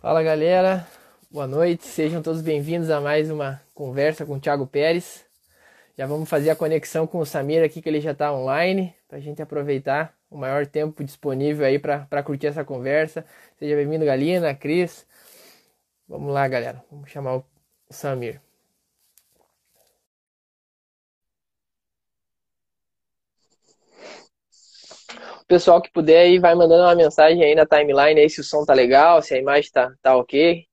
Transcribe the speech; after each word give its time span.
Fala 0.00 0.22
galera, 0.22 0.88
boa 1.32 1.46
noite, 1.46 1.86
sejam 1.86 2.20
todos 2.20 2.42
bem-vindos 2.42 2.90
a 2.90 3.00
mais 3.00 3.30
uma 3.30 3.58
conversa 3.72 4.26
com 4.26 4.34
o 4.34 4.40
Thiago 4.40 4.66
Pérez. 4.66 5.24
Já 5.96 6.06
vamos 6.06 6.28
fazer 6.28 6.50
a 6.50 6.56
conexão 6.56 7.06
com 7.06 7.20
o 7.20 7.24
Samir 7.24 7.64
aqui, 7.64 7.80
que 7.80 7.88
ele 7.88 8.02
já 8.02 8.12
está 8.12 8.30
online, 8.34 8.94
para 9.08 9.16
a 9.16 9.20
gente 9.20 9.40
aproveitar 9.40 10.14
o 10.30 10.36
maior 10.36 10.66
tempo 10.66 11.02
disponível 11.02 11.64
aí 11.64 11.78
para 11.78 12.22
curtir 12.22 12.48
essa 12.48 12.64
conversa. 12.64 13.24
Seja 13.58 13.74
bem-vindo, 13.76 14.04
Galina, 14.04 14.54
Cris. 14.54 15.06
Vamos 16.06 16.34
lá, 16.34 16.46
galera, 16.46 16.84
vamos 16.90 17.10
chamar 17.10 17.36
o 17.36 17.44
Samir. 17.90 18.38
pessoal 25.48 25.82
que 25.82 25.90
puder 25.90 26.20
aí 26.20 26.38
vai 26.38 26.54
mandando 26.54 26.82
uma 26.84 26.94
mensagem 26.94 27.42
aí 27.44 27.54
na 27.54 27.66
timeline 27.66 28.20
aí 28.20 28.30
se 28.30 28.40
o 28.40 28.44
som 28.44 28.64
tá 28.64 28.72
legal, 28.72 29.20
se 29.20 29.34
a 29.34 29.38
imagem 29.38 29.70
tá, 29.70 29.92
tá 30.00 30.16
ok, 30.16 30.66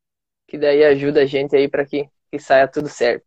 que 0.49 0.57
daí 0.57 0.83
ajuda 0.83 1.21
a 1.21 1.25
gente 1.25 1.55
aí 1.55 1.67
para 1.67 1.85
que, 1.85 2.09
que 2.31 2.39
saia 2.39 2.67
tudo 2.67 2.89
certo. 2.89 3.25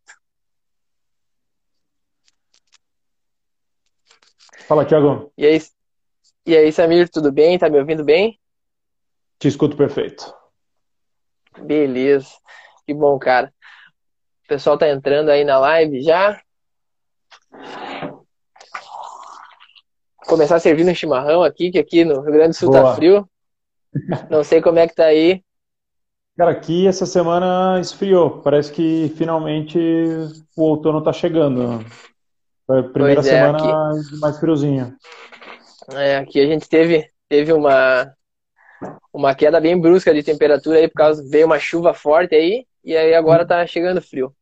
Fala, 4.66 4.84
Thiago. 4.84 5.32
E 5.36 5.46
aí, 5.46 5.58
e 6.46 6.56
aí, 6.56 6.72
Samir, 6.72 7.08
tudo 7.08 7.30
bem? 7.30 7.58
Tá 7.58 7.68
me 7.70 7.78
ouvindo 7.78 8.04
bem? 8.04 8.38
Te 9.38 9.48
escuto 9.48 9.76
perfeito. 9.76 10.34
Beleza. 11.58 12.30
Que 12.86 12.94
bom, 12.94 13.18
cara. 13.18 13.52
O 14.44 14.48
pessoal 14.48 14.76
tá 14.76 14.88
entrando 14.88 15.30
aí 15.30 15.44
na 15.44 15.58
live 15.58 16.02
já. 16.02 16.40
começar 20.32 20.58
servindo 20.58 20.90
um 20.90 20.94
chimarrão 20.94 21.42
aqui, 21.42 21.70
que 21.70 21.78
aqui 21.78 22.06
no 22.06 22.22
Rio 22.22 22.32
Grande 22.32 22.50
do 22.50 22.54
Sul 22.54 22.70
tá 22.70 22.80
Boa. 22.80 22.90
tá 22.90 22.96
frio. 22.96 23.28
Não 24.30 24.42
sei 24.42 24.62
como 24.62 24.78
é 24.78 24.88
que 24.88 24.94
tá 24.94 25.04
aí. 25.04 25.44
Cara, 26.36 26.50
aqui 26.50 26.86
essa 26.86 27.04
semana 27.04 27.78
esfriou. 27.80 28.42
Parece 28.42 28.72
que 28.72 29.12
finalmente 29.16 29.78
o 30.56 30.62
outono 30.62 31.02
tá 31.02 31.12
chegando. 31.12 31.84
Foi 32.66 32.80
a 32.80 32.82
primeira 32.82 33.20
é, 33.20 33.24
semana 33.24 33.58
aqui... 33.58 34.20
mais 34.20 34.38
friozinha. 34.38 34.96
É, 35.92 36.16
aqui 36.16 36.40
a 36.40 36.46
gente 36.46 36.68
teve, 36.68 37.10
teve 37.28 37.52
uma, 37.52 38.10
uma 39.12 39.34
queda 39.34 39.60
bem 39.60 39.78
brusca 39.78 40.14
de 40.14 40.22
temperatura 40.22 40.78
aí, 40.78 40.88
por 40.88 40.94
causa 40.94 41.22
veio 41.28 41.46
uma 41.46 41.58
chuva 41.58 41.92
forte 41.92 42.34
aí, 42.34 42.64
e 42.82 42.96
aí 42.96 43.14
agora 43.14 43.46
tá 43.46 43.66
chegando 43.66 44.00
frio. 44.00 44.34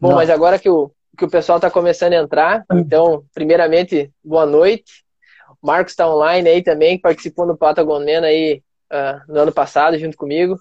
Bom, 0.00 0.08
Não. 0.08 0.16
mas 0.16 0.30
agora 0.30 0.58
que 0.58 0.68
o, 0.68 0.90
que 1.16 1.24
o 1.24 1.30
pessoal 1.30 1.60
tá 1.60 1.70
começando 1.70 2.14
a 2.14 2.22
entrar, 2.22 2.64
então, 2.72 3.24
primeiramente, 3.32 4.10
boa 4.24 4.44
noite. 4.44 5.04
Marcos 5.62 5.92
está 5.92 6.08
online 6.08 6.48
aí 6.48 6.62
também, 6.62 7.00
participou 7.00 7.46
no 7.46 7.56
Patagonena 7.56 8.26
aí 8.26 8.62
uh, 8.92 9.32
no 9.32 9.40
ano 9.40 9.52
passado, 9.52 9.98
junto 9.98 10.16
comigo. 10.16 10.54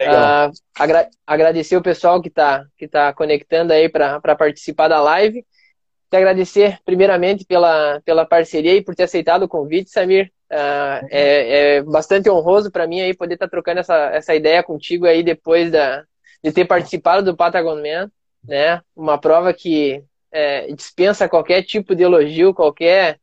Uh, 0.00 0.50
agra 0.78 1.10
agradecer 1.26 1.76
o 1.76 1.82
pessoal 1.82 2.22
que 2.22 2.28
está 2.28 2.64
que 2.76 2.88
tá 2.88 3.12
conectando 3.12 3.72
aí 3.72 3.88
para 3.88 4.20
participar 4.36 4.88
da 4.88 5.00
live. 5.00 5.44
Te 6.10 6.16
agradecer, 6.16 6.78
primeiramente, 6.84 7.44
pela, 7.44 8.00
pela 8.04 8.26
parceria 8.26 8.74
e 8.74 8.82
por 8.82 8.94
ter 8.94 9.04
aceitado 9.04 9.44
o 9.44 9.48
convite, 9.48 9.90
Samir. 9.90 10.32
Uh, 10.50 11.06
é, 11.10 11.76
é, 11.76 11.82
bastante 11.82 12.28
honroso 12.28 12.72
para 12.72 12.86
mim 12.86 13.00
aí 13.00 13.14
poder 13.14 13.34
estar 13.34 13.46
tá 13.46 13.50
trocando 13.50 13.78
essa, 13.78 14.10
essa 14.12 14.34
ideia 14.34 14.64
contigo 14.64 15.06
aí 15.06 15.22
depois 15.22 15.70
da, 15.70 16.02
de 16.42 16.50
ter 16.50 16.64
participado 16.64 17.24
do 17.24 17.36
Patagon 17.36 17.76
né? 17.76 18.80
Uma 18.96 19.16
prova 19.16 19.54
que 19.54 20.02
é, 20.32 20.72
dispensa 20.72 21.28
qualquer 21.28 21.62
tipo 21.62 21.94
de 21.94 22.02
elogio, 22.02 22.54
qualquer 22.54 23.20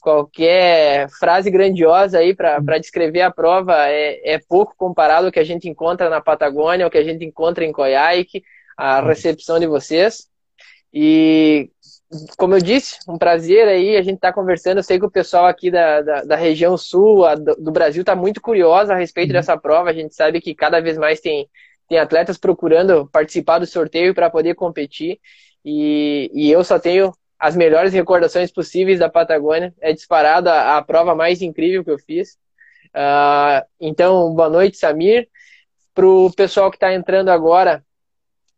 qualquer 0.00 1.08
frase 1.10 1.50
grandiosa 1.50 2.18
aí 2.18 2.34
para 2.34 2.78
descrever 2.78 3.20
a 3.20 3.30
prova 3.30 3.88
é, 3.88 4.34
é 4.34 4.38
pouco 4.38 4.74
comparado 4.76 5.26
ao 5.26 5.32
que 5.32 5.38
a 5.38 5.44
gente 5.44 5.68
encontra 5.68 6.08
na 6.08 6.20
Patagônia, 6.20 6.84
ao 6.84 6.90
que 6.90 6.98
a 6.98 7.04
gente 7.04 7.24
encontra 7.24 7.64
em 7.64 7.72
Coyhaique, 7.72 8.42
a 8.76 9.00
recepção 9.00 9.58
de 9.58 9.66
vocês. 9.66 10.28
E, 10.92 11.70
como 12.36 12.54
eu 12.54 12.60
disse, 12.60 12.98
um 13.08 13.16
prazer 13.16 13.68
aí, 13.68 13.96
a 13.96 14.02
gente 14.02 14.16
está 14.16 14.32
conversando, 14.32 14.78
eu 14.78 14.82
sei 14.82 14.98
que 14.98 15.06
o 15.06 15.10
pessoal 15.10 15.46
aqui 15.46 15.70
da, 15.70 16.02
da, 16.02 16.24
da 16.24 16.36
região 16.36 16.76
sul 16.76 17.24
a, 17.24 17.34
do, 17.34 17.54
do, 17.56 17.70
Brasil 17.70 18.00
está 18.00 18.16
muito 18.16 18.40
curioso 18.40 18.92
a 18.92 18.96
respeito 18.96 19.28
uhum. 19.28 19.34
dessa 19.34 19.56
prova, 19.56 19.90
a 19.90 19.92
gente 19.92 20.14
sabe 20.14 20.40
que 20.40 20.54
cada 20.54 20.80
vez 20.80 20.98
mais 20.98 21.20
tem, 21.20 21.48
tem 21.88 21.98
atletas 21.98 22.38
procurando 22.38 23.08
participar 23.12 23.60
do 23.60 23.66
sorteio 23.66 24.14
para 24.14 24.30
poder 24.30 24.54
competir, 24.54 25.20
e, 25.64 26.30
e 26.34 26.50
eu 26.50 26.64
só 26.64 26.78
tenho 26.78 27.12
as 27.40 27.56
melhores 27.56 27.94
recordações 27.94 28.52
possíveis 28.52 28.98
da 28.98 29.08
Patagônia. 29.08 29.72
É 29.80 29.94
disparada 29.94 30.76
a, 30.76 30.82
prova 30.82 31.14
mais 31.14 31.40
incrível 31.40 31.82
que 31.82 31.90
eu 31.90 31.98
fiz. 31.98 32.38
Uh, 32.94 33.66
então, 33.80 34.34
boa 34.34 34.50
noite, 34.50 34.76
Samir. 34.76 35.26
Para 35.94 36.06
o 36.06 36.30
pessoal 36.30 36.70
que 36.70 36.76
está 36.76 36.92
entrando 36.92 37.30
agora, 37.30 37.82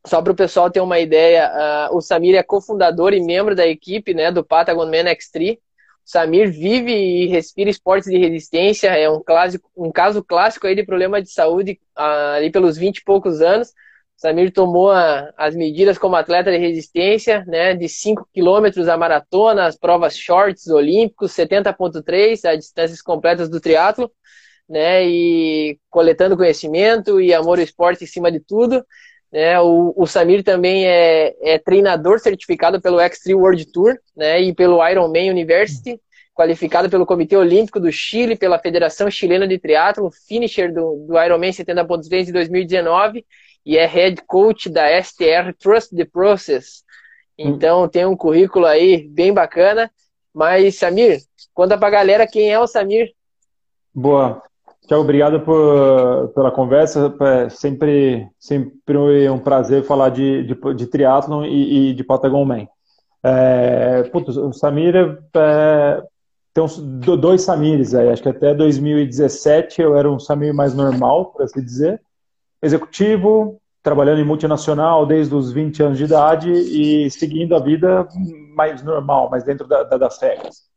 só 0.04 0.20
para 0.20 0.32
o 0.32 0.36
pessoal 0.36 0.68
ter 0.68 0.80
uma 0.80 0.98
ideia, 0.98 1.88
uh, 1.90 1.96
o 1.96 2.00
Samir 2.00 2.34
é 2.34 2.42
cofundador 2.42 3.14
e 3.14 3.20
membro 3.20 3.54
da 3.54 3.66
equipe 3.66 4.12
né, 4.12 4.32
do 4.32 4.44
Patagon 4.44 4.86
Man 4.86 5.04
X3. 5.04 5.58
O 5.58 5.60
Samir 6.04 6.50
vive 6.50 6.92
e 6.92 7.28
respira 7.28 7.70
esportes 7.70 8.10
de 8.10 8.18
resistência, 8.18 8.88
é 8.88 9.08
um, 9.08 9.22
clássico, 9.22 9.70
um 9.76 9.92
caso 9.92 10.24
clássico 10.24 10.66
aí 10.66 10.74
de 10.74 10.84
problema 10.84 11.22
de 11.22 11.30
saúde 11.30 11.78
uh, 11.96 12.34
ali 12.36 12.50
pelos 12.50 12.76
20 12.76 12.98
e 12.98 13.04
poucos 13.04 13.40
anos. 13.40 13.72
Samir 14.16 14.52
tomou 14.52 14.90
a, 14.90 15.32
as 15.36 15.54
medidas 15.56 15.98
como 15.98 16.14
atleta 16.14 16.50
de 16.50 16.56
resistência, 16.56 17.44
né, 17.46 17.74
de 17.74 17.88
5 17.88 18.28
quilômetros 18.32 18.88
a 18.88 18.96
maratona, 18.96 19.66
as 19.66 19.76
provas 19.76 20.16
shorts 20.16 20.68
olímpicos, 20.68 21.32
70.3, 21.32 22.44
as 22.44 22.58
distâncias 22.58 23.02
completas 23.02 23.48
do 23.48 23.60
triatlo, 23.60 24.10
né, 24.68 25.04
e 25.04 25.76
coletando 25.90 26.36
conhecimento 26.36 27.20
e 27.20 27.34
amor 27.34 27.58
ao 27.58 27.64
esporte 27.64 28.04
em 28.04 28.06
cima 28.06 28.30
de 28.30 28.38
tudo. 28.38 28.84
Né, 29.32 29.58
o, 29.60 29.92
o 29.96 30.06
Samir 30.06 30.44
também 30.44 30.86
é, 30.86 31.34
é 31.42 31.58
treinador 31.58 32.20
certificado 32.20 32.80
pelo 32.80 32.98
X3 32.98 33.34
World 33.34 33.72
Tour 33.72 33.96
né, 34.16 34.40
e 34.40 34.54
pelo 34.54 34.86
Ironman 34.86 35.30
University, 35.30 36.00
qualificado 36.34 36.88
pelo 36.88 37.06
Comitê 37.06 37.36
Olímpico 37.36 37.80
do 37.80 37.90
Chile, 37.90 38.36
pela 38.36 38.58
Federação 38.58 39.10
Chilena 39.10 39.48
de 39.48 39.58
Triatlo, 39.58 40.10
finisher 40.28 40.72
do, 40.72 41.06
do 41.08 41.20
Ironman 41.20 41.50
70.3 41.50 42.26
de 42.26 42.32
2019 42.32 43.24
e 43.64 43.78
é 43.78 43.86
head 43.86 44.22
coach 44.26 44.68
da 44.68 45.02
STR 45.02 45.52
Trust 45.58 45.94
the 45.94 46.04
Process. 46.04 46.82
Então 47.38 47.88
tem 47.88 48.04
um 48.04 48.16
currículo 48.16 48.66
aí 48.66 49.08
bem 49.08 49.32
bacana. 49.32 49.90
Mas, 50.34 50.78
Samir, 50.78 51.20
conta 51.52 51.76
pra 51.76 51.90
galera 51.90 52.26
quem 52.26 52.50
é 52.50 52.58
o 52.58 52.66
Samir. 52.66 53.12
Boa. 53.94 54.42
Tchau, 54.86 55.00
obrigado 55.00 55.40
por, 55.40 56.32
pela 56.34 56.50
conversa. 56.50 57.14
É 57.20 57.48
sempre, 57.48 58.28
sempre 58.38 59.28
um 59.28 59.38
prazer 59.38 59.84
falar 59.84 60.08
de, 60.08 60.44
de, 60.44 60.74
de 60.74 60.86
triatlon 60.86 61.44
e, 61.44 61.90
e, 61.90 61.94
de 61.94 62.02
Patagon 62.02 62.44
Man. 62.44 62.66
É, 63.22 64.02
putz, 64.04 64.36
o 64.36 64.52
Samir 64.52 64.96
é, 64.96 66.02
tem 66.52 66.64
uns, 66.64 66.78
dois 66.78 67.42
Samires 67.42 67.94
aí. 67.94 68.08
Acho 68.08 68.22
que 68.22 68.28
até 68.28 68.54
2017 68.54 69.80
eu 69.80 69.96
era 69.96 70.10
um 70.10 70.18
Samir 70.18 70.52
mais 70.52 70.74
normal, 70.74 71.26
por 71.26 71.42
assim 71.42 71.62
dizer 71.62 72.00
executivo, 72.62 73.60
trabalhando 73.82 74.20
em 74.20 74.24
multinacional 74.24 75.04
desde 75.04 75.34
os 75.34 75.50
20 75.50 75.82
anos 75.82 75.98
de 75.98 76.04
idade 76.04 76.50
e 76.50 77.10
seguindo 77.10 77.56
a 77.56 77.58
vida 77.58 78.06
mais 78.54 78.82
normal, 78.82 79.28
mais 79.28 79.42
dentro 79.42 79.66
da, 79.66 79.82
da, 79.82 79.98
das 79.98 80.20
regras. 80.20 80.70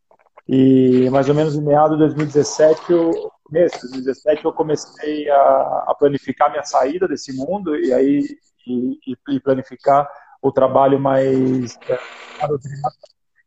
E 0.47 1.09
mais 1.11 1.29
ou 1.29 1.35
menos 1.35 1.55
em 1.55 1.61
meados 1.61 1.97
de 1.97 2.03
2017, 2.03 2.91
eu, 2.91 3.11
começo 3.43 3.79
2017, 3.81 4.45
eu 4.45 4.53
comecei 4.53 5.29
a, 5.29 5.85
a, 5.87 5.95
planificar 5.97 6.49
minha 6.49 6.63
saída 6.63 7.07
desse 7.07 7.35
mundo 7.35 7.75
e 7.75 7.93
aí 7.93 8.23
e, 8.67 8.99
e 9.29 9.39
planificar 9.39 10.07
o 10.41 10.51
trabalho 10.51 10.99
mais 10.99 11.77
é, 11.87 11.97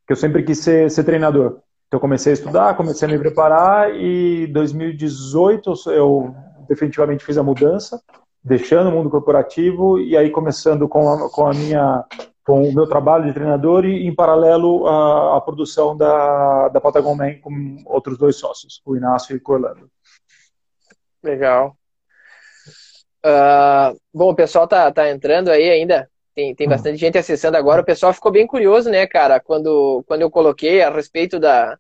que 0.07 0.13
eu 0.13 0.17
sempre 0.17 0.43
quis 0.43 0.59
ser, 0.59 0.91
ser 0.91 1.05
treinador. 1.05 1.61
Então 1.89 1.99
comecei 1.99 2.33
a 2.33 2.35
estudar, 2.35 2.77
comecei 2.77 3.09
a 3.09 3.11
me 3.11 3.19
preparar 3.19 3.95
e 3.95 4.45
em 4.45 4.53
2018 4.53 5.75
eu 5.91 6.35
definitivamente 6.69 7.25
fiz 7.25 7.39
a 7.39 7.43
mudança 7.43 8.01
deixando 8.49 8.89
o 8.89 8.93
mundo 8.93 9.11
corporativo 9.11 10.01
e 10.01 10.17
aí 10.17 10.31
começando 10.31 10.89
com 10.89 11.13
a, 11.13 11.31
com 11.31 11.47
a 11.47 11.53
minha 11.53 12.05
com 12.45 12.67
o 12.67 12.75
meu 12.75 12.87
trabalho 12.87 13.27
de 13.27 13.35
treinador 13.35 13.85
e 13.85 14.07
em 14.07 14.15
paralelo 14.15 14.87
a, 14.87 15.37
a 15.37 15.41
produção 15.43 15.95
da, 15.95 16.71
da 16.71 16.81
Patagon 16.81 17.15
Man 17.15 17.35
com 17.43 17.77
outros 17.85 18.17
dois 18.17 18.37
sócios, 18.37 18.81
o 18.87 18.97
Inácio 18.97 19.37
e 19.37 19.39
o 19.39 19.53
Orlando. 19.53 19.91
Legal. 21.23 21.77
Uh, 23.23 23.99
bom, 24.15 24.31
o 24.31 24.35
pessoal 24.35 24.67
tá, 24.67 24.91
tá 24.91 25.11
entrando 25.11 25.51
aí 25.51 25.69
ainda. 25.69 26.09
tem, 26.35 26.55
tem 26.55 26.67
bastante 26.67 26.97
gente 26.97 27.19
acessando 27.19 27.59
agora. 27.59 27.83
O 27.83 27.85
pessoal 27.85 28.15
ficou 28.15 28.33
bem 28.33 28.47
curioso, 28.47 28.89
né, 28.89 29.07
cara, 29.07 29.39
quando, 29.39 30.03
quando 30.07 30.23
eu 30.23 30.31
coloquei 30.31 30.83
a 30.83 30.89
respeito 30.89 31.39
da, 31.39 31.79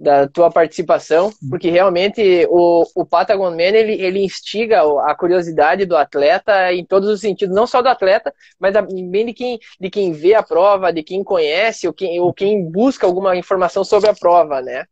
da 0.00 0.26
tua 0.26 0.50
participação, 0.50 1.30
porque 1.50 1.68
realmente 1.68 2.46
o, 2.48 2.84
o 2.94 3.04
Patagon 3.04 3.50
Man, 3.50 3.62
ele, 3.62 4.00
ele 4.00 4.24
instiga 4.24 4.80
a 5.02 5.14
curiosidade 5.14 5.84
do 5.84 5.94
atleta 5.94 6.72
em 6.72 6.82
todos 6.86 7.10
os 7.10 7.20
sentidos, 7.20 7.54
não 7.54 7.66
só 7.66 7.82
do 7.82 7.88
atleta, 7.88 8.32
mas 8.58 8.72
também 8.72 9.26
de 9.26 9.34
quem, 9.34 9.58
de 9.78 9.90
quem 9.90 10.12
vê 10.12 10.34
a 10.34 10.42
prova, 10.42 10.90
de 10.90 11.02
quem 11.02 11.22
conhece, 11.22 11.86
ou 11.86 11.92
quem, 11.92 12.18
ou 12.18 12.32
quem 12.32 12.64
busca 12.64 13.06
alguma 13.06 13.36
informação 13.36 13.84
sobre 13.84 14.08
a 14.08 14.14
prova, 14.14 14.62
né? 14.62 14.84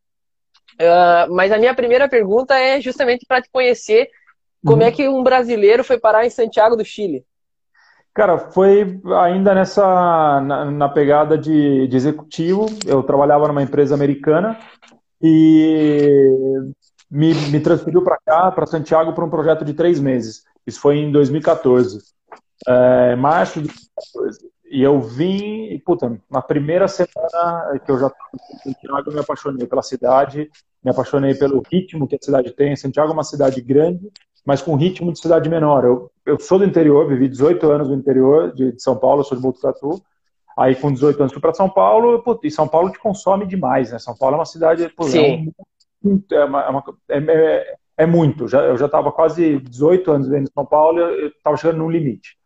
Uh, 0.74 1.34
mas 1.34 1.50
a 1.50 1.58
minha 1.58 1.74
primeira 1.74 2.06
pergunta 2.06 2.54
é 2.56 2.78
justamente 2.78 3.24
para 3.26 3.40
te 3.40 3.48
conhecer 3.50 4.10
como 4.64 4.82
é 4.82 4.86
uhum. 4.86 4.88
é 4.90 4.92
que 4.92 5.08
um 5.08 5.22
brasileiro 5.22 5.82
foi 5.82 5.98
parar 5.98 6.26
em 6.26 6.30
Santiago 6.30 6.76
do 6.76 6.84
Chile. 6.84 7.24
Cara, 8.12 8.36
foi 8.36 9.00
ainda 9.22 9.54
nessa 9.54 10.40
na, 10.40 10.64
na 10.70 10.88
pegada 10.88 11.38
de, 11.38 11.86
de, 11.86 11.96
executivo. 11.96 12.66
Eu 12.84 13.02
trabalhava 13.02 13.46
numa 13.46 13.62
empresa 13.62 13.94
americana 13.94 14.58
e 15.22 16.72
me, 17.10 17.34
me 17.34 17.60
transferiu 17.60 18.02
para 18.02 18.18
cá, 18.24 18.50
para 18.50 18.66
Santiago, 18.66 19.12
para 19.12 19.24
um 19.24 19.30
projeto 19.30 19.64
de 19.64 19.74
três 19.74 19.98
meses. 20.00 20.44
Isso 20.66 20.80
foi 20.80 20.98
em 20.98 21.10
2014, 21.10 21.98
é, 22.66 23.16
março 23.16 23.60
de 23.60 23.68
2014. 23.68 24.58
E 24.70 24.82
eu 24.82 25.00
vim, 25.00 25.72
e, 25.72 25.78
puta, 25.78 26.20
na 26.30 26.42
primeira 26.42 26.86
semana 26.86 27.80
que 27.84 27.90
eu 27.90 27.98
já 27.98 28.08
estava 28.08 28.30
em 28.66 28.72
Santiago, 28.72 29.10
eu 29.10 29.14
me 29.14 29.20
apaixonei 29.20 29.66
pela 29.66 29.82
cidade, 29.82 30.50
me 30.84 30.90
apaixonei 30.90 31.34
pelo 31.34 31.62
ritmo 31.72 32.06
que 32.06 32.16
a 32.16 32.18
cidade 32.20 32.52
tem. 32.52 32.76
Santiago 32.76 33.10
é 33.10 33.14
uma 33.14 33.24
cidade 33.24 33.62
grande, 33.62 34.10
mas 34.44 34.60
com 34.60 34.76
ritmo 34.76 35.10
de 35.10 35.20
cidade 35.20 35.48
menor. 35.48 35.84
Eu, 35.84 36.10
eu 36.26 36.38
sou 36.38 36.58
do 36.58 36.66
interior, 36.66 37.08
vivi 37.08 37.28
18 37.28 37.70
anos 37.70 37.88
no 37.88 37.94
interior 37.94 38.52
de, 38.52 38.72
de 38.72 38.82
São 38.82 38.96
Paulo, 38.96 39.24
sou 39.24 39.36
de 39.36 39.42
Botucatu. 39.42 40.02
Aí 40.58 40.74
com 40.74 40.92
18 40.92 41.20
anos 41.20 41.32
fui 41.32 41.40
para 41.40 41.54
São 41.54 41.70
Paulo, 41.70 42.20
pô, 42.20 42.38
e 42.42 42.50
São 42.50 42.66
Paulo 42.66 42.90
te 42.90 42.98
consome 42.98 43.46
demais, 43.46 43.92
né? 43.92 43.98
São 44.00 44.16
Paulo 44.16 44.34
é 44.34 44.38
uma 44.38 44.44
cidade, 44.44 44.88
pô, 44.88 45.04
Sim. 45.04 45.52
É, 46.04 46.34
é, 46.34 46.44
uma, 46.44 46.62
é, 46.62 46.68
uma, 46.68 46.84
é, 47.08 47.18
é, 47.18 47.74
é, 47.98 48.06
muito. 48.06 48.48
Já, 48.48 48.62
eu 48.62 48.76
já 48.76 48.86
estava 48.86 49.12
quase 49.12 49.60
18 49.60 50.10
anos 50.10 50.26
vivendo 50.26 50.48
em 50.48 50.52
São 50.52 50.66
Paulo, 50.66 50.98
eu 50.98 51.28
estava 51.28 51.56
chegando 51.56 51.78
no 51.78 51.88
limite. 51.88 52.36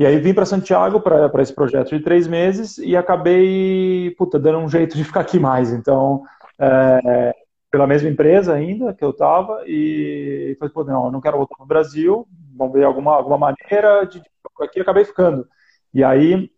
E 0.00 0.04
aí 0.04 0.18
vim 0.18 0.34
para 0.34 0.44
Santiago 0.44 1.00
para 1.00 1.30
esse 1.40 1.54
projeto 1.54 1.96
de 1.96 2.02
três 2.02 2.26
meses 2.26 2.76
e 2.78 2.96
acabei, 2.96 4.12
puta, 4.18 4.36
dando 4.36 4.58
um 4.58 4.68
jeito 4.68 4.96
de 4.96 5.04
ficar 5.04 5.20
aqui 5.20 5.38
mais. 5.38 5.72
Então, 5.72 6.24
é, 6.58 7.34
pela 7.70 7.86
mesma 7.86 8.08
empresa 8.08 8.54
ainda 8.54 8.92
que 8.92 9.04
eu 9.04 9.10
estava 9.10 9.62
e 9.64 10.56
falei, 10.58 10.74
pô, 10.74 10.82
não, 10.82 11.06
eu 11.06 11.12
não 11.12 11.20
quero 11.20 11.36
voltar 11.36 11.54
para 11.54 11.64
o 11.64 11.68
Brasil, 11.68 12.26
vamos 12.56 12.74
ver 12.74 12.84
alguma, 12.84 13.14
alguma 13.14 13.38
maneira 13.38 14.04
de, 14.04 14.20
de 14.20 14.28
aqui, 14.60 14.80
acabei 14.80 15.04
ficando. 15.04 15.46
E 15.94 16.02
aí 16.02 16.50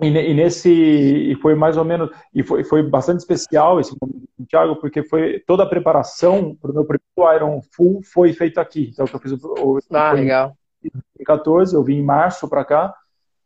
e, 0.00 0.08
e, 0.08 0.34
nesse 0.34 0.70
e 0.70 1.36
foi 1.36 1.54
mais 1.54 1.76
ou 1.76 1.84
menos 1.84 2.10
e 2.34 2.42
foi, 2.42 2.64
foi 2.64 2.82
bastante 2.82 3.20
especial 3.20 3.78
esse 3.78 3.94
momento 4.00 4.24
Thiago 4.48 4.76
porque 4.76 5.02
foi 5.04 5.40
toda 5.46 5.62
a 5.62 5.68
preparação 5.68 6.54
para 6.60 6.70
o 6.70 6.74
meu 6.74 6.84
primeiro 6.84 7.36
Iron 7.36 7.60
Full 7.72 8.02
foi 8.02 8.32
feito 8.32 8.58
aqui. 8.58 8.90
Então 8.92 9.06
eu 9.10 9.20
fiz 9.20 9.32
o, 9.32 9.78
ah 9.92 10.12
legal. 10.12 10.56
em 10.82 10.90
2014 10.92 11.74
eu 11.74 11.82
vim 11.82 11.98
em 11.98 12.04
março 12.04 12.48
para 12.48 12.64
cá. 12.64 12.94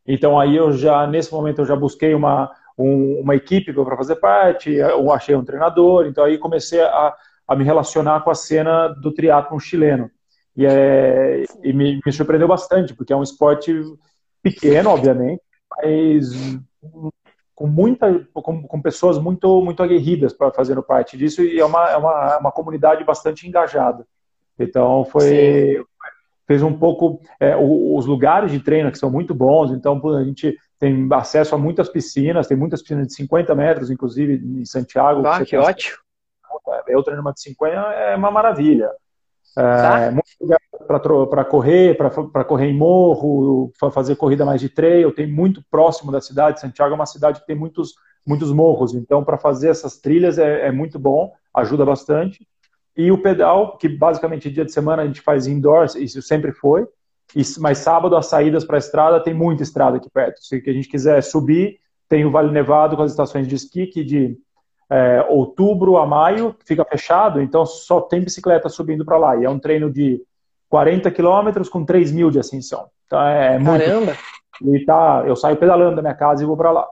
Então 0.05 0.39
aí 0.39 0.55
eu 0.55 0.71
já 0.71 1.05
nesse 1.05 1.31
momento 1.31 1.59
eu 1.59 1.65
já 1.65 1.75
busquei 1.75 2.15
uma 2.15 2.51
um, 2.77 3.19
uma 3.21 3.35
equipe 3.35 3.71
para 3.71 3.97
fazer 3.97 4.15
parte 4.15 4.73
eu 4.73 5.11
achei 5.11 5.35
um 5.35 5.45
treinador. 5.45 6.07
Então 6.07 6.23
aí 6.23 6.37
comecei 6.39 6.81
a, 6.81 7.15
a 7.47 7.55
me 7.55 7.63
relacionar 7.63 8.21
com 8.21 8.31
a 8.31 8.35
cena 8.35 8.87
do 8.87 9.13
triatlo 9.13 9.59
chileno. 9.59 10.09
E, 10.57 10.65
é, 10.65 11.43
e 11.63 11.71
me, 11.71 11.99
me 12.03 12.11
surpreendeu 12.11 12.47
bastante 12.47 12.95
porque 12.95 13.13
é 13.13 13.15
um 13.15 13.23
esporte 13.23 13.71
pequeno 14.41 14.89
obviamente 14.89 15.41
mas 15.69 16.31
com 17.55 17.67
muita 17.67 18.25
com, 18.33 18.63
com, 18.63 18.81
pessoas 18.81 19.17
muito 19.17 19.61
muito 19.61 19.83
aguerridas 19.83 20.31
para 20.31 20.51
fazendo 20.51 20.81
parte 20.81 21.17
disso 21.17 21.43
e 21.43 21.59
é 21.59 21.65
uma, 21.65 21.89
é 21.89 21.97
uma, 21.97 22.33
é 22.33 22.37
uma 22.37 22.51
comunidade 22.51 23.03
bastante 23.03 23.47
engajada. 23.47 24.05
Então 24.57 25.03
foi 25.03 25.77
Sim. 25.77 25.83
fez 26.47 26.63
um 26.63 26.73
pouco 26.73 27.21
é, 27.39 27.55
os 27.57 28.05
lugares 28.05 28.51
de 28.51 28.61
treino 28.61 28.91
que 28.91 28.97
são 28.97 29.11
muito 29.11 29.35
bons 29.35 29.71
então 29.71 30.01
a 30.15 30.23
gente 30.23 30.57
tem 30.79 31.07
acesso 31.11 31.53
a 31.53 31.57
muitas 31.57 31.89
piscinas 31.89 32.47
tem 32.47 32.55
muitas 32.55 32.81
piscinas 32.81 33.07
de 33.07 33.13
50 33.13 33.53
metros 33.55 33.91
inclusive 33.91 34.35
em 34.35 34.65
Santiago 34.65 35.25
ah, 35.27 35.39
que, 35.39 35.45
que 35.47 35.57
ótimo. 35.57 35.97
Eu 36.87 37.03
treino 37.03 37.21
uma 37.21 37.33
de 37.33 37.41
50 37.41 37.73
é 37.73 38.15
uma 38.15 38.31
maravilha 38.31 38.89
tá. 39.63 39.99
é, 40.01 40.11
muito 40.11 40.29
lugar 40.39 40.59
para 40.87 41.45
correr, 41.45 41.95
para 41.95 42.43
correr 42.43 42.67
em 42.67 42.77
morro, 42.77 43.71
para 43.79 43.91
fazer 43.91 44.15
corrida 44.15 44.45
mais 44.45 44.59
de 44.59 44.69
trail, 44.69 45.11
tem 45.11 45.27
muito 45.27 45.63
próximo 45.69 46.11
da 46.11 46.19
cidade. 46.19 46.59
Santiago 46.59 46.93
é 46.93 46.95
uma 46.95 47.05
cidade 47.05 47.41
que 47.41 47.47
tem 47.47 47.55
muitos, 47.55 47.93
muitos 48.25 48.51
morros, 48.51 48.93
então 48.93 49.23
para 49.23 49.37
fazer 49.37 49.69
essas 49.69 49.97
trilhas 49.97 50.37
é, 50.37 50.67
é, 50.67 50.71
muito 50.71 50.97
bom, 50.97 51.31
ajuda 51.53 51.85
bastante. 51.85 52.47
E 52.97 53.11
o 53.11 53.21
pedal, 53.21 53.77
que 53.77 53.87
basicamente 53.87 54.49
dia 54.49 54.65
de 54.65 54.71
semana 54.71 55.03
a 55.03 55.05
gente 55.05 55.21
faz 55.21 55.47
indoor, 55.47 55.85
isso 55.95 56.21
sempre 56.21 56.51
foi, 56.51 56.87
mas 57.59 57.77
sábado 57.77 58.15
as 58.15 58.25
saídas 58.25 58.65
para 58.65 58.77
a 58.77 58.79
estrada, 58.79 59.23
tem 59.23 59.33
muita 59.33 59.63
estrada 59.63 59.97
aqui 59.97 60.09
perto. 60.09 60.43
Se 60.43 60.63
a 60.65 60.73
gente 60.73 60.89
quiser 60.89 61.21
subir, 61.21 61.79
tem 62.07 62.25
o 62.25 62.31
Vale 62.31 62.51
Nevado 62.51 62.95
com 62.97 63.03
as 63.03 63.11
estações 63.11 63.47
de 63.47 63.55
esqui, 63.55 63.85
que 63.85 64.03
de 64.03 64.37
é, 64.89 65.25
outubro 65.29 65.97
a 65.97 66.05
maio 66.05 66.55
fica 66.65 66.83
fechado, 66.83 67.41
então 67.41 67.65
só 67.65 68.01
tem 68.01 68.21
bicicleta 68.21 68.69
subindo 68.69 69.05
para 69.05 69.17
lá. 69.17 69.37
E 69.37 69.45
é 69.45 69.49
um 69.49 69.59
treino 69.59 69.91
de 69.91 70.21
40 70.67 71.11
quilômetros 71.11 71.69
com 71.69 71.85
3 71.85 72.11
mil 72.11 72.31
de 72.31 72.39
ascensão. 72.39 72.87
Então 73.05 73.21
é 73.21 73.59
muito. 73.59 73.83
Caramba! 73.83 74.17
E 74.61 74.85
tá, 74.85 75.23
eu 75.25 75.35
saio 75.35 75.57
pedalando 75.57 75.95
da 75.95 76.01
minha 76.01 76.13
casa 76.13 76.43
e 76.43 76.45
vou 76.45 76.57
para 76.57 76.71
lá. 76.71 76.87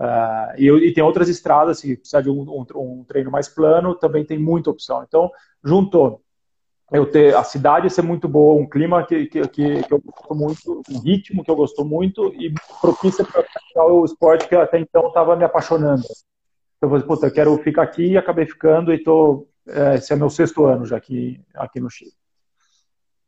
Uh, 0.00 0.58
e, 0.58 0.66
eu, 0.66 0.78
e, 0.78 0.92
tem 0.92 1.04
outras 1.04 1.28
estradas, 1.28 1.78
se 1.78 1.96
precisar 1.96 2.20
de 2.20 2.28
um, 2.28 2.40
um, 2.40 2.66
um, 2.74 3.04
treino 3.06 3.30
mais 3.30 3.48
plano, 3.48 3.94
também 3.94 4.24
tem 4.24 4.38
muita 4.38 4.70
opção. 4.70 5.04
Então, 5.06 5.30
juntou 5.62 6.20
eu 6.92 7.06
ter 7.06 7.34
a 7.34 7.44
cidade 7.44 7.88
ser 7.90 8.02
muito 8.02 8.28
boa, 8.28 8.60
um 8.60 8.68
clima 8.68 9.04
que, 9.06 9.26
que, 9.26 9.48
que, 9.48 9.82
que 9.82 9.92
eu 9.92 10.00
gosto 10.00 10.34
muito, 10.34 10.82
um 10.90 10.98
ritmo 11.00 11.42
que 11.42 11.50
eu 11.50 11.56
gosto 11.56 11.84
muito 11.84 12.32
e 12.34 12.52
propícia 12.80 13.24
para 13.24 13.86
o 13.86 14.04
esporte 14.04 14.48
que 14.48 14.54
até 14.54 14.78
então 14.78 15.08
estava 15.08 15.34
me 15.36 15.44
apaixonando. 15.44 16.02
Então, 16.76 16.88
eu 16.88 16.90
falei, 16.90 17.06
puta, 17.06 17.26
eu 17.26 17.32
quero 17.32 17.56
ficar 17.58 17.82
aqui 17.82 18.12
e 18.12 18.16
acabei 18.16 18.46
ficando 18.46 18.92
e 18.92 19.02
tô, 19.02 19.46
é, 19.66 19.96
esse 19.96 20.12
é 20.12 20.16
meu 20.16 20.30
sexto 20.30 20.64
ano 20.64 20.84
já 20.84 20.96
aqui, 20.96 21.40
aqui 21.54 21.80
no 21.80 21.90
Chile. 21.90 22.12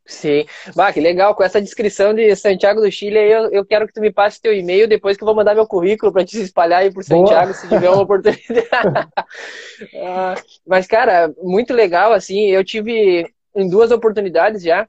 Sim. 0.06 0.46
Bah, 0.74 0.92
que 0.92 1.00
legal. 1.00 1.34
Com 1.34 1.42
essa 1.42 1.60
descrição 1.60 2.14
de 2.14 2.34
Santiago 2.36 2.80
do 2.80 2.90
Chile, 2.90 3.18
eu, 3.18 3.50
eu 3.50 3.64
quero 3.64 3.86
que 3.86 3.92
tu 3.92 4.00
me 4.00 4.12
passe 4.12 4.40
teu 4.40 4.54
e-mail 4.54 4.86
depois 4.86 5.16
que 5.16 5.24
eu 5.24 5.26
vou 5.26 5.34
mandar 5.34 5.54
meu 5.54 5.66
currículo 5.66 6.12
para 6.12 6.24
te 6.24 6.40
espalhar 6.40 6.82
aí 6.82 6.92
por 6.92 7.02
Santiago, 7.02 7.46
Boa. 7.46 7.54
se 7.54 7.68
tiver 7.68 7.90
uma 7.90 8.02
oportunidade. 8.02 8.60
ah, 10.00 10.34
mas, 10.64 10.86
cara, 10.86 11.34
muito 11.42 11.74
legal, 11.74 12.12
assim. 12.12 12.46
Eu 12.46 12.64
tive 12.64 13.28
em 13.54 13.68
duas 13.68 13.90
oportunidades 13.90 14.62
já 14.62 14.88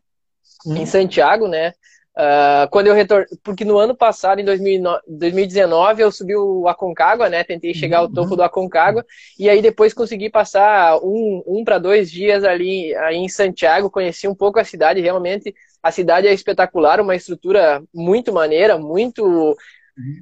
hum. 0.65 0.75
em 0.75 0.85
Santiago, 0.85 1.47
né? 1.47 1.73
Uh, 2.17 2.67
quando 2.71 2.88
eu 2.88 2.95
retorno, 2.95 3.27
porque 3.43 3.63
no 3.63 3.77
ano 3.77 3.95
passado, 3.95 4.41
em 4.41 4.43
2019, 4.43 6.01
eu 6.01 6.12
subi 6.12 6.36
o 6.36 6.67
Aconcagua, 6.67 7.29
né? 7.29 7.43
Tentei 7.43 7.75
chegar 7.75 8.00
ao 8.00 8.12
topo 8.12 8.36
do 8.36 8.41
Aconcagua 8.41 9.05
e 9.38 9.47
aí 9.47 9.62
depois 9.62 9.93
consegui 9.93 10.27
passar 10.27 10.97
um, 11.03 11.43
um 11.45 11.63
para 11.63 11.77
dois 11.77 12.09
dias 12.09 12.43
ali 12.43 12.95
aí 12.95 13.17
em 13.17 13.29
Santiago, 13.29 13.91
conheci 13.91 14.27
um 14.27 14.33
pouco 14.33 14.59
a 14.59 14.63
cidade. 14.63 15.00
Realmente, 15.00 15.53
a 15.83 15.91
cidade 15.91 16.25
é 16.25 16.33
espetacular, 16.33 17.00
uma 17.00 17.15
estrutura 17.15 17.83
muito 17.93 18.33
maneira, 18.33 18.79
muito 18.79 19.55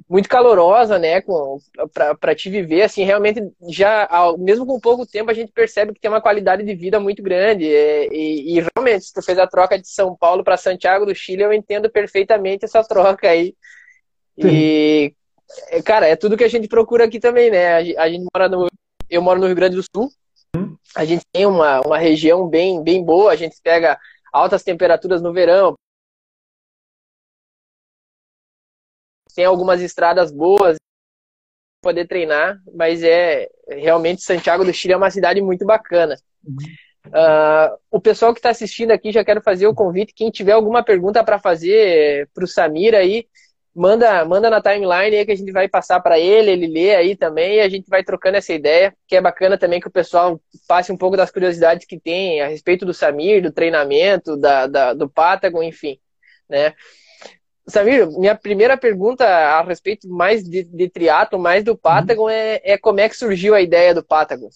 muito 0.08 0.28
calorosa, 0.28 0.98
né, 0.98 1.22
para 2.18 2.34
te 2.34 2.48
viver, 2.48 2.82
assim, 2.82 3.04
realmente 3.04 3.40
já, 3.68 4.06
ao, 4.10 4.38
mesmo 4.38 4.64
com 4.64 4.80
pouco 4.80 5.06
tempo, 5.06 5.30
a 5.30 5.34
gente 5.34 5.52
percebe 5.52 5.92
que 5.92 6.00
tem 6.00 6.10
uma 6.10 6.20
qualidade 6.20 6.64
de 6.64 6.74
vida 6.74 6.98
muito 6.98 7.22
grande, 7.22 7.64
e, 7.64 8.08
e, 8.10 8.58
e 8.58 8.66
realmente, 8.74 9.06
se 9.06 9.12
tu 9.12 9.22
fez 9.22 9.38
a 9.38 9.46
troca 9.46 9.78
de 9.78 9.88
São 9.88 10.16
Paulo 10.16 10.42
para 10.42 10.56
Santiago 10.56 11.04
do 11.04 11.14
Chile, 11.14 11.42
eu 11.42 11.52
entendo 11.52 11.90
perfeitamente 11.90 12.64
essa 12.64 12.82
troca 12.82 13.28
aí, 13.28 13.54
Sim. 14.40 14.48
e, 14.48 15.14
é, 15.68 15.82
cara, 15.82 16.06
é 16.06 16.16
tudo 16.16 16.36
que 16.36 16.44
a 16.44 16.48
gente 16.48 16.68
procura 16.68 17.04
aqui 17.04 17.20
também, 17.20 17.50
né, 17.50 17.74
a, 17.74 18.04
a 18.04 18.08
gente 18.08 18.26
mora 18.34 18.48
no, 18.48 18.66
eu 19.10 19.22
moro 19.22 19.38
no 19.38 19.46
Rio 19.46 19.56
Grande 19.56 19.76
do 19.76 19.82
Sul, 19.82 20.10
hum. 20.56 20.74
a 20.94 21.04
gente 21.04 21.24
tem 21.30 21.44
uma, 21.44 21.80
uma 21.82 21.98
região 21.98 22.48
bem, 22.48 22.82
bem 22.82 23.04
boa, 23.04 23.32
a 23.32 23.36
gente 23.36 23.56
pega 23.62 23.98
altas 24.32 24.62
temperaturas 24.62 25.20
no 25.20 25.32
verão, 25.32 25.76
tem 29.36 29.44
algumas 29.44 29.82
estradas 29.82 30.32
boas 30.32 30.78
poder 31.82 32.08
treinar, 32.08 32.58
mas 32.74 33.02
é 33.02 33.48
realmente 33.68 34.22
Santiago 34.22 34.64
do 34.64 34.72
Chile 34.72 34.94
é 34.94 34.96
uma 34.96 35.10
cidade 35.10 35.40
muito 35.42 35.64
bacana. 35.64 36.16
Uh, 37.06 37.78
o 37.90 38.00
pessoal 38.00 38.32
que 38.32 38.40
está 38.40 38.50
assistindo 38.50 38.90
aqui 38.90 39.12
já 39.12 39.24
quero 39.24 39.40
fazer 39.40 39.66
o 39.66 39.74
convite. 39.74 40.14
Quem 40.14 40.30
tiver 40.30 40.52
alguma 40.52 40.82
pergunta 40.82 41.22
para 41.22 41.38
fazer 41.38 42.28
para 42.34 42.44
o 42.44 42.48
Samir 42.48 42.94
aí, 42.94 43.28
manda, 43.74 44.24
manda 44.24 44.50
na 44.50 44.60
timeline 44.60 45.16
aí 45.16 45.26
que 45.26 45.32
a 45.32 45.36
gente 45.36 45.52
vai 45.52 45.68
passar 45.68 46.00
para 46.00 46.18
ele, 46.18 46.50
ele 46.50 46.66
lê 46.66 46.96
aí 46.96 47.14
também 47.14 47.56
e 47.56 47.60
a 47.60 47.68
gente 47.68 47.88
vai 47.88 48.02
trocando 48.02 48.38
essa 48.38 48.52
ideia, 48.52 48.92
que 49.06 49.14
é 49.14 49.20
bacana 49.20 49.58
também 49.58 49.80
que 49.80 49.86
o 49.86 49.92
pessoal 49.92 50.40
passe 50.66 50.90
um 50.90 50.96
pouco 50.96 51.16
das 51.16 51.30
curiosidades 51.30 51.86
que 51.86 52.00
tem 52.00 52.40
a 52.40 52.48
respeito 52.48 52.86
do 52.86 52.94
Samir, 52.94 53.42
do 53.42 53.52
treinamento, 53.52 54.36
da, 54.36 54.66
da 54.66 54.94
do 54.94 55.08
Patagon, 55.08 55.62
enfim, 55.62 56.00
né? 56.48 56.74
Samir, 57.68 58.08
minha 58.18 58.34
primeira 58.34 58.76
pergunta 58.76 59.24
a 59.24 59.62
respeito 59.62 60.08
mais 60.08 60.44
de, 60.44 60.62
de 60.62 60.88
triatlo, 60.88 61.38
mais 61.38 61.64
do 61.64 61.76
Patagon, 61.76 62.28
é, 62.30 62.60
é, 62.62 62.78
como 62.78 63.00
é 63.00 63.08
que 63.08 63.16
surgiu 63.16 63.54
a 63.54 63.60
ideia 63.60 63.92
do 63.92 64.04
Patagon? 64.04 64.48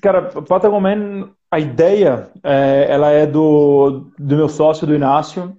Cara, 0.00 0.30
o 0.38 0.42
Patagon 0.42 0.80
Man, 0.80 1.30
a 1.50 1.58
ideia, 1.58 2.30
é, 2.44 2.86
ela 2.88 3.10
é 3.10 3.26
do, 3.26 4.06
do 4.16 4.36
meu 4.36 4.48
sócio, 4.48 4.86
do 4.86 4.94
Inácio, 4.94 5.56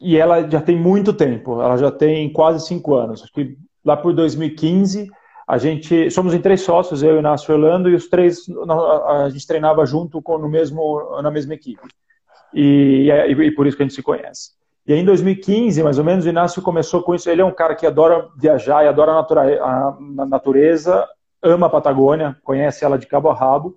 e 0.00 0.16
ela 0.16 0.48
já 0.50 0.60
tem 0.60 0.76
muito 0.76 1.12
tempo, 1.12 1.62
ela 1.62 1.76
já 1.76 1.90
tem 1.90 2.32
quase 2.32 2.66
cinco 2.66 2.94
anos. 2.94 3.22
Acho 3.22 3.32
que 3.32 3.56
lá 3.84 3.96
por 3.96 4.12
2015, 4.12 5.08
a 5.46 5.56
gente, 5.56 6.10
somos 6.10 6.34
em 6.34 6.40
três 6.40 6.62
sócios, 6.62 7.04
eu, 7.04 7.18
Inácio 7.18 7.52
e 7.52 7.54
Orlando, 7.54 7.88
e 7.88 7.94
os 7.94 8.08
três, 8.08 8.40
a 9.06 9.28
gente 9.30 9.46
treinava 9.46 9.86
junto 9.86 10.20
com, 10.20 10.36
no 10.36 10.48
mesmo, 10.48 11.20
na 11.22 11.30
mesma 11.30 11.54
equipe. 11.54 11.86
E, 12.52 13.08
e, 13.08 13.30
e 13.30 13.50
por 13.52 13.68
isso 13.68 13.76
que 13.76 13.84
a 13.84 13.86
gente 13.86 13.94
se 13.94 14.02
conhece. 14.02 14.56
E 14.86 14.92
aí, 14.92 15.00
em 15.00 15.04
2015, 15.04 15.82
mais 15.82 15.98
ou 15.98 16.04
menos, 16.04 16.24
o 16.24 16.28
Inácio 16.28 16.62
começou 16.62 17.02
com 17.02 17.14
isso. 17.14 17.28
Ele 17.28 17.40
é 17.42 17.44
um 17.44 17.54
cara 17.54 17.74
que 17.74 17.84
adora 17.84 18.28
viajar 18.36 18.84
e 18.84 18.88
adora 18.88 19.12
a, 19.12 19.96
natureza, 20.26 21.04
ama 21.42 21.66
a 21.66 21.70
Patagônia, 21.70 22.36
conhece 22.44 22.84
ela 22.84 22.96
de 22.96 23.06
cabo 23.06 23.28
a 23.28 23.34
rabo. 23.34 23.76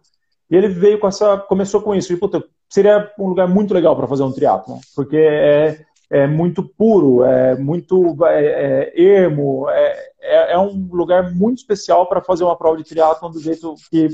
E 0.52 0.56
ele 0.56 0.68
veio 0.68 1.00
com 1.00 1.08
essa, 1.08 1.38
começou 1.38 1.82
com 1.82 1.96
isso. 1.96 2.14
E, 2.14 2.18
puta, 2.18 2.44
seria 2.70 3.12
um 3.18 3.28
lugar 3.28 3.48
muito 3.48 3.74
legal 3.74 3.96
para 3.96 4.08
fazer 4.08 4.22
um 4.22 4.32
triatlo, 4.32 4.80
porque 4.96 5.18
é, 5.18 5.84
é 6.12 6.28
muito 6.28 6.64
puro, 6.64 7.24
é 7.24 7.56
muito 7.56 8.16
é, 8.26 8.92
é 8.94 9.02
ermo, 9.02 9.68
é, 9.70 10.10
é, 10.22 10.54
é, 10.54 10.60
um 10.60 10.90
lugar 10.92 11.32
muito 11.34 11.58
especial 11.58 12.08
para 12.08 12.22
fazer 12.22 12.44
uma 12.44 12.56
prova 12.56 12.78
de 12.78 12.84
triatlo 12.84 13.30
do 13.30 13.40
jeito 13.40 13.74
que, 13.90 14.10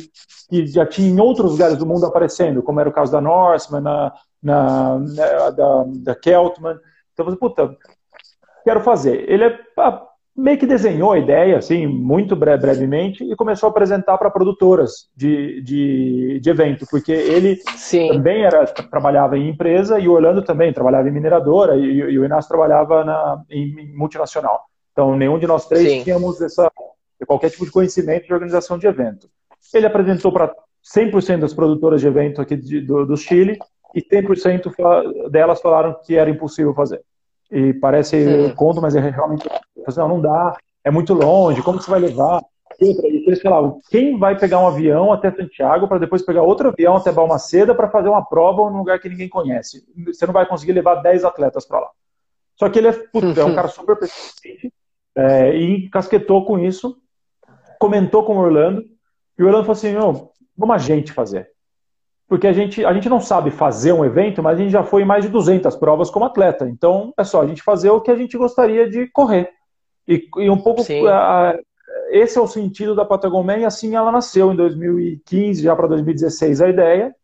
que 0.50 0.68
já 0.68 0.86
tinha 0.86 1.10
em 1.10 1.20
outros 1.20 1.52
lugares 1.52 1.78
do 1.78 1.86
mundo 1.86 2.06
aparecendo, 2.06 2.64
como 2.64 2.80
era 2.80 2.90
o 2.90 2.94
caso 2.94 3.12
da 3.12 3.20
Norseman, 3.20 3.82
na, 3.82 4.14
na, 4.46 5.00
na 5.00 5.50
da, 5.50 5.84
da 5.88 6.16
Keltman. 6.16 6.78
Então, 7.12 7.26
você, 7.26 7.36
puta, 7.36 7.76
quero 8.64 8.82
fazer. 8.82 9.30
Ele 9.30 9.46
é, 9.46 9.60
ah, 9.78 10.06
meio 10.38 10.58
que 10.60 10.68
desenhou 10.68 11.14
a 11.14 11.18
ideia, 11.18 11.58
assim, 11.58 11.88
muito 11.88 12.36
brevemente, 12.36 13.24
e 13.24 13.36
começou 13.36 13.68
a 13.68 13.70
apresentar 13.72 14.18
para 14.20 14.30
produtoras 14.30 15.10
de, 15.16 15.62
de, 15.64 16.40
de, 16.40 16.50
evento, 16.50 16.86
porque 16.92 17.12
ele 17.12 17.58
Sim. 17.76 18.10
também 18.10 18.44
era, 18.44 18.66
trabalhava 18.66 19.36
em 19.38 19.50
empresa, 19.50 20.00
e 20.00 20.08
o 20.08 20.12
Orlando 20.12 20.44
também 20.44 20.72
trabalhava 20.72 21.10
em 21.10 21.12
mineradora, 21.12 21.76
e, 21.76 21.84
e 21.84 22.20
o 22.20 22.26
Inácio 22.26 22.50
trabalhava 22.50 23.04
na, 23.04 23.44
em, 23.50 23.80
em, 23.80 23.98
multinacional. 23.98 24.66
Então, 24.92 25.18
nenhum 25.18 25.40
de 25.40 25.48
nós 25.48 25.68
três 25.68 25.90
Sim. 25.90 26.04
tínhamos 26.04 26.40
essa, 26.40 26.72
qualquer 27.26 27.50
tipo 27.50 27.66
de 27.66 27.72
conhecimento 27.72 28.28
de 28.28 28.34
organização 28.34 28.78
de 28.78 28.86
evento. 28.86 29.28
Ele 29.74 29.88
apresentou 29.88 30.32
para 30.32 30.54
100% 30.96 31.40
das 31.40 31.54
produtoras 31.54 32.00
de 32.00 32.08
evento 32.08 32.42
aqui 32.42 32.56
de, 32.56 32.82
do, 32.82 33.06
do 33.06 33.18
Chile, 33.18 33.58
e 33.96 34.02
100% 34.02 35.30
delas 35.30 35.62
falaram 35.62 35.96
que 36.04 36.18
era 36.18 36.30
impossível 36.30 36.74
fazer. 36.74 37.02
E 37.50 37.74
parece 37.74 38.50
Sim. 38.50 38.56
conto, 38.56 38.82
mas 38.82 38.96
é 38.96 39.00
realmente 39.00 39.48
não, 39.96 40.08
não 40.10 40.22
dá, 40.22 40.58
é 40.84 40.92
muito 40.92 41.14
longe, 41.14 41.64
como 41.64 41.82
você 41.82 41.90
vai 41.90 42.00
levar? 42.02 42.44
E 42.82 43.26
eles 43.26 43.42
falavam, 43.42 43.80
quem 43.90 44.20
vai 44.20 44.38
pegar 44.38 44.60
um 44.60 44.68
avião 44.68 45.14
até 45.14 45.32
Santiago 45.32 45.88
para 45.88 45.98
depois 45.98 46.26
pegar 46.26 46.44
outro 46.44 46.68
avião 46.68 46.98
até 46.98 47.10
Balmaceda 47.10 47.74
para 47.74 47.90
fazer 47.90 48.10
uma 48.10 48.26
prova 48.26 48.70
num 48.70 48.80
lugar 48.80 49.00
que 49.00 49.08
ninguém 49.08 49.30
conhece? 49.30 49.86
Você 50.08 50.26
não 50.26 50.34
vai 50.34 50.46
conseguir 50.46 50.74
levar 50.74 50.96
10 50.96 51.24
atletas 51.24 51.66
para 51.66 51.80
lá. 51.80 51.90
Só 52.58 52.70
que 52.70 52.80
ele 52.80 52.90
é, 52.90 52.92
putz, 52.92 53.38
é 53.38 53.46
um 53.46 53.56
cara 53.56 53.70
super 53.70 53.98
persistente 53.98 54.74
é, 55.16 55.56
e 55.56 55.90
casquetou 55.90 56.46
com 56.46 56.60
isso, 56.60 56.98
comentou 57.80 58.26
com 58.26 58.36
o 58.36 58.42
Orlando, 58.42 58.84
e 59.38 59.44
o 59.44 59.46
Orlando 59.46 59.66
falou 59.66 59.78
assim, 59.78 60.34
vamos 60.58 60.76
a 60.76 60.78
gente 60.78 61.14
fazer 61.14 61.55
porque 62.28 62.48
a 62.48 62.54
gente, 62.54 62.84
a 62.84 62.94
gente 62.94 63.08
não 63.08 63.20
sabe 63.20 63.52
fazer 63.52 63.94
um 63.94 64.04
evento, 64.04 64.42
mas 64.42 64.58
a 64.58 64.62
gente 64.62 64.72
já 64.72 64.84
foi 64.84 65.04
em 65.04 65.06
mais 65.06 65.24
de 65.24 65.30
200 65.30 65.76
provas 65.76 66.10
como 66.10 66.26
atleta. 66.26 66.68
Então, 66.68 67.14
é 67.18 67.24
só 67.24 67.42
a 67.42 67.48
gente 67.48 67.62
fazer 67.62 67.90
o 67.92 68.02
que 68.02 68.10
a 68.10 68.16
gente 68.16 68.38
gostaria 68.38 68.90
de 68.90 69.08
correr. 69.08 69.50
E, 70.08 70.28
e 70.38 70.50
um 70.50 70.58
pouco 70.58 70.82
a, 71.08 71.56
esse 72.10 72.38
é 72.38 72.42
o 72.42 72.48
sentido 72.48 72.96
da 72.96 73.06
Patagon 73.06 73.44
Man, 73.44 73.58
e 73.58 73.66
assim 73.66 73.96
ela 73.96 74.12
nasceu 74.12 74.52
em 74.52 74.56
2015, 74.56 75.62
já 75.62 75.76
para 75.76 75.88
2016 75.88 76.62
a 76.62 76.70
ideia. 76.70 77.16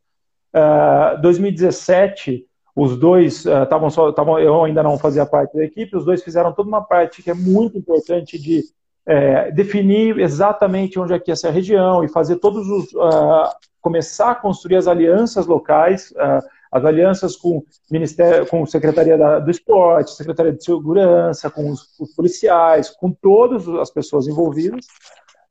Uh, 0.54 1.22
2017, 1.22 2.46
os 2.76 2.98
dois 2.98 3.46
estavam 3.46 3.88
uh, 3.88 3.92
só, 3.92 4.12
tavam, 4.12 4.40
eu 4.40 4.64
ainda 4.64 4.84
não 4.84 4.98
fazia 4.98 5.26
parte 5.26 5.56
da 5.56 5.64
equipe, 5.64 5.96
os 5.96 6.06
dois 6.06 6.24
fizeram 6.24 6.54
toda 6.54 6.68
uma 6.68 6.84
parte 6.84 7.24
que 7.24 7.30
é 7.30 7.34
muito 7.34 7.78
importante 7.78 8.38
de 8.38 8.64
é, 9.06 9.52
definir 9.52 10.20
exatamente 10.20 11.00
onde 11.00 11.14
é 11.14 11.20
que 11.20 11.32
ia 11.32 11.36
ser 11.36 11.48
a 11.48 11.52
região 11.52 12.04
e 12.04 12.10
fazer 12.10 12.36
todos 12.36 12.68
os 12.68 12.94
uh, 12.94 13.50
começar 13.82 14.32
a 14.32 14.36
construir 14.36 14.78
as 14.78 14.88
alianças 14.88 15.48
locais, 15.48 16.12
uh, 16.12 16.46
as 16.72 16.86
alianças 16.86 17.36
com 17.36 17.64
ministério, 17.90 18.48
com 18.48 18.66
secretaria 18.66 19.18
do 19.40 19.52
esporte, 19.52 20.16
secretaria 20.16 20.54
de 20.54 20.64
segurança, 20.64 21.50
com 21.50 21.70
os, 21.70 22.16
policiais, 22.16 22.90
com 22.90 23.12
todas 23.12 23.68
as 23.68 23.92
pessoas 23.92 24.28
envolvidas. 24.28 24.86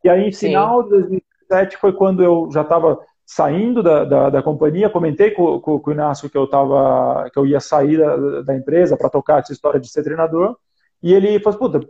E 0.02 0.08
aí, 0.08 0.28
em 0.28 0.32
final 0.32 0.82
de 0.84 0.90
2017 0.90 1.76
foi 1.76 1.92
quando 1.92 2.22
eu 2.22 2.48
já 2.50 2.62
estava 2.62 2.98
saindo 3.26 3.82
da, 3.82 4.04
da, 4.04 4.30
da, 4.30 4.42
companhia, 4.42 4.88
comentei 4.88 5.30
com, 5.30 5.60
com, 5.60 5.78
com, 5.78 5.90
o 5.90 5.92
Inácio 5.92 6.28
que 6.28 6.36
eu 6.36 6.48
tava, 6.48 7.28
que 7.30 7.38
eu 7.38 7.46
ia 7.46 7.60
sair 7.60 7.98
da, 7.98 8.42
da 8.42 8.56
empresa 8.56 8.96
para 8.96 9.10
tocar 9.10 9.40
essa 9.40 9.52
história 9.52 9.78
de 9.78 9.88
ser 9.88 10.02
treinador. 10.02 10.56
E 11.02 11.12
ele 11.12 11.38
falou: 11.38 11.58
puta, 11.58 11.80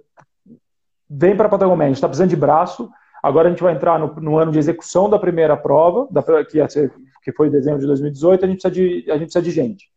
vem 1.09 1.37
para 1.37 1.47
a 1.47 1.49
Patagonia, 1.49 1.85
a 1.85 1.89
gente 1.89 1.97
está 1.97 2.09
precisando 2.09 2.31
de 2.31 2.37
braço. 2.37 2.91
Agora 3.23 3.49
a 3.49 3.51
gente 3.51 3.63
vai 3.63 3.75
entrar 3.75 3.99
no, 3.99 4.15
no 4.21 4.39
ano 4.39 4.53
de 4.53 4.59
execução 4.59 5.09
da 5.09 5.19
primeira 5.19 5.57
prova, 5.57 6.09
da, 6.11 6.23
que, 6.45 6.67
ser, 6.69 6.93
que 7.23 7.33
foi 7.33 7.49
em 7.49 7.51
dezembro 7.51 7.81
de 7.81 7.87
2018, 7.87 8.45
a 8.45 8.49
gente 8.49 8.63
precisa 8.63 8.75
de, 8.75 9.11
a 9.11 9.15
gente 9.15 9.25
precisa 9.25 9.43
de 9.43 9.51
gente. 9.51 9.91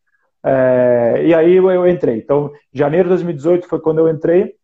É, 0.46 1.24
e 1.26 1.34
aí 1.34 1.56
eu, 1.56 1.72
eu, 1.72 1.88
entrei. 1.88 2.18
Então, 2.18 2.52
janeiro 2.74 3.06
de 3.06 3.16
2018 3.16 3.68
foi 3.68 3.80
quando 3.80 4.00
eu 4.00 4.10
entrei, 4.10 4.56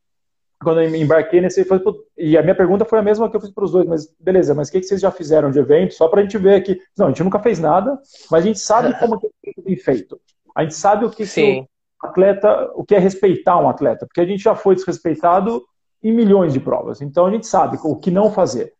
quando 0.61 0.81
eu 0.81 0.93
embarquei 0.95 1.39
nesse. 1.39 1.63
Foi, 1.63 1.81
e 2.17 2.37
a 2.37 2.41
minha 2.41 2.55
pergunta 2.55 2.83
foi 2.83 2.99
a 2.99 3.01
mesma 3.03 3.29
que 3.29 3.37
eu 3.37 3.41
fiz 3.41 3.51
para 3.51 3.63
os 3.63 3.71
dois, 3.71 3.87
mas 3.87 4.13
beleza, 4.19 4.53
mas 4.53 4.67
o 4.67 4.71
que, 4.73 4.81
que 4.81 4.85
vocês 4.85 4.99
já 4.99 5.09
fizeram 5.09 5.49
de 5.49 5.59
evento? 5.59 5.93
Só 5.93 6.09
para 6.09 6.19
a 6.19 6.23
gente 6.23 6.37
ver 6.37 6.55
aqui. 6.55 6.77
Não, 6.97 7.05
a 7.05 7.09
gente 7.09 7.23
nunca 7.23 7.39
fez 7.39 7.59
nada, 7.59 7.97
mas 8.29 8.43
a 8.43 8.47
gente 8.47 8.59
sabe 8.59 8.97
como 8.99 9.17
que 9.19 9.27
é 9.27 9.61
bem 9.61 9.77
feito. 9.77 10.19
A 10.53 10.63
gente 10.63 10.75
sabe 10.75 11.05
o 11.05 11.09
que, 11.09 11.25
que 11.25 11.65
o 12.03 12.07
atleta, 12.07 12.71
o 12.75 12.83
que 12.83 12.95
é 12.95 12.99
respeitar 12.99 13.57
um 13.57 13.69
atleta, 13.69 14.05
porque 14.05 14.19
a 14.19 14.25
gente 14.25 14.43
já 14.43 14.55
foi 14.55 14.75
desrespeitado 14.75 15.63
em 16.03 16.11
milhões 16.11 16.53
de 16.53 16.59
provas. 16.59 17.01
Então 17.01 17.25
a 17.25 17.31
gente 17.31 17.47
sabe 17.47 17.77
o 17.83 17.95
que 17.95 18.11
não 18.11 18.31
fazer. 18.31 18.73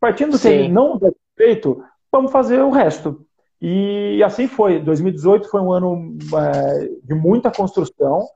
Partindo 0.00 0.32
do 0.32 0.38
que 0.38 0.48
ele 0.48 0.68
não 0.68 0.98
der 0.98 1.14
feito, 1.36 1.82
vamos 2.10 2.32
fazer 2.32 2.60
o 2.60 2.70
resto. 2.70 3.24
E 3.60 4.22
assim 4.24 4.48
foi. 4.48 4.80
2018 4.80 5.48
foi 5.48 5.60
um 5.60 5.72
ano 5.72 6.16
é, 6.34 6.88
de 7.04 7.14
muita 7.14 7.50
construção 7.50 8.26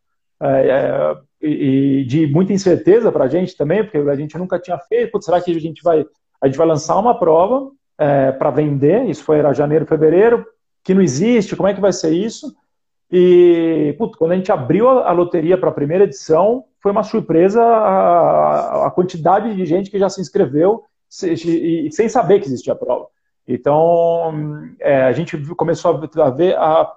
é, 0.41 0.69
é, 0.69 1.17
e 1.47 2.05
de 2.05 2.27
muita 2.29 2.53
incerteza 2.53 3.11
para 3.11 3.25
a 3.25 3.29
gente 3.29 3.57
também, 3.57 3.83
porque 3.83 3.99
a 3.99 4.15
gente 4.15 4.39
nunca 4.39 4.59
tinha 4.59 4.79
feito. 4.79 5.21
será 5.21 5.41
que 5.41 5.51
a 5.51 5.61
gente 5.61 5.83
vai 5.83 6.07
a 6.41 6.47
gente 6.47 6.59
vai 6.59 6.67
lançar 6.67 6.99
uma 6.99 7.19
prova 7.19 7.71
é, 7.99 8.31
para 8.31 8.51
vender? 8.51 9.07
Isso 9.07 9.25
foi 9.25 9.39
era 9.39 9.53
janeiro, 9.53 9.87
fevereiro, 9.87 10.47
que 10.85 10.95
não 10.95 11.03
existe. 11.03 11.57
Como 11.57 11.69
é 11.69 11.75
que 11.75 11.81
vai 11.81 11.93
ser 11.93 12.11
isso? 12.11 12.55
E 13.11 13.95
putz, 13.99 14.17
quando 14.17 14.33
a 14.33 14.37
gente 14.37 14.53
abriu 14.53 14.89
a 14.89 15.11
loteria 15.13 15.59
para 15.59 15.71
a 15.71 15.75
primeira 15.75 16.05
edição, 16.05 16.65
foi 16.87 16.93
uma 16.93 17.03
surpresa 17.03 17.61
a, 17.61 18.87
a, 18.87 18.91
quantidade 18.93 19.57
de 19.57 19.67
gente 19.67 19.91
que 19.91 19.99
já 19.99 20.09
se 20.09 20.21
inscreveu 20.21 20.85
se, 21.09 21.33
e, 21.33 21.91
sem 21.91 22.09
saber 22.09 22.39
que 22.39 22.47
existia 22.47 22.75
a 22.75 22.77
prova. 22.77 23.09
Então, 23.45 24.33
é, 24.79 25.03
a 25.03 25.11
gente 25.11 25.37
começou 25.57 26.01
a 26.23 26.31
ver 26.31 26.55
a, 26.57 26.89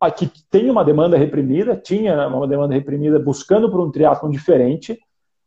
a, 0.00 0.10
que 0.10 0.32
tem 0.50 0.70
uma 0.70 0.82
demanda 0.82 1.18
reprimida, 1.18 1.76
tinha 1.76 2.28
uma 2.28 2.48
demanda 2.48 2.72
reprimida 2.72 3.18
buscando 3.18 3.70
por 3.70 3.78
um 3.82 3.90
triatlon 3.90 4.30
diferente, 4.30 4.98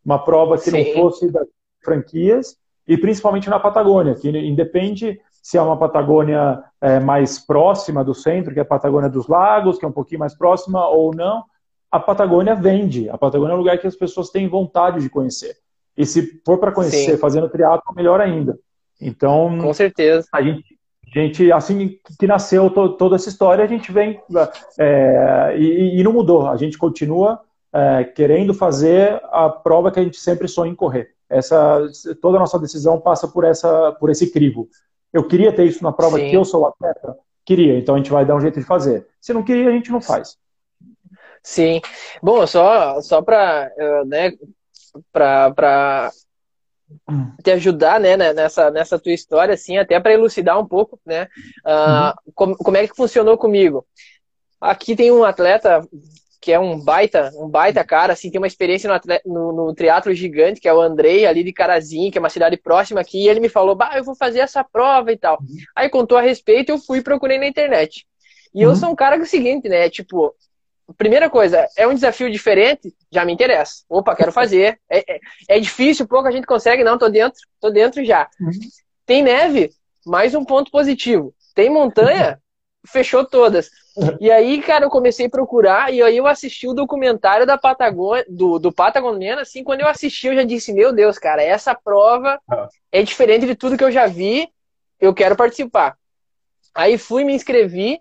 uma 0.05 0.23
prova 0.23 0.55
que 0.55 0.69
Sim. 0.69 0.93
não 0.93 1.01
fosse 1.01 1.31
das 1.31 1.47
franquias, 1.83 2.55
e 2.87 2.95
principalmente 2.95 3.49
na 3.49 3.59
Patagônia, 3.59 4.13
que 4.13 4.29
independe 4.29 5.19
se 5.41 5.57
é 5.57 5.61
uma 5.63 5.79
Patagônia 5.79 6.63
é, 6.79 6.99
mais 6.99 7.39
próxima 7.39 8.03
do 8.03 8.13
centro, 8.13 8.53
que 8.53 8.59
é 8.59 8.61
a 8.61 8.65
Patagônia 8.65 9.09
dos 9.09 9.27
Lagos, 9.27 9.79
que 9.79 9.85
é 9.85 9.87
um 9.87 9.91
pouquinho 9.91 10.19
mais 10.19 10.37
próxima, 10.37 10.87
ou 10.87 11.11
não, 11.11 11.43
a 11.93 11.99
Patagônia 11.99 12.55
vende. 12.55 13.07
A 13.07 13.19
Patagônia 13.19 13.51
é 13.51 13.55
um 13.55 13.59
lugar 13.59 13.77
que 13.77 13.85
as 13.85 13.95
pessoas 13.95 14.31
têm 14.31 14.49
vontade 14.49 14.99
de 14.99 15.11
conhecer. 15.11 15.55
E 15.95 16.07
se 16.07 16.41
for 16.43 16.57
para 16.57 16.71
conhecer 16.71 17.11
Sim. 17.11 17.17
fazendo 17.17 17.47
triatlo, 17.47 17.93
melhor 17.95 18.19
ainda. 18.19 18.57
Então, 18.99 19.59
com 19.61 19.71
certeza. 19.75 20.27
A 20.33 20.41
gente, 20.41 20.75
a 21.15 21.19
gente 21.19 21.51
assim 21.51 21.99
que 22.19 22.25
nasceu 22.25 22.67
to, 22.71 22.97
toda 22.97 23.15
essa 23.15 23.29
história, 23.29 23.63
a 23.63 23.67
gente 23.67 23.91
vem 23.91 24.19
é, 24.79 25.55
e, 25.55 25.99
e, 25.99 26.03
não 26.03 26.13
mudou. 26.13 26.47
A 26.47 26.57
gente 26.57 26.79
continua 26.79 27.39
é, 27.71 28.03
querendo 28.05 28.55
fazer 28.55 29.21
a 29.25 29.47
prova 29.47 29.91
que 29.91 29.99
a 29.99 30.03
gente 30.03 30.19
sempre 30.19 30.47
sonha 30.47 30.71
em 30.71 30.75
correr. 30.75 31.11
Essa, 31.29 31.79
toda 32.19 32.37
a 32.37 32.39
nossa 32.39 32.57
decisão 32.57 32.99
passa 32.99 33.27
por 33.27 33.43
essa, 33.43 33.91
por 33.99 34.09
esse 34.09 34.31
crivo. 34.31 34.67
Eu 35.13 35.27
queria 35.27 35.53
ter 35.53 35.65
isso 35.65 35.83
na 35.83 35.91
prova 35.91 36.17
Sim. 36.17 36.31
que 36.31 36.35
eu 36.35 36.43
sou 36.43 36.65
atleta, 36.65 37.15
queria. 37.45 37.77
Então 37.77 37.93
a 37.93 37.99
gente 37.99 38.09
vai 38.09 38.25
dar 38.25 38.35
um 38.35 38.41
jeito 38.41 38.59
de 38.59 38.65
fazer. 38.65 39.05
Se 39.21 39.31
não 39.31 39.43
queria, 39.43 39.69
a 39.69 39.73
gente 39.73 39.91
não 39.91 40.01
faz. 40.01 40.41
Sim. 41.43 41.81
Bom, 42.21 42.47
só, 42.47 43.01
só 43.01 43.21
para 43.21 43.69
uh, 43.77 44.05
né, 44.05 44.31
para 45.11 46.11
te 47.43 47.51
ajudar 47.51 47.99
né, 47.99 48.15
né, 48.15 48.33
nessa, 48.33 48.71
nessa 48.71 48.97
tua 48.99 49.13
história, 49.13 49.53
assim, 49.53 49.77
até 49.77 49.99
para 49.99 50.13
elucidar 50.13 50.59
um 50.59 50.65
pouco, 50.65 50.99
né? 51.05 51.27
Uh, 51.65 52.07
uhum. 52.07 52.13
como, 52.33 52.57
como 52.57 52.77
é 52.77 52.87
que 52.87 52.95
funcionou 52.95 53.37
comigo? 53.37 53.85
Aqui 54.61 54.95
tem 54.95 55.11
um 55.11 55.23
atleta 55.23 55.85
que 56.39 56.51
é 56.51 56.59
um 56.59 56.77
baita, 56.77 57.31
um 57.35 57.47
baita 57.47 57.85
cara, 57.85 58.13
assim, 58.13 58.29
tem 58.29 58.39
uma 58.39 58.47
experiência 58.47 58.89
no, 58.89 59.33
no, 59.33 59.53
no 59.53 59.73
triatlo 59.73 60.13
gigante, 60.13 60.59
que 60.59 60.67
é 60.67 60.73
o 60.73 60.81
Andrei, 60.81 61.25
ali 61.25 61.41
de 61.41 61.53
Carazinho, 61.53 62.11
que 62.11 62.17
é 62.17 62.21
uma 62.21 62.29
cidade 62.29 62.57
próxima 62.57 62.99
aqui, 62.99 63.23
e 63.23 63.29
ele 63.29 63.39
me 63.39 63.47
falou, 63.47 63.75
bah, 63.75 63.93
eu 63.95 64.03
vou 64.03 64.13
fazer 64.13 64.39
essa 64.39 64.61
prova 64.61 65.11
e 65.11 65.17
tal. 65.17 65.39
Uhum. 65.39 65.57
Aí 65.73 65.89
contou 65.89 66.17
a 66.17 66.21
respeito, 66.21 66.69
eu 66.69 66.77
fui 66.77 66.99
e 66.99 67.03
procurei 67.03 67.37
na 67.37 67.47
internet. 67.47 68.05
E 68.53 68.65
uhum. 68.65 68.71
eu 68.71 68.75
sou 68.75 68.89
um 68.89 68.95
cara 68.95 69.15
que 69.15 69.21
é 69.21 69.25
o 69.25 69.29
seguinte, 69.29 69.69
né, 69.69 69.89
tipo, 69.89 70.35
primeira 70.97 71.29
coisa, 71.29 71.67
é 71.77 71.87
um 71.87 71.93
desafio 71.93 72.31
diferente, 72.31 72.93
já 73.11 73.23
me 73.23 73.33
interessa. 73.33 73.83
Opa, 73.89 74.15
quero 74.15 74.31
fazer. 74.31 74.79
É, 74.89 75.15
é, 75.15 75.19
é 75.49 75.59
difícil, 75.59 76.07
pouco 76.07 76.27
a 76.27 76.31
gente 76.31 76.45
consegue, 76.45 76.83
não, 76.83 76.97
tô 76.97 77.09
dentro, 77.09 77.39
tô 77.59 77.69
dentro 77.69 78.03
já. 78.03 78.29
Uhum. 78.39 78.51
Tem 79.05 79.23
neve, 79.23 79.71
mais 80.05 80.35
um 80.35 80.43
ponto 80.43 80.71
positivo. 80.71 81.33
Tem 81.55 81.69
montanha, 81.69 82.39
fechou 82.85 83.25
todas. 83.25 83.69
E 84.19 84.31
aí, 84.31 84.61
cara, 84.61 84.85
eu 84.85 84.89
comecei 84.89 85.27
a 85.27 85.29
procurar 85.29 85.93
e 85.93 86.01
aí 86.01 86.17
eu 86.17 86.25
assisti 86.25 86.67
o 86.67 86.73
documentário 86.73 87.45
da 87.45 87.57
Patagônia, 87.57 88.25
do, 88.27 88.57
do 88.57 88.71
Patagoniana, 88.71 89.43
assim, 89.43 89.63
quando 89.63 89.81
eu 89.81 89.87
assisti 89.87 90.27
eu 90.27 90.35
já 90.35 90.43
disse, 90.43 90.73
meu 90.73 90.91
Deus, 90.91 91.19
cara, 91.19 91.43
essa 91.43 91.75
prova 91.75 92.39
ah. 92.49 92.67
é 92.91 93.03
diferente 93.03 93.45
de 93.45 93.55
tudo 93.55 93.77
que 93.77 93.83
eu 93.83 93.91
já 93.91 94.07
vi, 94.07 94.49
eu 94.99 95.13
quero 95.13 95.35
participar. 95.35 95.95
Aí 96.73 96.97
fui, 96.97 97.23
me 97.23 97.33
inscrevi, 97.33 97.99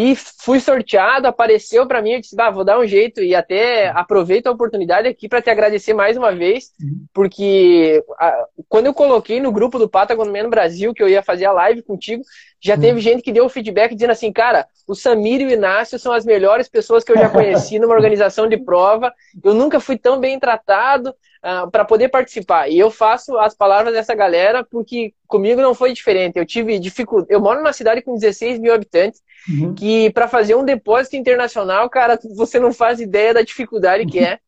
e 0.00 0.14
fui 0.14 0.60
sorteado, 0.60 1.26
apareceu 1.26 1.84
para 1.84 2.00
mim, 2.00 2.12
eu 2.12 2.20
disse, 2.20 2.40
ah, 2.40 2.52
vou 2.52 2.62
dar 2.62 2.78
um 2.78 2.86
jeito 2.86 3.20
e 3.20 3.34
até 3.34 3.88
aproveito 3.88 4.46
a 4.46 4.52
oportunidade 4.52 5.08
aqui 5.08 5.28
para 5.28 5.42
te 5.42 5.50
agradecer 5.50 5.92
mais 5.92 6.16
uma 6.16 6.30
vez, 6.30 6.70
uhum. 6.80 7.04
porque 7.12 8.00
a, 8.16 8.46
quando 8.68 8.86
eu 8.86 8.94
coloquei 8.94 9.40
no 9.40 9.50
grupo 9.50 9.76
do 9.76 9.88
Patagon 9.88 10.26
Man 10.26 10.48
Brasil 10.48 10.94
que 10.94 11.02
eu 11.02 11.08
ia 11.08 11.20
fazer 11.20 11.46
a 11.46 11.52
live 11.52 11.82
contigo, 11.82 12.22
já 12.60 12.76
uhum. 12.76 12.80
teve 12.80 13.00
gente 13.00 13.22
que 13.22 13.32
deu 13.32 13.48
feedback 13.48 13.92
dizendo 13.92 14.12
assim, 14.12 14.32
cara, 14.32 14.68
o 14.86 14.94
Samir 14.94 15.40
e 15.40 15.46
o 15.46 15.50
Inácio 15.50 15.98
são 15.98 16.12
as 16.12 16.24
melhores 16.24 16.68
pessoas 16.68 17.02
que 17.02 17.10
eu 17.10 17.18
já 17.18 17.28
conheci 17.28 17.80
numa 17.80 17.94
organização 17.94 18.48
de 18.48 18.56
prova, 18.56 19.12
eu 19.42 19.52
nunca 19.52 19.80
fui 19.80 19.98
tão 19.98 20.20
bem 20.20 20.38
tratado, 20.38 21.10
uh, 21.10 21.14
ah, 21.42 21.66
para 21.66 21.84
poder 21.84 22.08
participar. 22.08 22.68
E 22.68 22.78
eu 22.78 22.90
faço 22.90 23.36
as 23.38 23.54
palavras 23.54 23.92
dessa 23.92 24.14
galera 24.14 24.64
porque 24.64 25.12
comigo 25.26 25.60
não 25.60 25.74
foi 25.74 25.92
diferente. 25.92 26.38
Eu 26.38 26.46
tive 26.46 26.78
dificuldade. 26.78 27.32
Eu 27.32 27.40
moro 27.40 27.58
numa 27.58 27.72
cidade 27.72 28.02
com 28.02 28.14
16 28.14 28.58
mil 28.58 28.72
habitantes, 28.72 29.22
uhum. 29.48 29.74
que 29.74 30.10
para 30.10 30.28
fazer 30.28 30.54
um 30.54 30.64
depósito 30.64 31.16
internacional, 31.16 31.88
cara, 31.88 32.18
você 32.36 32.58
não 32.58 32.72
faz 32.72 33.00
ideia 33.00 33.34
da 33.34 33.42
dificuldade 33.42 34.06
que 34.06 34.18
é 34.18 34.38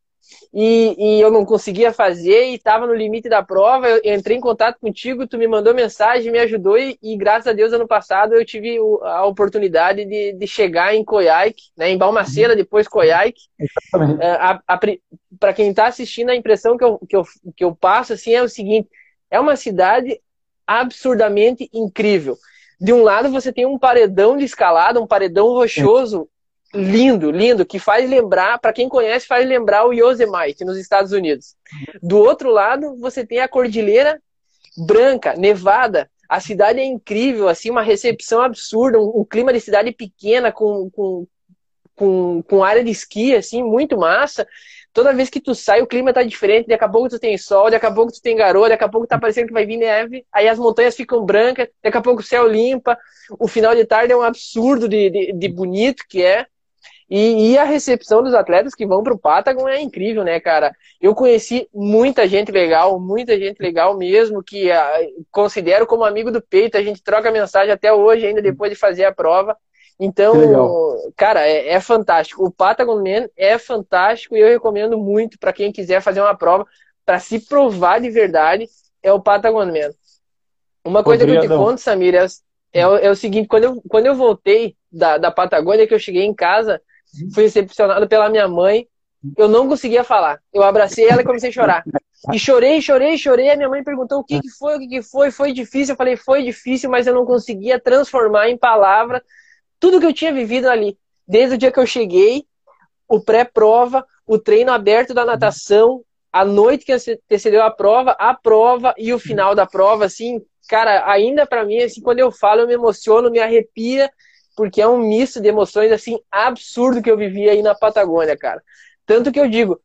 e, 0.53 0.97
e 0.99 1.21
eu 1.21 1.31
não 1.31 1.45
conseguia 1.45 1.93
fazer 1.93 2.51
e 2.51 2.55
estava 2.55 2.87
no 2.87 2.95
limite 2.95 3.29
da 3.29 3.43
prova. 3.43 3.89
Eu 3.89 4.15
entrei 4.15 4.37
em 4.37 4.41
contato 4.41 4.79
contigo, 4.81 5.27
tu 5.27 5.39
me 5.39 5.47
mandou 5.47 5.75
mensagem, 5.75 6.31
me 6.31 6.39
ajudou 6.39 6.79
e, 6.79 6.99
e 7.03 7.17
graças 7.17 7.47
a 7.47 7.53
Deus 7.53 7.73
ano 7.73 7.87
passado 7.87 8.35
eu 8.35 8.45
tive 8.45 8.77
a 9.03 9.25
oportunidade 9.27 10.05
de, 10.05 10.33
de 10.33 10.47
chegar 10.47 10.95
em 10.95 11.05
Coiaique, 11.05 11.71
né, 11.77 11.91
em 11.91 11.99
Balmaceda, 11.99 12.57
depois 12.57 12.89
Coiaique. 12.89 13.43
É, 14.21 14.79
Para 15.39 15.53
quem 15.53 15.71
está 15.71 15.87
assistindo, 15.87 16.31
a 16.31 16.37
impressão 16.37 16.77
que 16.77 16.85
eu, 16.85 16.99
que, 17.09 17.17
eu, 17.17 17.25
que 17.57 17.65
eu 17.65 17.75
passo 17.75 18.13
assim 18.13 18.35
é 18.35 18.43
o 18.43 18.49
seguinte: 18.49 18.89
é 19.31 19.39
uma 19.39 19.57
cidade 19.57 20.21
absurdamente 20.67 21.69
incrível. 21.73 22.37
De 22.81 22.93
um 22.93 23.03
lado 23.03 23.31
você 23.31 23.53
tem 23.53 23.67
um 23.67 23.79
paredão 23.79 24.37
de 24.37 24.45
escalada, 24.45 25.01
um 25.01 25.07
paredão 25.07 25.49
rochoso 25.49 26.29
lindo, 26.73 27.31
lindo, 27.31 27.67
que 27.67 27.79
faz 27.79 28.09
lembrar, 28.09 28.59
para 28.59 28.73
quem 28.73 28.89
conhece, 28.89 29.27
faz 29.27 29.47
lembrar 29.47 29.87
o 29.87 29.93
Yosemite 29.93 30.65
nos 30.65 30.79
Estados 30.79 31.13
Unidos. 31.13 31.57
Do 32.03 32.19
outro 32.19 32.51
lado, 32.51 32.97
você 32.99 33.27
tem 33.27 33.41
a 33.41 33.49
Cordilheira 33.49 34.21
Branca, 34.87 35.35
nevada. 35.35 36.09
A 36.29 36.39
cidade 36.39 36.79
é 36.79 36.85
incrível, 36.85 37.49
assim, 37.49 37.71
uma 37.71 37.83
recepção 37.83 38.41
absurda, 38.41 39.01
um, 39.01 39.21
um 39.21 39.25
clima 39.25 39.53
de 39.53 39.61
cidade 39.61 39.91
pequena 39.91 40.53
com, 40.53 40.89
com, 40.91 41.27
com, 41.97 42.43
com 42.43 42.63
área 42.63 42.85
de 42.85 42.91
esqui, 42.91 43.35
assim, 43.35 43.65
muito 43.65 43.99
massa. 43.99 44.47
Toda 44.93 45.13
vez 45.13 45.31
que 45.31 45.41
tu 45.41 45.55
sai, 45.55 45.81
o 45.81 45.87
clima 45.87 46.13
tá 46.13 46.23
diferente. 46.23 46.67
Daqui 46.69 46.85
a 46.85 46.89
pouco 46.89 47.09
tu 47.09 47.19
tem 47.19 47.39
sol, 47.39 47.71
daqui 47.71 47.87
a 47.87 47.93
pouco 47.93 48.13
tu 48.13 48.21
tem 48.21 48.37
garoa, 48.37 48.69
daqui 48.69 48.85
a 48.85 48.89
pouco 48.89 49.07
tá 49.07 49.19
parecendo 49.19 49.49
que 49.49 49.53
vai 49.53 49.65
vir 49.65 49.77
neve. 49.77 50.25
Aí 50.33 50.49
as 50.49 50.59
montanhas 50.59 50.97
ficam 50.97 51.25
brancas, 51.25 51.69
daqui 51.83 51.97
a 51.97 52.03
pouco 52.03 52.21
o 52.21 52.25
céu 52.25 52.49
limpa. 52.49 52.99
O 53.39 53.47
final 53.47 53.75
de 53.75 53.85
tarde 53.85 54.13
é 54.13 54.17
um 54.17 54.23
absurdo 54.23 54.89
de, 54.89 55.11
de, 55.11 55.33
de 55.33 55.49
bonito 55.49 56.05
que 56.09 56.23
é. 56.23 56.47
E, 57.09 57.51
e, 57.51 57.59
a 57.59 57.65
recepção 57.65 58.23
dos 58.23 58.35
atletas 58.35 58.73
que 58.73 58.87
vão 58.87 59.03
para 59.03 59.13
o 59.13 59.19
Patagon 59.19 59.69
é 59.69 59.81
incrível, 59.81 60.23
né, 60.23 60.39
cara? 60.39 60.73
Eu 61.01 61.13
conheci 61.13 61.69
muita 61.75 62.29
gente 62.29 62.53
legal, 62.53 63.01
muita 63.01 63.37
gente 63.37 63.61
legal 63.61 63.99
mesmo, 63.99 64.41
que 64.45 64.71
uh, 64.71 65.27
considero 65.29 65.89
como 65.89 66.05
amigo 66.05 66.31
do 66.31 66.41
peito. 66.41 66.77
A 66.79 66.83
gente 66.83 67.03
troca 67.03 67.33
mensagem 67.33 67.73
até 67.73 67.93
hoje, 67.93 68.27
ainda 68.27 68.41
depois 68.41 68.71
de 68.71 68.79
fazer 68.79 69.07
a 69.07 69.13
prova. 69.13 69.57
Então, 70.01 70.35
cara, 71.15 71.47
é, 71.47 71.69
é, 71.69 71.81
fantástico. 71.81 72.45
O 72.45 72.51
Patagon 72.51 72.97
Man 72.97 73.29
é 73.37 73.59
fantástico 73.59 74.35
e 74.35 74.41
eu 74.41 74.49
recomendo 74.49 74.99
muito 74.99 75.39
para 75.39 75.53
quem 75.53 75.71
quiser 75.71 76.01
fazer 76.01 76.21
uma 76.21 76.35
prova 76.35 76.67
para 77.05 77.19
se 77.19 77.39
provar 77.41 78.01
de 78.01 78.09
verdade 78.09 78.67
é 79.03 79.13
o 79.13 79.21
Patagon 79.21 79.67
Man. 79.67 79.91
Uma 80.85 81.05
coisa 81.05 81.27
que 81.27 81.31
eu 81.31 81.41
te 81.43 81.49
conto, 81.49 81.79
Samir, 81.79 82.15
é, 82.15 82.25
é, 82.73 82.81
é, 82.81 83.11
o 83.11 83.15
seguinte: 83.15 83.47
quando 83.47 83.65
eu, 83.65 83.83
quando 83.89 84.07
eu 84.07 84.15
voltei 84.15 84.75
da, 84.91 85.19
da 85.19 85.31
Patagônia, 85.31 85.87
que 85.87 85.93
eu 85.93 85.99
cheguei 85.99 86.25
em 86.25 86.35
casa, 86.35 86.81
Fui 87.35 87.45
recepcionado 87.45 88.09
pela 88.09 88.29
minha 88.29 88.49
mãe. 88.49 88.87
Eu 89.37 89.49
não 89.49 89.69
conseguia 89.69 90.03
falar. 90.03 90.41
Eu 90.53 90.63
abracei 90.63 91.09
ela 91.09 91.21
e 91.21 91.25
comecei 91.25 91.51
a 91.51 91.53
chorar. 91.53 91.85
E 92.33 92.39
chorei, 92.39 92.81
chorei, 92.81 93.19
chorei. 93.19 93.51
A 93.51 93.57
minha 93.57 93.69
mãe 93.69 93.83
perguntou 93.85 94.21
o 94.21 94.25
que, 94.25 94.41
que 94.41 94.49
foi, 94.49 94.77
o 94.77 94.79
que, 94.79 94.89
que 94.89 95.03
foi. 95.03 95.31
Foi 95.31 95.53
difícil. 95.53 95.93
Eu 95.93 95.97
falei, 95.97 96.17
foi 96.17 96.43
difícil, 96.43 96.89
mas 96.89 97.07
eu 97.07 97.15
não 97.15 97.27
conseguia 97.27 97.79
transformar 97.79 98.49
em 98.49 98.57
palavra 98.57 99.23
tudo 99.81 99.99
que 99.99 100.07
eu 100.07 100.15
tinha 100.15 100.33
vivido 100.33 100.69
ali. 100.69 100.97
Desde 101.27 101.55
o 101.55 101.59
dia 101.59 101.73
que 101.73 101.81
eu 101.81 101.87
cheguei, 101.87 102.45
o 103.09 103.21
pré-prova, 103.21 104.07
o 104.27 104.39
treino 104.39 104.71
aberto 104.71 105.13
da 105.13 105.25
natação, 105.25 106.05
a 106.33 106.45
noite 106.45 106.85
que 106.85 106.93
antecedeu 106.93 107.63
a 107.63 107.71
prova, 107.71 108.13
a 108.13 108.35
prova 108.35 108.95
e 108.97 109.13
o 109.13 109.19
final 109.19 109.55
da 109.55 109.67
prova, 109.67 110.05
assim, 110.05 110.41
cara, 110.69 111.11
ainda 111.11 111.47
para 111.47 111.65
mim, 111.65 111.79
assim, 111.79 112.01
quando 112.01 112.21
eu 112.21 112.31
falo, 112.31 112.61
eu 112.61 112.67
me 112.69 112.75
emociono, 112.75 113.31
me 113.31 113.41
arrepia 113.41 114.09
porque 114.57 114.83
é 114.83 114.87
um 114.87 114.99
misto 114.99 115.41
de 115.41 115.49
emoções 115.49 115.91
assim 115.91 116.19
absurdo 116.31 117.03
que 117.03 117.11
eu 117.11 117.17
vivi 117.17 117.49
aí 117.49 117.63
na 117.63 117.75
Patagônia, 117.75 118.37
cara. 118.37 118.63
Tanto 119.07 119.33
que 119.33 119.41
eu 119.41 119.49
digo, 119.49 119.81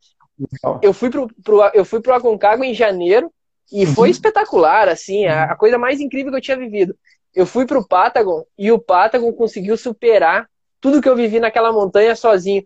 eu 0.81 0.93
fui 0.93 1.09
pro, 1.09 1.27
pro, 1.41 1.61
eu 1.73 1.85
fui 1.85 2.01
pro 2.01 2.13
Aconcagua 2.13 2.65
em 2.65 2.73
janeiro 2.73 3.31
e 3.71 3.85
uhum. 3.85 3.93
foi 3.93 4.09
espetacular, 4.09 4.89
assim, 4.89 5.25
a, 5.27 5.45
a, 5.45 5.55
coisa 5.55 5.77
mais 5.77 6.01
incrível 6.01 6.31
que 6.31 6.37
eu 6.37 6.41
tinha 6.41 6.57
vivido. 6.57 6.95
Eu 7.35 7.45
fui 7.45 7.65
pro 7.65 7.85
Patagon 7.85 8.45
e 8.57 8.71
o 8.71 8.79
Patagon 8.79 9.31
conseguiu 9.33 9.77
superar 9.77 10.49
tudo 10.79 11.01
que 11.01 11.09
eu 11.09 11.15
vivi 11.15 11.39
naquela 11.39 11.71
montanha 11.71 12.15
sozinho, 12.15 12.65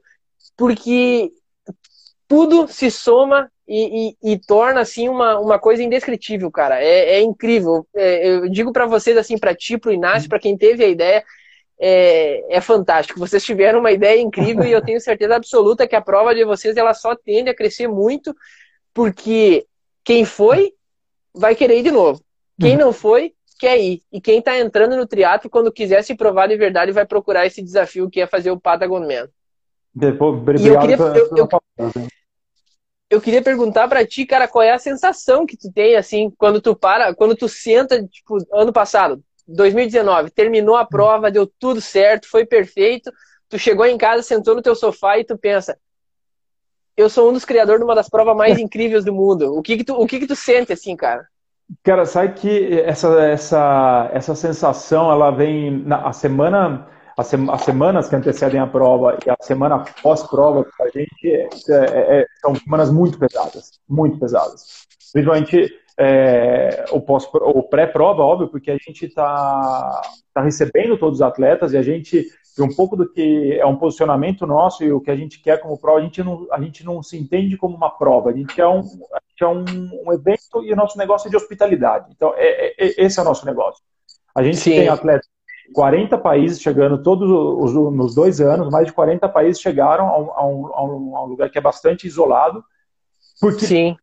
porque 0.56 1.32
tudo 2.28 2.68
se 2.68 2.92
soma 2.92 3.52
e, 3.68 4.16
e, 4.24 4.34
e, 4.34 4.40
torna 4.40 4.82
assim 4.82 5.08
uma, 5.08 5.40
uma 5.40 5.60
coisa 5.60 5.82
indescritível, 5.82 6.52
cara. 6.52 6.84
É, 6.84 7.16
é 7.16 7.22
incrível. 7.22 7.88
É, 7.96 8.28
eu 8.28 8.50
digo 8.50 8.72
para 8.72 8.86
vocês 8.86 9.16
assim, 9.16 9.38
para 9.38 9.56
ti, 9.56 9.78
pro 9.78 9.92
Inácio, 9.92 10.28
para 10.28 10.40
quem 10.40 10.58
teve 10.58 10.84
a 10.84 10.88
ideia, 10.88 11.24
é, 11.80 12.58
é, 12.58 12.62
fantástico. 12.62 13.20
Vocês 13.20 13.44
tiveram 13.44 13.80
uma 13.80 13.92
ideia 13.92 14.20
incrível 14.20 14.66
e 14.66 14.72
eu 14.72 14.84
tenho 14.84 15.00
certeza 15.00 15.36
absoluta 15.36 15.88
que 15.88 15.96
a 15.96 16.02
prova 16.02 16.36
de 16.36 16.44
vocês 16.44 16.76
ela 16.78 16.94
só 16.94 17.16
tende 17.16 17.50
a 17.50 17.56
crescer 17.56 17.88
muito 17.88 18.36
porque 18.94 19.66
quem 20.04 20.26
foi 20.26 20.74
vai 21.34 21.56
querer 21.56 21.80
ir 21.80 21.84
de 21.84 21.92
novo. 21.92 22.22
Quem 22.60 22.76
não 22.76 22.92
foi 22.92 23.34
quer 23.60 23.78
ir. 23.78 24.02
E 24.12 24.22
quem 24.22 24.40
está 24.40 24.58
entrando 24.58 24.96
no 24.96 25.06
triatlo 25.06 25.50
quando 25.50 25.72
quiser 25.72 26.02
se 26.04 26.16
provar 26.16 26.48
de 26.48 26.56
verdade 26.56 26.94
vai 26.94 27.06
procurar 27.06 27.46
esse 27.46 27.62
desafio 27.62 28.10
que 28.10 28.22
é 28.22 28.26
fazer 28.26 28.50
o 28.50 28.60
Patagon 28.60 29.02
Man. 29.02 29.28
Depois, 29.94 30.40
e 30.62 30.68
eu 30.68 30.80
queria, 30.80 30.96
eu, 30.98 31.30
eu, 31.36 31.50
eu 33.10 33.22
queria 33.22 33.42
perguntar 33.42 33.88
para 33.88 34.06
ti, 34.06 34.26
cara, 34.26 34.48
qual 34.48 34.64
é 34.64 34.72
a 34.72 34.80
sensação 34.80 35.46
que 35.46 35.58
tu 35.58 35.72
tem 35.72 35.96
assim 35.96 36.32
quando 36.38 36.62
tu 36.62 36.76
para, 36.76 37.14
quando 37.14 37.36
tu 37.36 37.50
senta, 37.50 38.02
tipo, 38.08 38.38
ano 38.54 38.72
passado, 38.72 39.22
2019, 39.48 40.30
terminou 40.30 40.78
a 40.78 40.86
prova, 40.86 41.32
deu 41.32 41.46
tudo 41.46 41.82
certo, 41.82 42.30
foi 42.30 42.46
perfeito. 42.46 43.12
Tu 43.50 43.58
chegou 43.58 43.86
em 43.86 43.98
casa, 43.98 44.22
sentou 44.22 44.56
no 44.56 44.62
teu 44.62 44.76
sofá 44.76 45.18
e 45.18 45.26
tu 45.26 45.38
pensa: 45.38 45.78
eu 46.96 47.10
sou 47.10 47.30
um 47.30 47.34
dos 47.34 47.46
criadores 47.46 47.80
de 47.80 47.86
uma 47.86 47.96
das 47.96 48.10
provas 48.10 48.38
mais 48.38 48.58
incríveis 48.60 49.04
do 49.04 49.14
mundo. 49.14 49.56
O 49.56 49.62
que 49.62 49.78
que 49.78 49.84
tu, 49.84 49.96
o 49.96 50.06
que 50.06 50.20
que 50.20 50.28
tu 50.28 50.36
sente 50.36 50.72
assim, 50.72 50.96
cara? 50.96 51.28
Cara, 51.84 52.06
sabe 52.06 52.34
que 52.34 52.80
essa, 52.82 53.22
essa, 53.22 54.10
essa 54.12 54.36
sensação, 54.36 55.12
ela 55.12 55.30
vem 55.30 55.72
na 55.72 56.08
a 56.08 56.14
semana, 56.14 56.88
as, 57.16 57.28
semanas 57.62 58.10
que 58.10 58.16
antecedem 58.16 58.60
a 58.60 58.66
prova 58.66 59.18
e 59.26 59.30
a 59.30 59.36
semana 59.40 59.84
pós-prova, 60.02 60.66
a 60.82 60.86
gente 60.90 61.28
é, 61.28 61.48
é, 61.70 62.22
é, 62.22 62.26
são 62.42 62.56
semanas 62.56 62.92
muito 62.92 63.20
pesadas, 63.20 63.80
muito 63.88 64.18
pesadas. 64.18 64.88
Principalmente 65.14 65.72
é, 66.00 66.86
o, 66.92 67.02
pós, 67.02 67.28
o 67.34 67.62
pré-prova, 67.62 68.24
óbvio, 68.24 68.48
porque 68.48 68.72
a 68.72 68.78
gente 68.78 69.06
está 69.06 70.02
tá 70.34 70.42
recebendo 70.42 70.98
todos 70.98 71.20
os 71.20 71.22
atletas 71.22 71.74
e 71.74 71.78
a 71.78 71.84
gente, 71.84 72.26
um 72.62 72.74
pouco 72.74 72.96
do 72.96 73.10
que 73.10 73.58
é 73.60 73.66
um 73.66 73.76
posicionamento 73.76 74.46
nosso 74.46 74.84
e 74.84 74.92
o 74.92 75.02
que 75.02 75.12
a 75.12 75.16
gente 75.16 75.42
quer 75.42 75.60
como 75.60 75.78
prova, 75.78 76.00
a 76.00 76.04
gente 76.04 76.24
não, 76.24 76.48
a 76.52 76.62
gente 76.62 76.84
não 76.84 77.02
se 77.02 77.18
entende 77.18 77.58
como 77.58 77.76
uma 77.76 77.90
prova, 77.90 78.30
a 78.30 78.34
gente 78.34 78.60
é 78.60 78.68
um, 78.68 78.82
gente 78.84 79.42
é 79.42 79.48
um, 79.48 79.66
um 80.06 80.14
evento 80.14 80.64
e 80.64 80.74
o 80.74 80.76
nosso 80.76 80.98
negócio 80.98 81.28
é 81.28 81.30
de 81.30 81.38
hospitalidade. 81.38 82.08
Então, 82.12 82.34
é, 82.36 82.68
é, 82.68 82.74
é 82.78 83.06
esse 83.06 83.20
é 83.20 83.22
o 83.22 83.26
nosso 83.26 83.46
negócio. 83.46 83.84
A 84.36 84.44
gente 84.44 84.58
Sim. 84.58 84.72
tem 84.72 84.90
atletas 84.90 85.28
40 85.74 86.18
países 86.18 86.62
chegando, 86.62 87.02
todos 87.02 87.30
os, 87.30 87.74
nos 87.94 88.16
dois 88.16 88.42
anos, 88.42 88.70
mais 88.70 88.88
de 88.88 88.94
40 88.94 89.28
países 89.30 89.62
chegaram 89.62 90.08
a 90.08 90.20
um, 90.20 90.32
a 90.32 90.46
um, 90.46 91.16
a 91.16 91.24
um 91.24 91.28
lugar 91.28 91.50
que 91.50 91.58
é 91.58 91.62
bastante 91.62 92.08
isolado, 92.08 92.64
porque, 93.40 93.66
Sim. 93.66 93.96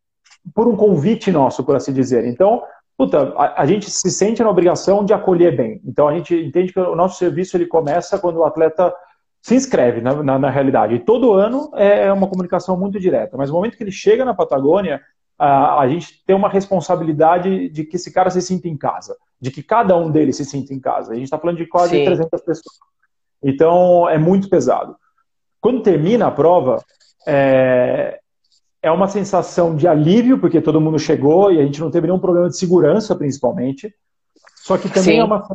por 0.55 0.67
um 0.67 0.75
convite 0.75 1.31
nosso, 1.31 1.63
por 1.63 1.75
assim 1.75 1.93
dizer. 1.93 2.25
Então, 2.25 2.63
puta, 2.97 3.33
a, 3.37 3.61
a, 3.61 3.65
gente 3.65 3.89
se 3.89 4.09
sente 4.09 4.41
na 4.41 4.49
obrigação 4.49 5.05
de 5.05 5.13
acolher 5.13 5.55
bem. 5.55 5.81
Então, 5.85 6.07
a 6.07 6.15
gente 6.15 6.35
entende 6.35 6.73
que 6.73 6.79
o 6.79 6.95
nosso 6.95 7.19
serviço 7.19 7.55
ele 7.55 7.67
começa 7.67 8.17
quando 8.17 8.37
o 8.37 8.45
atleta 8.45 8.93
se 9.41 9.55
inscreve, 9.55 10.01
na, 10.01 10.21
na, 10.23 10.39
na 10.39 10.49
realidade. 10.49 10.95
E 10.95 10.99
todo 10.99 11.33
ano 11.33 11.71
é 11.75 12.11
uma 12.11 12.27
comunicação 12.27 12.77
muito 12.77 12.99
direta. 12.99 13.37
Mas 13.37 13.49
no 13.49 13.55
momento 13.55 13.77
que 13.77 13.83
ele 13.83 13.91
chega 13.91 14.25
na 14.25 14.33
Patagônia, 14.33 14.99
a, 15.37 15.79
a 15.79 15.87
gente 15.87 16.25
tem 16.25 16.35
uma 16.35 16.49
responsabilidade 16.49 17.69
de 17.69 17.85
que 17.85 17.95
esse 17.95 18.11
cara 18.11 18.29
se 18.29 18.41
sinta 18.41 18.67
em 18.67 18.75
casa 18.75 19.15
de 19.39 19.51
que 19.51 19.63
cada 19.63 19.95
um 19.95 20.11
deles 20.11 20.35
se 20.35 20.45
sinta 20.45 20.73
em 20.73 20.79
casa. 20.79 21.11
A 21.11 21.15
gente 21.15 21.25
está 21.25 21.37
falando 21.37 21.57
de 21.57 21.67
quase 21.67 21.95
Sim. 21.95 22.05
300 22.05 22.41
pessoas. 22.41 22.77
Então, 23.41 24.09
é 24.09 24.17
muito 24.17 24.49
pesado. 24.49 24.95
Quando 25.61 25.83
termina 25.83 26.27
a 26.27 26.31
prova, 26.31 26.83
é, 27.27 28.19
é 28.81 28.91
uma 28.91 29.07
sensação 29.07 29.75
de 29.75 29.87
alívio, 29.87 30.39
porque 30.39 30.61
todo 30.61 30.81
mundo 30.81 30.99
chegou 30.99 31.51
e 31.51 31.59
a 31.59 31.63
gente 31.63 31.79
não 31.79 31.91
teve 31.91 32.07
nenhum 32.07 32.19
problema 32.19 32.49
de 32.49 32.57
segurança, 32.57 33.15
principalmente. 33.15 33.93
Só 34.55 34.77
que 34.77 34.89
também 34.89 35.15
Sim. 35.15 35.19
é 35.19 35.23
uma. 35.23 35.47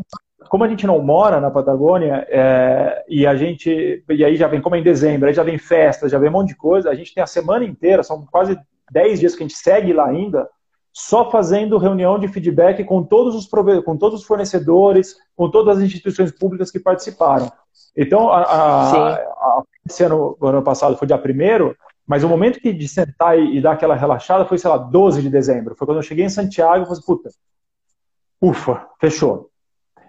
Como 0.49 0.65
a 0.65 0.69
gente 0.69 0.87
não 0.87 1.01
mora 1.01 1.41
na 1.41 1.51
Patagônia, 1.51 2.27
é, 2.29 3.05
e 3.09 3.27
a 3.27 3.35
gente. 3.35 4.05
E 4.09 4.25
aí 4.25 4.37
já 4.37 4.49
vem, 4.49 4.61
como 4.61 4.77
é 4.77 4.79
em 4.79 4.83
dezembro, 4.83 5.29
aí 5.29 5.35
já 5.35 5.43
vem 5.43 5.59
festa, 5.59 6.09
já 6.09 6.19
vem 6.19 6.29
um 6.29 6.33
monte 6.33 6.49
de 6.49 6.57
coisa, 6.57 6.91
a 6.91 6.95
gente 6.95 7.15
tem 7.15 7.23
a 7.23 7.27
semana 7.27 7.65
inteira, 7.65 8.03
são 8.03 8.27
quase 8.31 8.59
10 8.91 9.21
dias 9.21 9.35
que 9.35 9.43
a 9.43 9.47
gente 9.47 9.57
segue 9.57 9.93
lá 9.93 10.07
ainda 10.07 10.49
só 10.93 11.31
fazendo 11.31 11.79
reunião 11.79 12.19
de 12.19 12.29
feedback 12.29 12.85
com 12.85 13.03
todos 13.03 13.35
os, 13.35 13.49
com 13.83 13.97
todos 13.97 14.21
os 14.21 14.27
fornecedores, 14.27 15.17
com 15.35 15.51
todas 15.51 15.79
as 15.79 15.83
instituições 15.83 16.31
públicas 16.31 16.71
que 16.71 16.79
participaram. 16.79 17.51
Então, 17.97 18.31
a, 18.31 18.43
a, 18.43 19.15
a, 19.15 19.63
esse 19.89 20.05
ano, 20.05 20.37
ano 20.43 20.63
passado 20.63 20.97
foi 20.97 21.07
dia 21.07 21.17
primeiro, 21.17 21.75
mas 22.07 22.25
o 22.25 22.29
momento 22.29 22.61
que 22.61 22.73
de 22.73 22.89
sentar 22.89 23.39
e, 23.39 23.57
e, 23.57 23.61
dar 23.61 23.73
aquela 23.73 23.95
relaxada 23.95 24.45
foi, 24.45 24.59
sei 24.59 24.69
lá, 24.69 24.77
12 24.77 25.23
de 25.23 25.31
dezembro. 25.31 25.75
Foi 25.77 25.87
quando 25.87 25.99
eu 25.99 26.03
cheguei 26.03 26.25
em 26.25 26.31
Santiago 26.31 26.83
e 26.83 26.87
falei, 26.87 27.03
puta, 27.07 27.31
ufa, 28.41 28.87
fechou. 29.01 29.51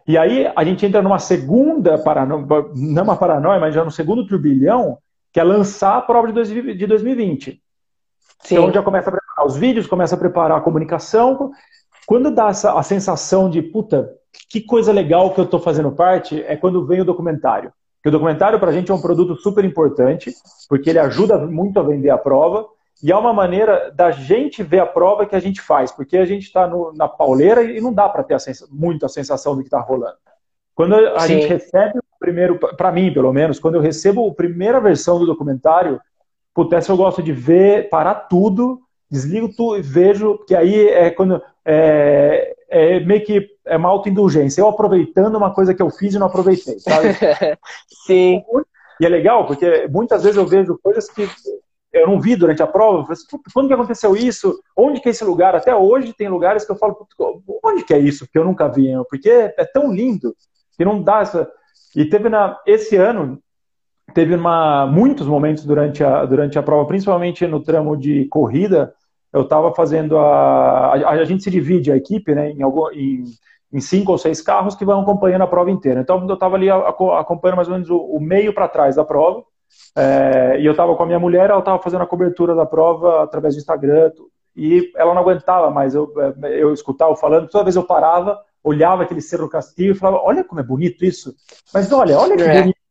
E 0.08 0.18
aí 0.18 0.52
a 0.56 0.64
gente 0.64 0.86
entra 0.86 1.02
numa 1.02 1.20
segunda 1.20 1.98
paranoia, 1.98 2.46
não 2.76 3.04
uma 3.04 3.16
paranoia, 3.16 3.60
mas 3.60 3.74
já 3.74 3.86
no 3.86 3.92
segundo 3.92 4.28
turbilhão, 4.28 4.98
que 5.32 5.40
é 5.40 5.44
lançar 5.44 5.98
a 5.98 6.02
prova 6.02 6.28
de 6.32 6.86
2020. 6.86 7.62
Sim. 8.42 8.56
Então 8.56 8.72
já 8.72 8.84
começa 8.84 9.10
a 9.10 9.14
preparar 9.14 9.48
os 9.48 9.56
vídeos, 9.56 9.88
começa 9.88 10.16
a 10.16 10.18
preparar 10.18 10.58
a 10.58 10.62
comunicação. 10.62 11.52
Quando 12.06 12.30
dá 12.30 12.50
essa, 12.50 12.78
a 12.78 12.84
sensação 12.84 13.50
de, 13.50 13.62
puta, 13.62 14.14
que 14.50 14.62
coisa 14.62 14.92
legal 14.92 15.34
que 15.34 15.40
eu 15.40 15.46
estou 15.46 15.60
fazendo 15.60 15.92
parte, 15.92 16.44
é 16.44 16.58
quando 16.58 16.86
vem 16.86 17.00
o 17.00 17.06
documentário. 17.06 17.72
Porque 18.04 18.10
o 18.10 18.12
documentário 18.12 18.60
para 18.60 18.70
a 18.70 18.74
gente 18.74 18.92
é 18.92 18.94
um 18.94 19.02
produto 19.02 19.34
super 19.38 19.64
importante, 19.64 20.36
porque 20.68 20.90
ele 20.90 21.00
ajuda 21.00 21.38
muito 21.38 21.80
a 21.80 21.84
vender 21.84 22.10
a 22.10 22.18
prova, 22.18 22.68
e 23.02 23.10
é 23.10 23.16
uma 23.16 23.32
maneira 23.32 23.90
da 23.96 24.12
gente 24.12 24.62
ver 24.62 24.80
a 24.80 24.86
prova 24.86 25.26
que 25.26 25.38
a 25.38 25.40
gente 25.40 25.62
faz, 25.62 25.90
porque 25.90 26.18
a 26.18 26.26
gente 26.26 26.44
está 26.44 26.70
na 26.94 27.08
pauleira 27.08 27.64
e 27.64 27.80
não 27.80 27.94
dá 27.94 28.10
para 28.10 28.22
ter 28.24 28.34
a 28.34 28.38
muito 28.70 29.06
a 29.06 29.10
sensação 29.10 29.56
do 29.56 29.62
que 29.62 29.68
está 29.68 29.80
rolando. 29.80 30.18
Quando 30.76 30.96
a 30.96 31.22
Sim. 31.22 31.40
gente 31.40 31.48
recebe 31.48 31.98
o 32.00 32.20
primeiro, 32.20 32.60
para 32.60 32.92
mim 32.92 33.14
pelo 33.14 33.32
menos, 33.32 33.58
quando 33.58 33.76
eu 33.76 33.82
recebo 33.82 34.28
a 34.28 34.34
primeira 34.34 34.82
versão 34.82 35.18
do 35.18 35.26
documentário, 35.26 36.00
Puta, 36.54 36.76
essa 36.76 36.92
eu 36.92 36.98
gosto 36.98 37.24
de 37.24 37.34
ver, 37.34 37.90
parar 37.90 38.14
tudo, 38.14 38.80
desligo 39.10 39.50
tudo 39.50 39.78
e 39.78 39.82
vejo, 39.82 40.38
que 40.46 40.56
aí 40.56 40.88
é 40.88 41.10
quando. 41.10 41.42
É, 41.66 42.56
é 42.74 43.00
meio 43.00 43.24
que 43.24 43.48
é 43.66 43.78
uma 43.78 43.90
autoindulgência. 43.90 44.60
Eu 44.60 44.68
aproveitando 44.68 45.36
uma 45.36 45.54
coisa 45.54 45.74
que 45.74 45.82
eu 45.82 45.90
fiz 45.92 46.16
e 46.16 46.20
não 46.20 46.28
aproveitei, 46.28 46.80
sabe? 46.80 47.10
Sim. 48.06 48.42
E 49.00 49.06
é 49.06 49.10
legal, 49.10 49.46
porque 49.46 49.88
muitas 49.88 50.24
vezes 50.24 50.38
eu 50.38 50.48
vejo 50.48 50.80
coisas 50.82 51.08
que 51.10 51.30
eu 51.92 52.08
não 52.08 52.20
vi 52.20 52.36
durante 52.36 52.64
a 52.64 52.68
prova. 52.68 53.14
Assim, 53.14 53.26
quando 53.54 53.68
que 53.68 53.74
aconteceu 53.74 54.16
isso? 54.16 54.60
Onde 54.76 55.00
que 55.00 55.08
é 55.08 55.12
esse 55.12 55.24
lugar? 55.24 55.56
Até 55.56 55.76
hoje 55.76 56.14
tem 56.14 56.28
lugares 56.28 56.66
que 56.66 56.72
eu 56.72 56.76
falo, 56.76 57.08
onde 57.64 57.84
que 57.84 57.94
é 57.94 58.00
isso? 58.00 58.28
Que 58.32 58.40
eu 58.40 58.44
nunca 58.44 58.68
vi, 58.68 58.90
porque 59.08 59.30
é 59.30 59.66
tão 59.66 59.94
lindo 59.94 60.36
que 60.76 60.84
não 60.84 61.02
dá 61.02 61.22
essa. 61.22 61.50
E 61.96 62.06
teve 62.06 62.28
na 62.28 62.60
esse 62.66 62.96
ano 62.96 63.40
teve 64.16 64.36
uma, 64.36 64.86
muitos 64.88 65.28
momentos 65.28 65.64
durante 65.64 66.04
a, 66.04 66.26
durante 66.26 66.58
a 66.58 66.64
prova, 66.64 66.88
principalmente 66.88 67.46
no 67.48 67.62
tramo 67.62 67.96
de 67.96 68.26
corrida, 68.26 68.94
eu 69.34 69.42
estava 69.42 69.74
fazendo 69.74 70.18
a, 70.18 70.94
a, 70.94 71.10
a. 71.10 71.26
gente 71.26 71.44
se 71.44 71.50
divide 71.50 71.92
a 71.92 71.98
equipe 71.98 72.36
né, 72.36 72.52
em, 72.52 72.62
algum, 72.62 72.90
em, 72.92 73.24
em, 73.74 73.82
cinco 73.82 74.12
ou 74.12 74.18
seis 74.18 74.42
carros 74.42 74.76
que 74.76 74.86
vão 74.86 75.02
acompanhando 75.02 75.42
a 75.42 75.48
prova 75.48 75.72
inteira. 75.72 76.02
Então 76.02 76.26
eu 76.28 76.36
estava 76.36 76.56
ali 76.56 76.70
acompanhando 76.70 77.58
mais 77.58 77.68
ou 77.68 77.74
menos 77.74 77.90
o, 77.90 77.98
o 77.98 78.20
meio 78.22 78.54
para 78.54 78.68
trás 78.68 78.96
da 78.96 79.04
prova. 79.04 79.44
É, 79.98 80.60
e 80.60 80.66
eu 80.66 80.72
estava 80.72 80.96
com 80.96 81.02
a 81.02 81.06
minha 81.08 81.20
mulher, 81.20 81.50
ela 81.50 81.60
estava 81.60 81.82
fazendo 81.82 82.04
a 82.04 82.08
cobertura 82.08 82.54
da 82.54 82.66
prova 82.66 83.24
através 83.24 83.56
do 83.56 83.60
Instagram. 83.60 84.12
E 84.56 84.92
ela 84.96 85.16
não 85.16 85.22
aguentava 85.22 85.72
mais 85.72 85.96
eu, 85.96 86.14
eu 86.44 86.72
escutava 86.72 87.16
falando. 87.16 87.50
Toda 87.50 87.64
vez 87.64 87.76
eu 87.76 87.84
parava, 87.84 88.40
olhava 88.64 89.02
aquele 89.02 89.22
Cerro 89.22 89.50
Castilho 89.50 89.94
e 89.94 89.98
falava: 89.98 90.24
Olha 90.24 90.44
como 90.44 90.62
é 90.62 90.64
bonito 90.64 91.04
isso. 91.04 91.34
Mas 91.74 91.92
olha, 91.92 92.20
olha 92.20 92.38
que 92.38 92.44
é. 92.44 92.62
bonito. 92.62 92.83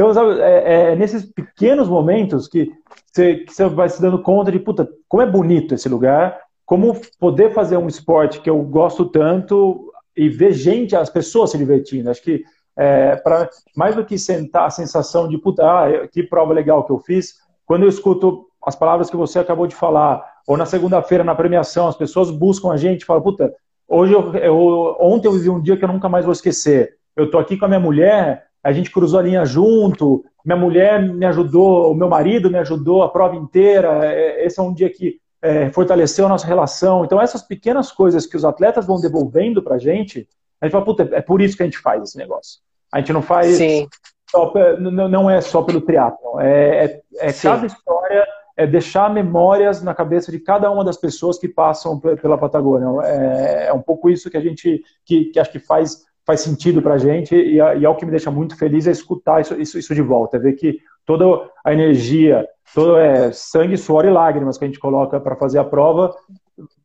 É. 0.00 0.02
Então, 0.02 0.14
sabe, 0.14 0.40
é, 0.40 0.92
é, 0.92 0.96
nesses 0.96 1.24
pequenos 1.24 1.88
momentos 1.88 2.48
que 2.48 2.72
você, 3.12 3.44
vai 3.68 3.88
se 3.88 4.00
dando 4.00 4.22
conta 4.22 4.50
de, 4.50 4.58
puta, 4.58 4.88
como 5.06 5.22
é 5.22 5.26
bonito 5.26 5.74
esse 5.74 5.88
lugar, 5.88 6.40
como 6.64 6.98
poder 7.18 7.52
fazer 7.52 7.76
um 7.76 7.86
esporte 7.86 8.40
que 8.40 8.48
eu 8.48 8.62
gosto 8.62 9.04
tanto 9.04 9.92
e 10.16 10.28
ver 10.28 10.52
gente, 10.52 10.96
as 10.96 11.10
pessoas 11.10 11.50
se 11.50 11.58
divertindo. 11.58 12.08
Acho 12.08 12.22
que 12.22 12.42
é, 12.76 13.16
para 13.16 13.50
mais 13.76 13.94
do 13.94 14.04
que 14.04 14.18
sentar 14.18 14.66
a 14.66 14.70
sensação 14.70 15.28
de, 15.28 15.36
puta, 15.36 15.64
ah, 15.64 16.08
que 16.08 16.22
prova 16.22 16.54
legal 16.54 16.84
que 16.84 16.92
eu 16.92 16.98
fiz, 16.98 17.34
quando 17.66 17.82
eu 17.82 17.88
escuto 17.88 18.46
as 18.64 18.76
palavras 18.76 19.10
que 19.10 19.16
você 19.16 19.38
acabou 19.38 19.66
de 19.66 19.74
falar, 19.74 20.24
ou 20.46 20.56
na 20.56 20.66
segunda-feira 20.66 21.24
na 21.24 21.34
premiação, 21.34 21.88
as 21.88 21.96
pessoas 21.96 22.30
buscam 22.30 22.70
a 22.70 22.76
gente 22.76 23.02
e 23.02 23.04
falam, 23.04 23.22
puta, 23.22 23.52
hoje 23.88 24.12
eu, 24.12 24.34
eu, 24.36 24.96
ontem 25.00 25.28
eu 25.28 25.32
vivi 25.32 25.50
um 25.50 25.60
dia 25.60 25.76
que 25.76 25.84
eu 25.84 25.88
nunca 25.88 26.08
mais 26.08 26.24
vou 26.24 26.32
esquecer. 26.32 26.96
Eu 27.16 27.30
tô 27.30 27.38
aqui 27.38 27.56
com 27.56 27.64
a 27.64 27.68
minha 27.68 27.80
mulher 27.80 28.49
a 28.62 28.72
gente 28.72 28.90
cruzou 28.90 29.18
a 29.18 29.22
linha 29.22 29.44
junto, 29.44 30.24
minha 30.44 30.56
mulher 30.56 31.02
me 31.02 31.26
ajudou, 31.26 31.90
o 31.90 31.94
meu 31.94 32.08
marido 32.08 32.50
me 32.50 32.58
ajudou 32.58 33.02
a 33.02 33.08
prova 33.08 33.36
inteira. 33.36 34.04
É, 34.04 34.44
esse 34.44 34.58
é 34.58 34.62
um 34.62 34.72
dia 34.72 34.90
que 34.90 35.18
é, 35.42 35.70
fortaleceu 35.70 36.26
a 36.26 36.28
nossa 36.28 36.46
relação. 36.46 37.04
Então, 37.04 37.20
essas 37.20 37.42
pequenas 37.42 37.90
coisas 37.90 38.26
que 38.26 38.36
os 38.36 38.44
atletas 38.44 38.86
vão 38.86 39.00
devolvendo 39.00 39.62
pra 39.62 39.78
gente, 39.78 40.28
a 40.60 40.66
gente 40.66 40.72
fala, 40.72 40.84
puta, 40.84 41.08
é 41.12 41.22
por 41.22 41.40
isso 41.40 41.56
que 41.56 41.62
a 41.62 41.66
gente 41.66 41.78
faz 41.78 42.02
esse 42.02 42.18
negócio. 42.18 42.60
A 42.92 42.98
gente 42.98 43.12
não 43.12 43.22
faz. 43.22 43.56
Sim. 43.56 43.88
Só, 44.30 44.52
não 44.78 45.28
é 45.28 45.40
só 45.40 45.62
pelo 45.62 45.80
triatlo. 45.80 46.38
É, 46.38 46.84
é, 46.84 47.28
é 47.28 47.32
cada 47.32 47.66
história, 47.66 48.24
é 48.56 48.64
deixar 48.64 49.12
memórias 49.12 49.82
na 49.82 49.92
cabeça 49.92 50.30
de 50.30 50.38
cada 50.38 50.70
uma 50.70 50.84
das 50.84 50.96
pessoas 50.96 51.36
que 51.36 51.48
passam 51.48 51.98
pela 51.98 52.38
Patagônia. 52.38 52.86
É, 53.06 53.66
é 53.68 53.72
um 53.72 53.82
pouco 53.82 54.08
isso 54.08 54.30
que 54.30 54.36
a 54.36 54.40
gente, 54.40 54.84
que, 55.04 55.26
que 55.26 55.40
acho 55.40 55.50
que 55.50 55.58
faz 55.58 56.04
faz 56.30 56.42
sentido 56.42 56.80
para 56.80 56.94
a 56.94 56.98
gente 56.98 57.34
e, 57.34 57.56
e 57.56 57.84
é 57.84 57.88
o 57.88 57.96
que 57.96 58.04
me 58.04 58.12
deixa 58.12 58.30
muito 58.30 58.56
feliz 58.56 58.86
é 58.86 58.92
escutar 58.92 59.40
isso, 59.40 59.60
isso, 59.60 59.76
isso 59.76 59.92
de 59.92 60.00
volta, 60.00 60.36
é 60.36 60.40
ver 60.40 60.52
que 60.52 60.78
toda 61.04 61.24
a 61.64 61.72
energia, 61.72 62.46
todo 62.72 62.96
é 62.96 63.32
sangue, 63.32 63.76
suor 63.76 64.04
e 64.04 64.10
lágrimas 64.10 64.56
que 64.56 64.64
a 64.64 64.68
gente 64.68 64.78
coloca 64.78 65.18
para 65.18 65.34
fazer 65.34 65.58
a 65.58 65.64
prova, 65.64 66.14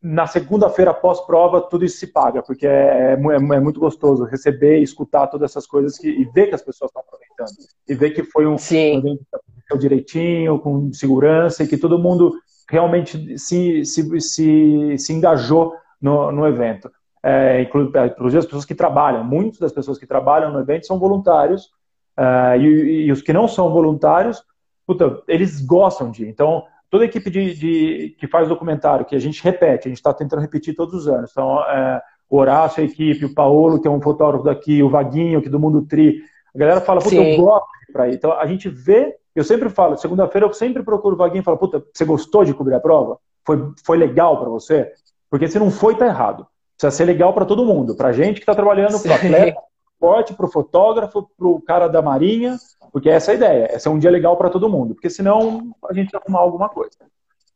na 0.01 0.25
segunda-feira 0.25 0.89
após 0.89 1.21
prova 1.27 1.61
tudo 1.61 1.85
isso 1.85 1.97
se 1.97 2.07
paga, 2.07 2.41
porque 2.41 2.65
é, 2.65 3.13
é, 3.13 3.35
é, 3.35 3.59
muito 3.59 3.79
gostoso 3.79 4.23
receber 4.23 4.79
escutar 4.79 5.27
todas 5.27 5.51
essas 5.51 5.67
coisas 5.67 5.95
que, 5.95 6.09
e 6.09 6.25
ver 6.25 6.47
que 6.47 6.55
as 6.55 6.63
pessoas 6.63 6.89
estão 6.89 7.03
aproveitando 7.03 7.69
e 7.87 7.93
ver 7.93 8.11
que 8.11 8.23
foi 8.23 8.47
um, 8.47 8.57
Sim. 8.57 9.19
direitinho, 9.77 10.57
com 10.57 10.91
segurança 10.91 11.63
e 11.63 11.67
que 11.67 11.77
todo 11.77 11.99
mundo 11.99 12.33
realmente 12.67 13.37
se, 13.37 13.85
se, 13.85 14.19
se, 14.21 14.97
se 14.97 15.13
engajou 15.13 15.71
no, 16.01 16.31
no 16.31 16.47
evento 16.47 16.89
é, 17.25 17.63
inclusive 17.63 18.37
as 18.37 18.45
pessoas 18.45 18.65
que 18.65 18.75
trabalham. 18.75 19.23
Muitas 19.23 19.59
das 19.59 19.73
pessoas 19.73 19.97
que 19.97 20.05
trabalham 20.05 20.53
no 20.53 20.59
evento 20.59 20.85
são 20.85 20.99
voluntários, 20.99 21.71
uh, 22.15 22.55
e, 22.59 23.07
e, 23.07 23.11
os 23.11 23.23
que 23.23 23.33
não 23.33 23.47
são 23.47 23.71
voluntários, 23.71 24.43
puta, 24.85 25.23
eles 25.27 25.59
gostam 25.59 26.11
de. 26.11 26.27
Então, 26.27 26.63
toda 26.87 27.03
a 27.03 27.07
equipe 27.07 27.31
de, 27.31 27.55
de, 27.55 28.15
que 28.19 28.27
faz 28.27 28.47
documentário, 28.47 29.05
que 29.05 29.15
a 29.15 29.19
gente 29.19 29.43
repete, 29.43 29.87
a 29.87 29.89
gente 29.89 29.97
está 29.97 30.13
tentando 30.13 30.39
repetir 30.39 30.75
todos 30.75 30.93
os 30.93 31.07
anos. 31.07 31.31
Então, 31.31 31.59
é, 31.63 31.99
o 32.29 32.37
Horácio, 32.37 32.83
a 32.83 32.85
equipe, 32.85 33.25
o 33.25 33.33
Paulo, 33.33 33.81
que 33.81 33.87
é 33.87 33.91
um 33.91 34.01
fotógrafo 34.01 34.45
daqui, 34.45 34.83
o 34.83 34.89
Vaguinho, 34.89 35.41
que 35.41 35.47
é 35.47 35.51
do 35.51 35.59
Mundo 35.59 35.81
Tri. 35.81 36.21
A 36.53 36.59
galera 36.59 36.79
fala, 36.79 36.99
puta, 36.99 37.15
Sim. 37.15 37.37
eu 37.37 37.43
gosto 37.43 37.65
de 37.87 37.91
ir 37.91 38.01
aí. 38.01 38.13
Então, 38.13 38.33
a 38.33 38.45
gente 38.45 38.69
vê, 38.69 39.15
eu 39.35 39.43
sempre 39.43 39.69
falo, 39.69 39.97
segunda-feira 39.97 40.45
eu 40.45 40.53
sempre 40.53 40.83
procuro 40.83 41.15
o 41.15 41.17
Vaguinho 41.17 41.41
e 41.41 41.43
falo, 41.43 41.57
puta, 41.57 41.83
você 41.91 42.05
gostou 42.05 42.45
de 42.45 42.53
cobrir 42.53 42.75
a 42.75 42.79
prova? 42.79 43.17
Foi, 43.43 43.71
foi 43.83 43.97
legal 43.97 44.39
para 44.39 44.49
você? 44.49 44.91
Porque 45.27 45.47
se 45.47 45.57
não 45.57 45.71
foi, 45.71 45.95
tá 45.95 46.05
errado 46.05 46.45
precisa 46.77 46.91
ser 46.91 47.05
legal 47.05 47.33
para 47.33 47.45
todo 47.45 47.65
mundo, 47.65 47.95
para 47.95 48.11
gente 48.11 48.35
que 48.35 48.41
está 48.41 48.53
trabalhando, 48.53 48.99
para 49.01 49.11
o 49.11 49.15
atleta, 49.15 49.61
esporte, 49.93 50.33
para 50.33 50.45
o 50.45 50.51
fotógrafo, 50.51 51.29
para 51.37 51.47
o 51.47 51.61
cara 51.61 51.87
da 51.87 52.01
marinha, 52.01 52.57
porque 52.91 53.09
essa 53.09 53.31
é 53.31 53.33
a 53.33 53.35
ideia, 53.35 53.69
essa 53.71 53.89
é 53.89 53.91
um 53.91 53.99
dia 53.99 54.11
legal 54.11 54.37
para 54.37 54.49
todo 54.49 54.69
mundo, 54.69 54.93
porque 54.93 55.09
senão 55.09 55.73
a 55.89 55.93
gente 55.93 56.11
vai 56.11 56.21
arrumar 56.21 56.39
alguma 56.39 56.69
coisa. 56.69 56.97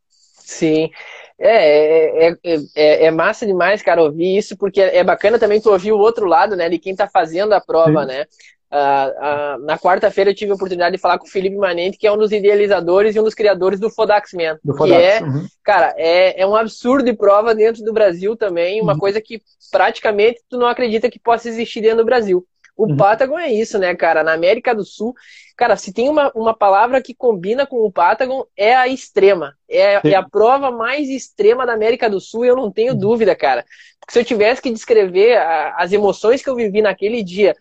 Sim, 0.07 0.89
É, 1.37 2.27
é, 2.27 2.37
é, 2.75 3.05
é, 3.05 3.11
massa 3.11 3.45
demais, 3.45 3.81
cara, 3.81 4.03
ouvir 4.03 4.37
isso, 4.37 4.57
porque 4.57 4.81
é 4.81 5.03
bacana 5.03 5.39
também 5.39 5.61
tu 5.61 5.71
ouvir 5.71 5.91
o 5.91 5.99
outro 5.99 6.25
lado, 6.25 6.55
né, 6.55 6.67
de 6.67 6.79
quem 6.79 6.95
tá 6.95 7.07
fazendo 7.07 7.53
a 7.53 7.61
prova, 7.61 8.01
Sim. 8.01 8.07
né? 8.07 8.25
Uh, 8.71 9.57
uh, 9.57 9.65
na 9.65 9.79
quarta-feira 9.79 10.29
eu 10.29 10.35
tive 10.35 10.51
a 10.51 10.55
oportunidade 10.55 10.95
de 10.95 11.01
falar 11.01 11.17
com 11.17 11.25
o 11.25 11.29
Felipe 11.29 11.55
Manente, 11.55 11.97
que 11.97 12.05
é 12.05 12.11
um 12.11 12.17
dos 12.17 12.31
idealizadores 12.31 13.15
e 13.15 13.19
um 13.19 13.23
dos 13.23 13.33
criadores 13.33 13.79
do 13.79 13.89
Fodax 13.89 14.31
Man. 14.33 14.59
Do 14.63 14.75
Fodax. 14.75 14.99
Que 14.99 15.23
é, 15.23 15.25
uhum. 15.25 15.47
cara, 15.63 15.93
é, 15.97 16.41
é 16.41 16.45
um 16.45 16.55
absurdo 16.55 17.03
de 17.03 17.13
prova 17.13 17.55
dentro 17.55 17.83
do 17.83 17.91
Brasil 17.91 18.35
também, 18.35 18.79
uma 18.79 18.93
uhum. 18.93 18.99
coisa 18.99 19.19
que 19.19 19.41
praticamente 19.71 20.41
tu 20.47 20.57
não 20.57 20.67
acredita 20.67 21.09
que 21.09 21.19
possa 21.19 21.49
existir 21.49 21.81
dentro 21.81 21.99
do 21.99 22.05
Brasil. 22.05 22.45
O 22.77 22.85
uhum. 22.85 22.95
Patagon 22.95 23.37
é 23.37 23.51
isso, 23.51 23.77
né, 23.77 23.93
cara? 23.93 24.23
Na 24.23 24.31
América 24.31 24.73
do 24.73 24.85
Sul, 24.85 25.13
cara, 25.57 25.75
se 25.75 25.91
tem 25.91 26.07
uma, 26.07 26.31
uma 26.33 26.53
palavra 26.53 27.01
que 27.01 27.13
combina 27.13 27.67
com 27.67 27.77
o 27.77 27.91
Patagon, 27.91 28.45
é 28.55 28.73
a 28.73 28.87
extrema. 28.87 29.53
É, 29.67 29.99
é 30.11 30.15
a 30.15 30.23
prova 30.23 30.71
mais 30.71 31.09
extrema 31.09 31.65
da 31.65 31.73
América 31.73 32.09
do 32.09 32.21
Sul, 32.21 32.45
eu 32.45 32.55
não 32.55 32.71
tenho 32.71 32.93
uhum. 32.93 32.99
dúvida, 32.99 33.35
cara. 33.35 33.65
Porque 33.99 34.13
se 34.13 34.19
eu 34.19 34.23
tivesse 34.23 34.61
que 34.61 34.71
descrever 34.71 35.37
a, 35.37 35.75
as 35.77 35.91
emoções 35.91 36.41
que 36.41 36.49
eu 36.49 36.55
vivi 36.55 36.81
naquele 36.81 37.21
dia, 37.21 37.53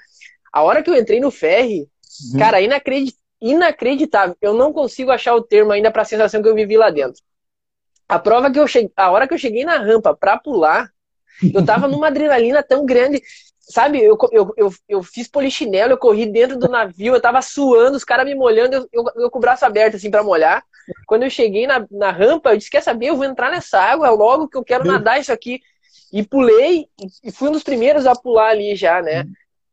a 0.53 0.63
hora 0.63 0.83
que 0.83 0.91
eu 0.91 0.97
entrei 0.97 1.21
no 1.21 1.31
ferry, 1.31 1.89
uhum. 2.33 2.39
cara, 2.39 2.61
inacredit... 2.61 3.17
inacreditável. 3.41 4.37
Eu 4.41 4.55
não 4.55 4.73
consigo 4.73 5.11
achar 5.11 5.35
o 5.35 5.43
termo 5.43 5.73
ainda 5.73 5.91
para 5.91 6.03
a 6.03 6.07
sensação 6.07 6.43
que 6.43 6.49
eu 6.49 6.55
vivi 6.55 6.77
lá 6.77 6.91
dentro. 6.91 7.23
A 8.09 8.19
prova 8.19 8.51
que 8.51 8.59
eu 8.59 8.67
cheguei, 8.67 8.91
a 8.97 9.11
hora 9.11 9.29
que 9.29 9.35
eu 9.35 9.39
cheguei 9.39 9.65
na 9.65 9.77
rampa 9.77 10.17
para 10.17 10.39
pular, 10.39 10.91
eu 11.55 11.65
tava 11.65 11.87
numa 11.89 12.07
adrenalina 12.07 12.63
tão 12.63 12.87
grande. 12.87 13.23
Sabe, 13.61 14.03
eu, 14.03 14.17
eu, 14.33 14.55
eu, 14.57 14.73
eu, 14.89 15.03
fiz 15.03 15.29
polichinelo, 15.29 15.93
eu 15.93 15.99
corri 15.99 16.25
dentro 16.25 16.59
do 16.59 16.71
navio, 16.71 17.15
eu 17.15 17.21
tava 17.21 17.43
suando, 17.43 17.99
os 17.99 18.05
caras 18.05 18.25
me 18.25 18.35
molhando, 18.35 18.77
eu, 18.77 18.89
eu, 18.91 19.05
eu, 19.15 19.31
com 19.31 19.37
o 19.37 19.43
braço 19.43 19.67
aberto, 19.67 19.97
assim, 19.97 20.11
para 20.11 20.25
molhar. 20.25 20.65
Quando 21.07 21.25
eu 21.25 21.31
cheguei 21.31 21.67
na, 21.67 21.87
na 21.91 22.11
rampa, 22.11 22.51
eu 22.51 22.57
disse, 22.57 22.71
quer 22.71 22.83
saber, 22.83 23.09
eu 23.09 23.17
vou 23.17 23.27
entrar 23.27 23.51
nessa 23.51 23.79
água 23.79 24.09
logo 24.09 24.49
que 24.49 24.57
eu 24.57 24.65
quero 24.65 24.87
nadar 24.87 25.21
isso 25.21 25.31
aqui. 25.31 25.61
E 26.11 26.23
pulei, 26.23 26.87
e 27.23 27.31
fui 27.31 27.51
um 27.51 27.53
dos 27.53 27.63
primeiros 27.63 28.07
a 28.07 28.15
pular 28.15 28.49
ali 28.49 28.75
já, 28.75 29.03
né? 29.03 29.27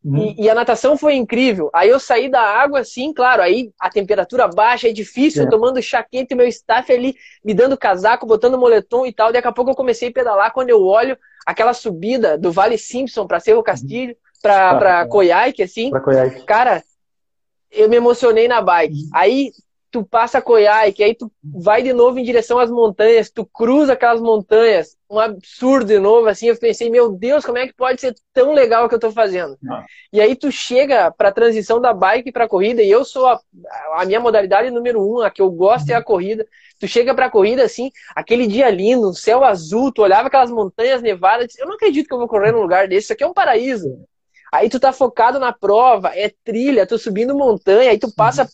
Uhum. 0.05 0.35
E, 0.37 0.43
e, 0.43 0.49
a 0.49 0.53
natação 0.53 0.95
foi 0.95 1.15
incrível. 1.15 1.71
Aí 1.73 1.89
eu 1.89 1.99
saí 1.99 2.29
da 2.29 2.39
água, 2.39 2.81
assim, 2.81 3.11
claro, 3.11 3.41
aí 3.41 3.71
a 3.79 3.89
temperatura 3.89 4.47
baixa, 4.47 4.87
é 4.87 4.93
difícil, 4.93 5.43
é. 5.43 5.49
tomando 5.49 5.81
chá 5.81 6.03
quente, 6.03 6.35
meu 6.35 6.47
staff 6.47 6.93
ali 6.93 7.15
me 7.43 7.55
dando 7.55 7.75
casaco, 7.75 8.27
botando 8.27 8.59
moletom 8.59 9.07
e 9.07 9.11
tal. 9.11 9.33
Daqui 9.33 9.47
a 9.47 9.51
pouco 9.51 9.71
eu 9.71 9.75
comecei 9.75 10.09
a 10.09 10.13
pedalar, 10.13 10.53
quando 10.53 10.69
eu 10.69 10.83
olho 10.83 11.17
aquela 11.43 11.73
subida 11.73 12.37
do 12.37 12.51
Vale 12.51 12.77
Simpson 12.77 13.25
para 13.25 13.39
Cerro 13.39 13.63
Castilho, 13.63 14.11
uhum. 14.11 14.41
para 14.43 14.75
pra 14.77 15.07
Coiaique, 15.07 15.63
assim. 15.63 15.89
Pra. 15.89 16.29
Cara, 16.45 16.83
eu 17.71 17.89
me 17.89 17.95
emocionei 17.95 18.47
na 18.47 18.61
bike. 18.61 18.93
Uhum. 18.93 19.09
Aí 19.11 19.51
tu 19.95 20.03
passa 20.03 20.41
Coiaique, 20.41 21.01
aí 21.01 21.15
tu 21.15 21.31
vai 21.41 21.81
de 21.81 21.93
novo 21.93 22.19
em 22.19 22.23
direção 22.23 22.59
às 22.59 22.69
montanhas, 22.69 23.29
tu 23.29 23.45
cruza 23.45 23.93
aquelas 23.93 24.19
montanhas, 24.19 24.97
um 25.09 25.17
absurdo 25.17 25.85
de 25.85 25.97
novo, 25.97 26.27
assim, 26.27 26.47
eu 26.47 26.57
pensei, 26.57 26.89
meu 26.89 27.13
Deus, 27.13 27.45
como 27.45 27.57
é 27.57 27.65
que 27.65 27.73
pode 27.73 28.01
ser 28.01 28.13
tão 28.33 28.51
legal 28.51 28.85
o 28.85 28.89
que 28.89 28.95
eu 28.95 28.99
tô 28.99 29.09
fazendo? 29.09 29.57
Não. 29.63 29.81
E 30.11 30.19
aí 30.19 30.35
tu 30.35 30.51
chega 30.51 31.09
pra 31.11 31.31
transição 31.31 31.79
da 31.79 31.93
bike 31.93 32.29
pra 32.29 32.45
corrida, 32.45 32.83
e 32.83 32.91
eu 32.91 33.05
sou 33.05 33.25
a, 33.25 33.39
a 33.93 34.05
minha 34.05 34.19
modalidade 34.19 34.69
número 34.69 35.01
um, 35.01 35.21
a 35.21 35.31
que 35.31 35.41
eu 35.41 35.49
gosto 35.49 35.89
é 35.89 35.93
a 35.93 36.03
corrida, 36.03 36.45
tu 36.77 36.89
chega 36.89 37.15
pra 37.15 37.29
corrida, 37.29 37.63
assim, 37.63 37.89
aquele 38.13 38.47
dia 38.47 38.69
lindo, 38.69 39.09
um 39.09 39.13
céu 39.13 39.45
azul, 39.45 39.93
tu 39.93 40.01
olhava 40.01 40.27
aquelas 40.27 40.51
montanhas 40.51 41.01
nevadas, 41.01 41.57
eu 41.57 41.67
não 41.67 41.75
acredito 41.75 42.09
que 42.09 42.13
eu 42.13 42.19
vou 42.19 42.27
correr 42.27 42.51
num 42.51 42.61
lugar 42.61 42.85
desse, 42.89 43.05
isso 43.05 43.13
aqui 43.13 43.23
é 43.23 43.27
um 43.27 43.33
paraíso. 43.33 43.97
Aí 44.51 44.69
tu 44.69 44.77
tá 44.77 44.91
focado 44.91 45.39
na 45.39 45.53
prova, 45.53 46.11
é 46.13 46.33
trilha, 46.43 46.85
tu 46.85 46.97
subindo 46.97 47.33
montanha, 47.33 47.91
aí 47.91 47.97
tu 47.97 48.13
passa 48.13 48.45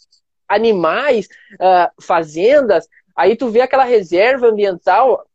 animais, 0.55 1.27
uh, 1.53 2.01
fazendas, 2.01 2.87
aí 3.15 3.35
tu 3.35 3.49
vê 3.49 3.61
aquela 3.61 3.83
reserva 3.83 4.47
ambiental, 4.47 5.25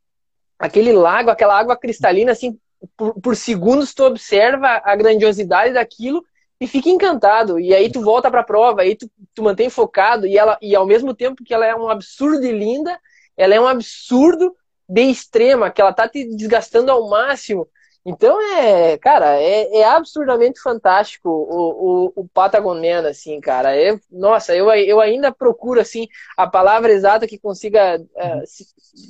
aquele 0.58 0.92
lago, 0.92 1.30
aquela 1.30 1.58
água 1.58 1.76
cristalina, 1.76 2.32
assim, 2.32 2.58
por, 2.96 3.14
por 3.20 3.36
segundos 3.36 3.94
tu 3.94 4.04
observa 4.04 4.80
a 4.84 4.94
grandiosidade 4.94 5.74
daquilo 5.74 6.24
e 6.60 6.66
fica 6.66 6.88
encantado. 6.88 7.58
E 7.58 7.74
aí 7.74 7.90
tu 7.90 8.00
volta 8.00 8.30
para 8.30 8.40
a 8.40 8.44
prova, 8.44 8.82
aí 8.82 8.96
tu, 8.96 9.10
tu 9.34 9.42
mantém 9.42 9.68
focado 9.68 10.26
e 10.26 10.36
ela 10.36 10.58
e 10.60 10.74
ao 10.74 10.86
mesmo 10.86 11.14
tempo 11.14 11.44
que 11.44 11.54
ela 11.54 11.66
é 11.66 11.74
um 11.74 11.88
absurdo 11.88 12.44
e 12.44 12.52
linda, 12.52 12.98
ela 13.36 13.54
é 13.54 13.60
um 13.60 13.66
absurdo 13.66 14.54
de 14.88 15.02
extrema, 15.02 15.70
que 15.70 15.80
ela 15.80 15.92
tá 15.92 16.08
te 16.08 16.24
desgastando 16.24 16.90
ao 16.90 17.08
máximo. 17.08 17.68
Então 18.08 18.40
é, 18.40 18.96
cara, 18.98 19.36
é, 19.42 19.78
é 19.78 19.84
absurdamente 19.84 20.60
fantástico 20.60 21.28
o, 21.28 22.12
o, 22.14 22.22
o 22.22 22.28
Patagon 22.28 22.74
Man, 22.76 23.08
assim, 23.08 23.40
cara. 23.40 23.76
É, 23.76 23.98
nossa, 24.08 24.54
eu, 24.54 24.72
eu 24.72 25.00
ainda 25.00 25.32
procuro, 25.32 25.80
assim, 25.80 26.06
a 26.36 26.46
palavra 26.46 26.92
exata 26.92 27.26
que 27.26 27.36
consiga 27.36 28.00
é, 28.16 28.42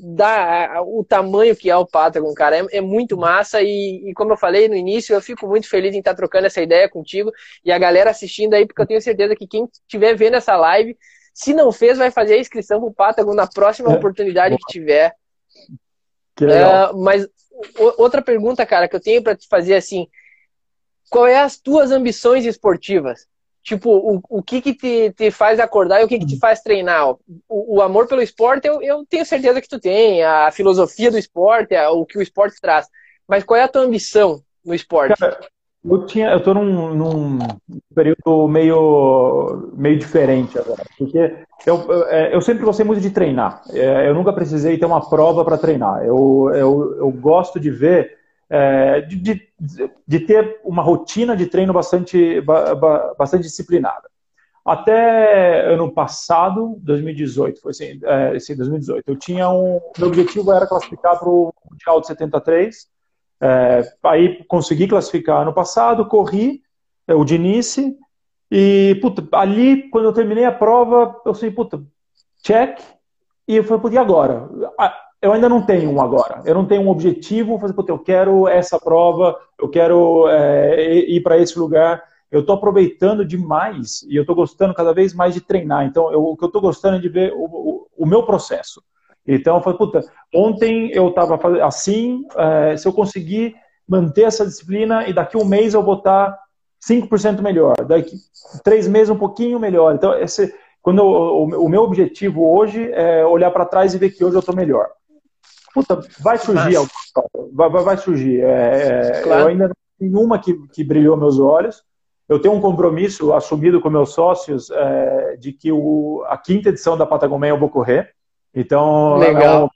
dar 0.03 0.83
o 0.83 1.05
tamanho 1.05 1.55
que 1.55 1.69
é 1.69 1.77
o 1.77 1.85
Patagon, 1.85 2.33
cara. 2.33 2.57
É, 2.57 2.79
é 2.79 2.81
muito 2.81 3.19
massa 3.19 3.61
e, 3.61 4.03
e, 4.09 4.15
como 4.15 4.33
eu 4.33 4.37
falei 4.39 4.67
no 4.67 4.75
início, 4.75 5.15
eu 5.15 5.21
fico 5.21 5.47
muito 5.47 5.69
feliz 5.69 5.95
em 5.95 5.99
estar 5.99 6.15
trocando 6.15 6.47
essa 6.47 6.63
ideia 6.63 6.89
contigo 6.89 7.31
e 7.63 7.71
a 7.71 7.79
galera 7.79 8.09
assistindo 8.09 8.55
aí, 8.55 8.65
porque 8.65 8.81
eu 8.81 8.87
tenho 8.87 9.03
certeza 9.03 9.37
que 9.37 9.47
quem 9.47 9.69
estiver 9.83 10.17
vendo 10.17 10.37
essa 10.37 10.57
live, 10.57 10.97
se 11.35 11.53
não 11.53 11.71
fez, 11.71 11.99
vai 11.99 12.11
fazer 12.11 12.37
a 12.37 12.41
inscrição 12.41 12.81
pro 12.81 12.95
Patagon 12.95 13.35
na 13.35 13.47
próxima 13.47 13.93
é. 13.93 13.95
oportunidade 13.95 14.57
que 14.57 14.73
tiver. 14.73 15.15
Que 16.35 16.47
legal. 16.47 16.95
Uh, 16.95 17.03
mas 17.03 17.29
outra 17.99 18.23
pergunta, 18.23 18.67
cara, 18.67 18.89
que 18.89 18.97
eu 18.97 19.01
tenho 19.01 19.23
para 19.23 19.37
te 19.37 19.47
fazer 19.49 19.75
assim, 19.75 20.09
qual 21.11 21.27
é 21.27 21.39
as 21.39 21.57
tuas 21.59 21.91
ambições 21.91 22.45
esportivas? 22.45 23.27
Tipo, 23.63 23.91
o, 23.91 24.23
o 24.29 24.43
que 24.43 24.63
que 24.63 24.75
te, 24.75 25.13
te 25.13 25.31
faz 25.31 25.59
acordar 25.59 26.01
e 26.01 26.05
o 26.05 26.09
que 26.09 26.21
que 26.21 26.27
te 26.27 26.39
faz 26.39 26.61
treinar? 26.61 27.11
O, 27.11 27.19
o 27.49 27.83
amor 27.83 28.07
pelo 28.07 28.23
esporte, 28.23 28.69
eu, 28.69 28.81
eu 28.81 29.05
tenho 29.07 29.27
certeza 29.27 29.61
que 29.61 29.69
tu 29.69 29.81
tem, 29.81 30.23
a 30.23 30.53
filosofia 30.53 31.11
do 31.11 31.19
esporte, 31.19 31.75
o 31.77 32.07
que 32.07 32.17
o 32.17 32.23
esporte 32.23 32.61
traz. 32.61 32.87
Mas 33.27 33.43
qual 33.43 33.59
é 33.59 33.65
a 33.65 33.69
tua 33.69 33.83
ambição 33.83 34.41
no 34.65 34.73
esporte? 34.73 35.19
Cara, 35.19 35.41
eu 35.89 36.07
tinha, 36.07 36.31
eu 36.31 36.43
tô 36.43 36.53
num, 36.53 36.95
num, 36.95 37.39
período 37.95 38.49
meio, 38.49 39.73
meio 39.75 39.99
diferente 39.99 40.59
agora, 40.59 40.83
porque 40.99 41.19
eu, 41.67 41.77
eu, 41.91 42.09
é, 42.09 42.41
sempre 42.41 42.65
gostei 42.65 42.85
muito 42.85 43.01
de 43.01 43.11
treinar. 43.11 43.63
É, 43.71 44.09
eu 44.09 44.15
nunca 44.15 44.33
precisei 44.33 44.79
ter 44.79 44.87
uma 44.87 45.09
prova 45.09 45.45
para 45.45 45.59
treinar. 45.59 46.05
Eu, 46.05 46.51
eu, 46.55 46.97
eu 46.99 47.11
gosto 47.11 47.61
de 47.61 47.71
ver, 47.71 48.19
é, 48.51 49.01
de, 49.01 49.17
de, 49.17 49.49
de, 50.07 50.21
ter 50.21 50.61
uma 50.65 50.83
rotina 50.83 51.37
de 51.37 51.47
treino 51.47 51.73
bastante, 51.73 52.41
bastante 53.19 53.43
disciplinada. 53.43 54.09
Até 54.65 55.73
ano 55.73 55.93
passado, 55.93 56.77
2018, 56.81 57.61
foi 57.61 57.71
assim, 57.71 58.01
é, 58.03 58.39
sim, 58.41 58.57
2018, 58.57 59.05
eu 59.07 59.17
tinha 59.17 59.49
um, 59.49 59.81
meu 59.97 60.09
objetivo 60.09 60.53
era 60.53 60.67
classificar 60.67 61.17
para 61.19 61.29
o 61.29 61.55
Mundial 61.71 62.01
de 62.01 62.09
73 62.09 62.96
é, 63.41 63.83
aí 64.05 64.45
consegui 64.45 64.87
classificar 64.87 65.43
ano 65.43 65.53
passado, 65.53 66.07
corri 66.07 66.63
é, 67.07 67.15
o 67.15 67.25
Dinice, 67.25 67.97
e 68.51 68.99
puta, 69.01 69.27
ali, 69.33 69.89
quando 69.91 70.05
eu 70.05 70.13
terminei 70.13 70.45
a 70.45 70.53
prova, 70.53 71.21
eu 71.25 71.35
sei, 71.35 71.51
puta, 71.51 71.83
check, 72.43 72.79
e 73.47 73.57
eu 73.57 73.65
falei, 73.65 73.81
puta, 73.81 73.95
e 73.95 73.99
agora? 73.99 74.49
Eu 75.21 75.33
ainda 75.33 75.49
não 75.49 75.63
tenho 75.63 75.91
um 75.91 76.01
agora, 76.01 76.43
eu 76.45 76.55
não 76.55 76.67
tenho 76.67 76.83
um 76.83 76.89
objetivo, 76.89 77.59
fazer, 77.59 77.75
puta, 77.75 77.91
eu 77.91 77.99
quero 77.99 78.47
essa 78.47 78.79
prova, 78.79 79.37
eu 79.59 79.69
quero 79.69 80.29
é, 80.29 81.01
ir 81.11 81.23
para 81.23 81.39
esse 81.39 81.59
lugar, 81.59 82.03
eu 82.31 82.41
estou 82.41 82.57
aproveitando 82.57 83.25
demais 83.25 84.03
e 84.09 84.17
eu 84.17 84.23
estou 84.23 84.37
gostando 84.37 84.75
cada 84.75 84.93
vez 84.93 85.15
mais 85.15 85.33
de 85.35 85.41
treinar. 85.41 85.87
Então, 85.87 86.13
eu, 86.13 86.23
o 86.23 86.37
que 86.37 86.45
eu 86.45 86.49
estou 86.49 86.61
gostando 86.61 86.97
é 86.97 87.01
de 87.01 87.09
ver 87.09 87.33
o, 87.33 87.45
o, 87.45 87.87
o 87.97 88.07
meu 88.07 88.25
processo. 88.25 88.83
Então, 89.27 89.57
eu 89.57 89.63
falei, 89.63 89.79
puta, 89.79 90.01
ontem 90.35 90.91
eu 90.93 91.09
estava 91.09 91.39
assim, 91.65 92.25
é, 92.37 92.77
se 92.77 92.87
eu 92.87 92.93
conseguir 92.93 93.55
manter 93.89 94.23
essa 94.23 94.47
disciplina 94.47 95.07
e 95.09 95.13
daqui 95.13 95.37
um 95.37 95.45
mês 95.45 95.75
eu 95.75 95.83
botar 95.83 96.37
5% 96.89 97.41
melhor, 97.41 97.75
daqui 97.87 98.17
três 98.63 98.87
meses 98.87 99.11
um 99.11 99.19
pouquinho 99.19 99.59
melhor. 99.59 99.95
Então, 99.95 100.17
esse, 100.19 100.55
quando 100.83 100.99
eu, 100.99 101.07
o, 101.07 101.65
o, 101.65 101.69
meu 101.69 101.83
objetivo 101.83 102.49
hoje 102.49 102.91
é 102.93 103.25
olhar 103.25 103.51
para 103.51 103.65
trás 103.65 103.95
e 103.95 103.99
ver 103.99 104.11
que 104.11 104.25
hoje 104.25 104.37
eu 104.37 104.41
estou 104.41 104.55
melhor. 104.55 104.89
Puta, 105.75 106.01
vai 106.21 106.39
surgir 106.39 106.79
vai, 107.53 107.71
vai, 107.71 107.83
vai, 107.83 107.97
surgir. 107.97 108.41
É, 108.41 109.19
é, 109.19 109.23
claro. 109.23 109.43
Eu 109.43 109.49
ainda 109.49 109.69
não 109.69 109.75
tenho 109.99 110.21
uma 110.21 110.39
que, 110.39 110.55
que 110.69 110.85
brilhou 110.85 111.17
meus 111.17 111.39
olhos. 111.39 111.83
Eu 112.29 112.41
tenho 112.41 112.55
um 112.55 112.61
compromisso 112.61 113.33
assumido 113.33 113.81
com 113.81 113.89
meus 113.89 114.13
sócios 114.13 114.71
é, 114.71 115.37
de 115.37 115.53
que 115.53 115.71
o, 115.71 116.25
a 116.27 116.37
quinta 116.37 116.71
edição 116.71 116.97
da 116.97 117.07
Patagonia 117.07 117.51
eu 117.51 117.59
vou 117.59 117.69
correr. 117.69 118.11
Então, 118.57 119.19
Legal. 119.19 119.45
é 119.45 119.65
um 119.65 119.69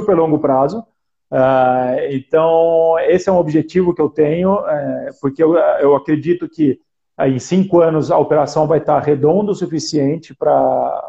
super 0.00 0.16
longo 0.16 0.38
prazo. 0.38 0.82
Uh, 1.30 1.98
então, 2.10 2.96
esse 3.00 3.28
é 3.28 3.32
um 3.32 3.38
objetivo 3.38 3.94
que 3.94 4.00
eu 4.00 4.08
tenho, 4.08 4.54
uh, 4.54 5.10
porque 5.20 5.42
eu, 5.42 5.56
eu, 5.56 5.94
acredito 5.94 6.48
que 6.48 6.78
uh, 7.20 7.24
em 7.24 7.38
cinco 7.38 7.80
anos 7.80 8.10
a 8.10 8.16
operação 8.18 8.66
vai 8.66 8.78
estar 8.78 8.98
redonda 9.00 9.52
o 9.52 9.54
suficiente 9.54 10.34
para 10.34 11.02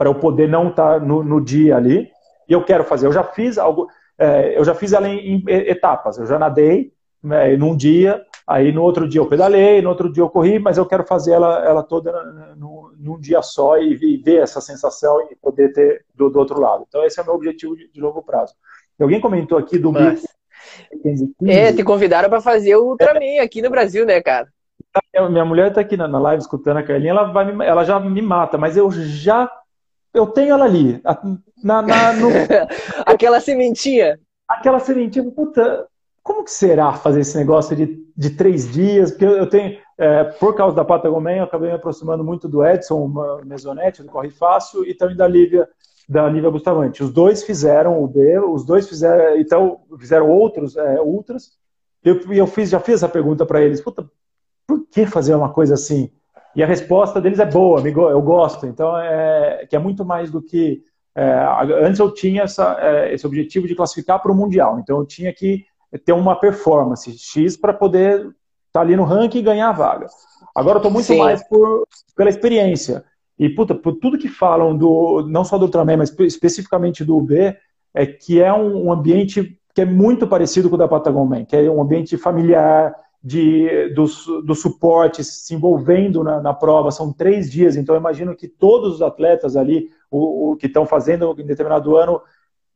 eu 0.00 0.14
poder 0.14 0.48
não 0.48 0.68
estar 0.68 1.00
no, 1.00 1.24
no, 1.24 1.40
dia 1.40 1.76
ali. 1.76 2.10
E 2.46 2.52
eu 2.52 2.62
quero 2.62 2.84
fazer. 2.84 3.06
Eu 3.06 3.12
já 3.12 3.24
fiz 3.24 3.56
algo, 3.56 3.88
eu 4.54 4.64
já 4.64 4.74
fiz 4.74 4.92
ela 4.92 5.08
em, 5.08 5.36
em 5.36 5.44
etapas. 5.46 6.18
Eu 6.18 6.26
já 6.26 6.38
nadei 6.38 6.92
né, 7.22 7.56
num 7.56 7.76
dia, 7.76 8.22
aí 8.46 8.72
no 8.72 8.82
outro 8.82 9.06
dia 9.06 9.20
eu 9.20 9.26
pedalei, 9.26 9.82
no 9.82 9.90
outro 9.90 10.10
dia 10.10 10.22
eu 10.22 10.30
corri, 10.30 10.58
mas 10.58 10.78
eu 10.78 10.86
quero 10.86 11.04
fazer 11.04 11.32
ela, 11.32 11.62
ela 11.64 11.82
toda 11.82 12.10
no, 12.56 12.87
num 13.08 13.18
dia 13.18 13.40
só 13.42 13.78
e, 13.78 13.94
ver 13.94 14.42
essa 14.42 14.60
sensação 14.60 15.26
e 15.30 15.36
poder 15.36 15.72
ter 15.72 16.04
do, 16.14 16.28
do, 16.28 16.38
outro 16.38 16.60
lado. 16.60 16.84
Então, 16.86 17.04
esse 17.04 17.18
é 17.18 17.22
o 17.22 17.26
meu 17.26 17.34
objetivo 17.34 17.76
de, 17.76 17.90
de 17.90 18.00
longo 18.00 18.22
prazo. 18.22 18.54
Alguém 19.00 19.20
comentou 19.20 19.58
aqui 19.58 19.78
do 19.78 19.92
Mas... 19.92 20.24
É, 21.46 21.72
te 21.72 21.82
convidaram 21.82 22.28
para 22.28 22.40
fazer 22.40 22.76
o 22.76 22.90
Ultraman 22.90 23.40
aqui 23.42 23.62
no 23.62 23.70
Brasil, 23.70 24.04
né, 24.04 24.20
cara? 24.20 24.48
Minha 25.30 25.44
mulher 25.44 25.68
está 25.68 25.80
aqui 25.80 25.96
na, 25.96 26.06
live 26.06 26.42
escutando 26.42 26.78
a 26.78 26.82
Carlinha, 26.82 27.10
ela, 27.10 27.32
vai 27.32 27.52
me, 27.52 27.64
ela 27.64 27.84
já 27.84 27.98
me 28.00 28.20
mata, 28.20 28.58
mas 28.58 28.76
eu 28.76 28.90
já. 28.90 29.50
Eu 30.12 30.26
tenho 30.26 30.52
ela 30.52 30.64
ali. 30.64 31.00
Na, 31.62 31.82
na 31.82 32.12
no... 32.12 32.28
aquela 33.06 33.40
sementinha. 33.40 34.18
Aquela 34.48 34.78
sementinha, 34.78 35.30
puta, 35.30 35.86
como 36.22 36.44
que 36.44 36.50
será 36.50 36.94
fazer 36.94 37.20
esse 37.20 37.36
negócio 37.36 37.76
de, 37.76 38.04
de 38.16 38.30
três 38.30 38.70
dias? 38.70 39.10
Porque 39.10 39.24
eu 39.24 39.48
tenho, 39.48 39.78
é, 39.98 40.22
por 40.22 40.54
causa 40.54 40.76
da 40.76 40.84
Patagonia, 40.84 41.38
eu 41.38 41.44
acabei 41.44 41.70
me 41.70 41.74
aproximando 41.74 42.22
muito 42.22 42.48
do 42.48 42.64
Edson 42.64 43.12
Mesonetti, 43.44 44.02
do 44.02 44.08
Corre 44.08 44.30
Fácil, 44.30 44.84
e 44.88 44.94
também 44.94 45.16
da 45.16 45.26
Lívia, 45.26 45.68
da 46.08 46.28
Lívia 46.28 46.52
Bustamante. 46.52 47.02
Os 47.02 47.12
dois 47.12 47.42
fizeram 47.42 48.00
o 48.00 48.06
B, 48.06 48.38
os 48.38 48.64
dois 48.64 48.88
fizeram, 48.88 49.36
então, 49.36 49.80
fizeram 49.98 50.30
outros 50.30 50.76
é, 50.76 51.00
ultras. 51.00 51.50
Eu, 52.04 52.20
eu 52.32 52.46
fiz, 52.46 52.70
já 52.70 52.78
fiz 52.78 52.94
essa 52.96 53.08
pergunta 53.08 53.44
para 53.44 53.60
eles, 53.60 53.80
puta, 53.80 54.08
por 54.68 54.86
que 54.88 55.04
fazer 55.04 55.34
uma 55.34 55.52
coisa 55.52 55.74
assim? 55.74 56.12
E 56.54 56.62
a 56.62 56.66
resposta 56.66 57.20
deles 57.20 57.40
é 57.40 57.44
boa, 57.44 57.80
amigo, 57.80 58.08
eu 58.08 58.22
gosto. 58.22 58.66
Então, 58.66 58.96
é, 58.96 59.66
que 59.68 59.74
é 59.74 59.78
muito 59.80 60.04
mais 60.04 60.30
do 60.30 60.40
que. 60.40 60.82
É, 61.12 61.84
antes 61.84 61.98
eu 61.98 62.14
tinha 62.14 62.42
essa, 62.42 62.76
é, 62.80 63.12
esse 63.12 63.26
objetivo 63.26 63.66
de 63.66 63.74
classificar 63.74 64.22
para 64.22 64.30
o 64.30 64.34
Mundial. 64.34 64.78
Então, 64.78 64.98
eu 64.98 65.06
tinha 65.06 65.34
que 65.34 65.64
ter 66.04 66.12
uma 66.12 66.38
performance 66.38 67.10
X 67.18 67.56
para 67.56 67.72
poder 67.72 68.28
estar 68.78 68.80
tá 68.80 68.80
ali 68.80 68.96
no 68.96 69.04
ranking 69.04 69.38
e 69.38 69.42
ganhar 69.42 69.68
a 69.68 69.72
vaga. 69.72 70.06
Agora 70.54 70.76
eu 70.76 70.78
estou 70.78 70.90
muito 70.90 71.06
Sim. 71.06 71.18
mais 71.18 71.46
por, 71.46 71.86
pela 72.16 72.30
experiência. 72.30 73.04
E, 73.38 73.48
puta, 73.48 73.74
por 73.74 73.94
tudo 73.96 74.18
que 74.18 74.28
falam, 74.28 74.76
do, 74.76 75.24
não 75.28 75.44
só 75.44 75.56
do 75.56 75.66
Ultraman, 75.66 75.98
mas 75.98 76.14
especificamente 76.20 77.04
do 77.04 77.16
UB, 77.16 77.56
é 77.94 78.06
que 78.06 78.40
é 78.40 78.52
um, 78.52 78.86
um 78.86 78.92
ambiente 78.92 79.56
que 79.74 79.82
é 79.82 79.84
muito 79.84 80.26
parecido 80.26 80.68
com 80.68 80.74
o 80.74 80.78
da 80.78 80.88
Patagon 80.88 81.24
Man, 81.24 81.44
que 81.44 81.54
é 81.54 81.70
um 81.70 81.80
ambiente 81.80 82.16
familiar, 82.16 82.92
de, 83.22 83.88
do, 83.94 84.06
do 84.42 84.54
suporte 84.54 85.24
se 85.24 85.54
envolvendo 85.54 86.22
na, 86.22 86.40
na, 86.40 86.54
prova, 86.54 86.90
são 86.90 87.12
três 87.12 87.50
dias, 87.50 87.76
então 87.76 87.94
eu 87.94 88.00
imagino 88.00 88.34
que 88.34 88.46
todos 88.46 88.94
os 88.94 89.02
atletas 89.02 89.56
ali, 89.56 89.90
o, 90.10 90.52
o 90.52 90.56
que 90.56 90.66
estão 90.66 90.86
fazendo 90.86 91.34
em 91.38 91.44
determinado 91.44 91.96
ano, 91.96 92.20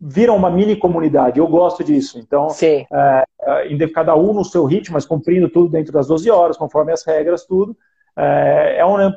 viram 0.05 0.37
uma 0.37 0.51
mini 0.51 0.75
comunidade. 0.75 1.39
Eu 1.39 1.47
gosto 1.47 1.85
disso. 1.85 2.19
Então, 2.19 2.49
Sim. 2.49 2.85
É, 2.93 3.25
é 3.41 3.89
cada 3.89 4.17
um 4.17 4.35
no 4.35 4.45
seu 4.45 4.65
ritmo, 4.65 4.95
mas 4.95 5.07
cumprindo 5.07 5.49
tudo 5.49 5.71
dentro 5.71 5.93
das 5.93 6.09
12 6.09 6.29
horas, 6.29 6.57
conforme 6.57 6.93
as 6.93 7.05
regras, 7.07 7.45
tudo. 7.47 7.77
É, 8.17 8.79
é 8.79 8.85
um, 8.85 9.13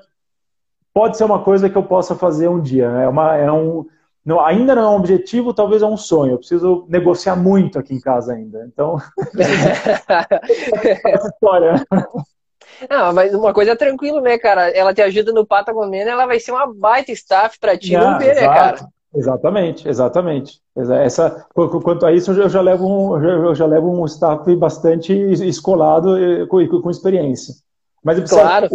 pode 0.93 1.17
ser 1.17 1.23
uma 1.23 1.41
coisa 1.41 1.67
que 1.69 1.75
eu 1.75 1.83
possa 1.83 2.13
fazer 2.13 2.47
um 2.47 2.61
dia. 2.61 2.91
Né? 2.91 3.05
É, 3.05 3.07
uma, 3.07 3.35
é 3.35 3.51
um, 3.51 3.87
não, 4.23 4.39
ainda 4.39 4.75
não 4.75 4.83
é 4.83 4.89
um 4.89 4.95
objetivo, 4.95 5.55
talvez 5.55 5.81
é 5.81 5.87
um 5.87 5.97
sonho. 5.97 6.33
Eu 6.33 6.37
preciso 6.37 6.85
negociar 6.87 7.35
muito 7.35 7.79
aqui 7.79 7.95
em 7.95 7.99
casa 7.99 8.33
ainda. 8.33 8.63
Então, 8.71 8.97
essa 11.03 11.27
história. 11.29 11.83
Não, 12.87 13.11
mas 13.11 13.33
uma 13.33 13.53
coisa 13.53 13.71
é 13.71 13.75
tranquilo, 13.75 14.21
né, 14.21 14.37
cara? 14.37 14.69
Ela 14.69 14.93
te 14.93 15.01
ajuda 15.01 15.31
no 15.31 15.47
Patagomena, 15.47 16.11
ela 16.11 16.27
vai 16.27 16.39
ser 16.39 16.51
uma 16.51 16.71
baita 16.71 17.11
staff 17.11 17.59
pra 17.59 17.75
ti 17.75 17.93
não, 17.93 18.19
ver, 18.19 18.35
né, 18.35 18.41
cara? 18.41 18.94
Exatamente, 19.15 19.87
exatamente. 19.87 20.61
Essa, 20.75 21.45
quanto 21.53 22.05
a 22.05 22.11
isso, 22.11 22.31
eu 22.33 22.49
já 22.49 22.61
levo 22.61 22.85
um, 22.85 23.23
eu 23.23 23.55
já 23.55 23.65
levo 23.65 23.89
um 23.89 24.05
staff 24.05 24.53
bastante 24.55 25.13
escolado 25.13 26.17
e 26.17 26.45
com, 26.47 26.81
com 26.81 26.89
experiência. 26.89 27.55
Mas 28.03 28.19
claro 28.29 28.67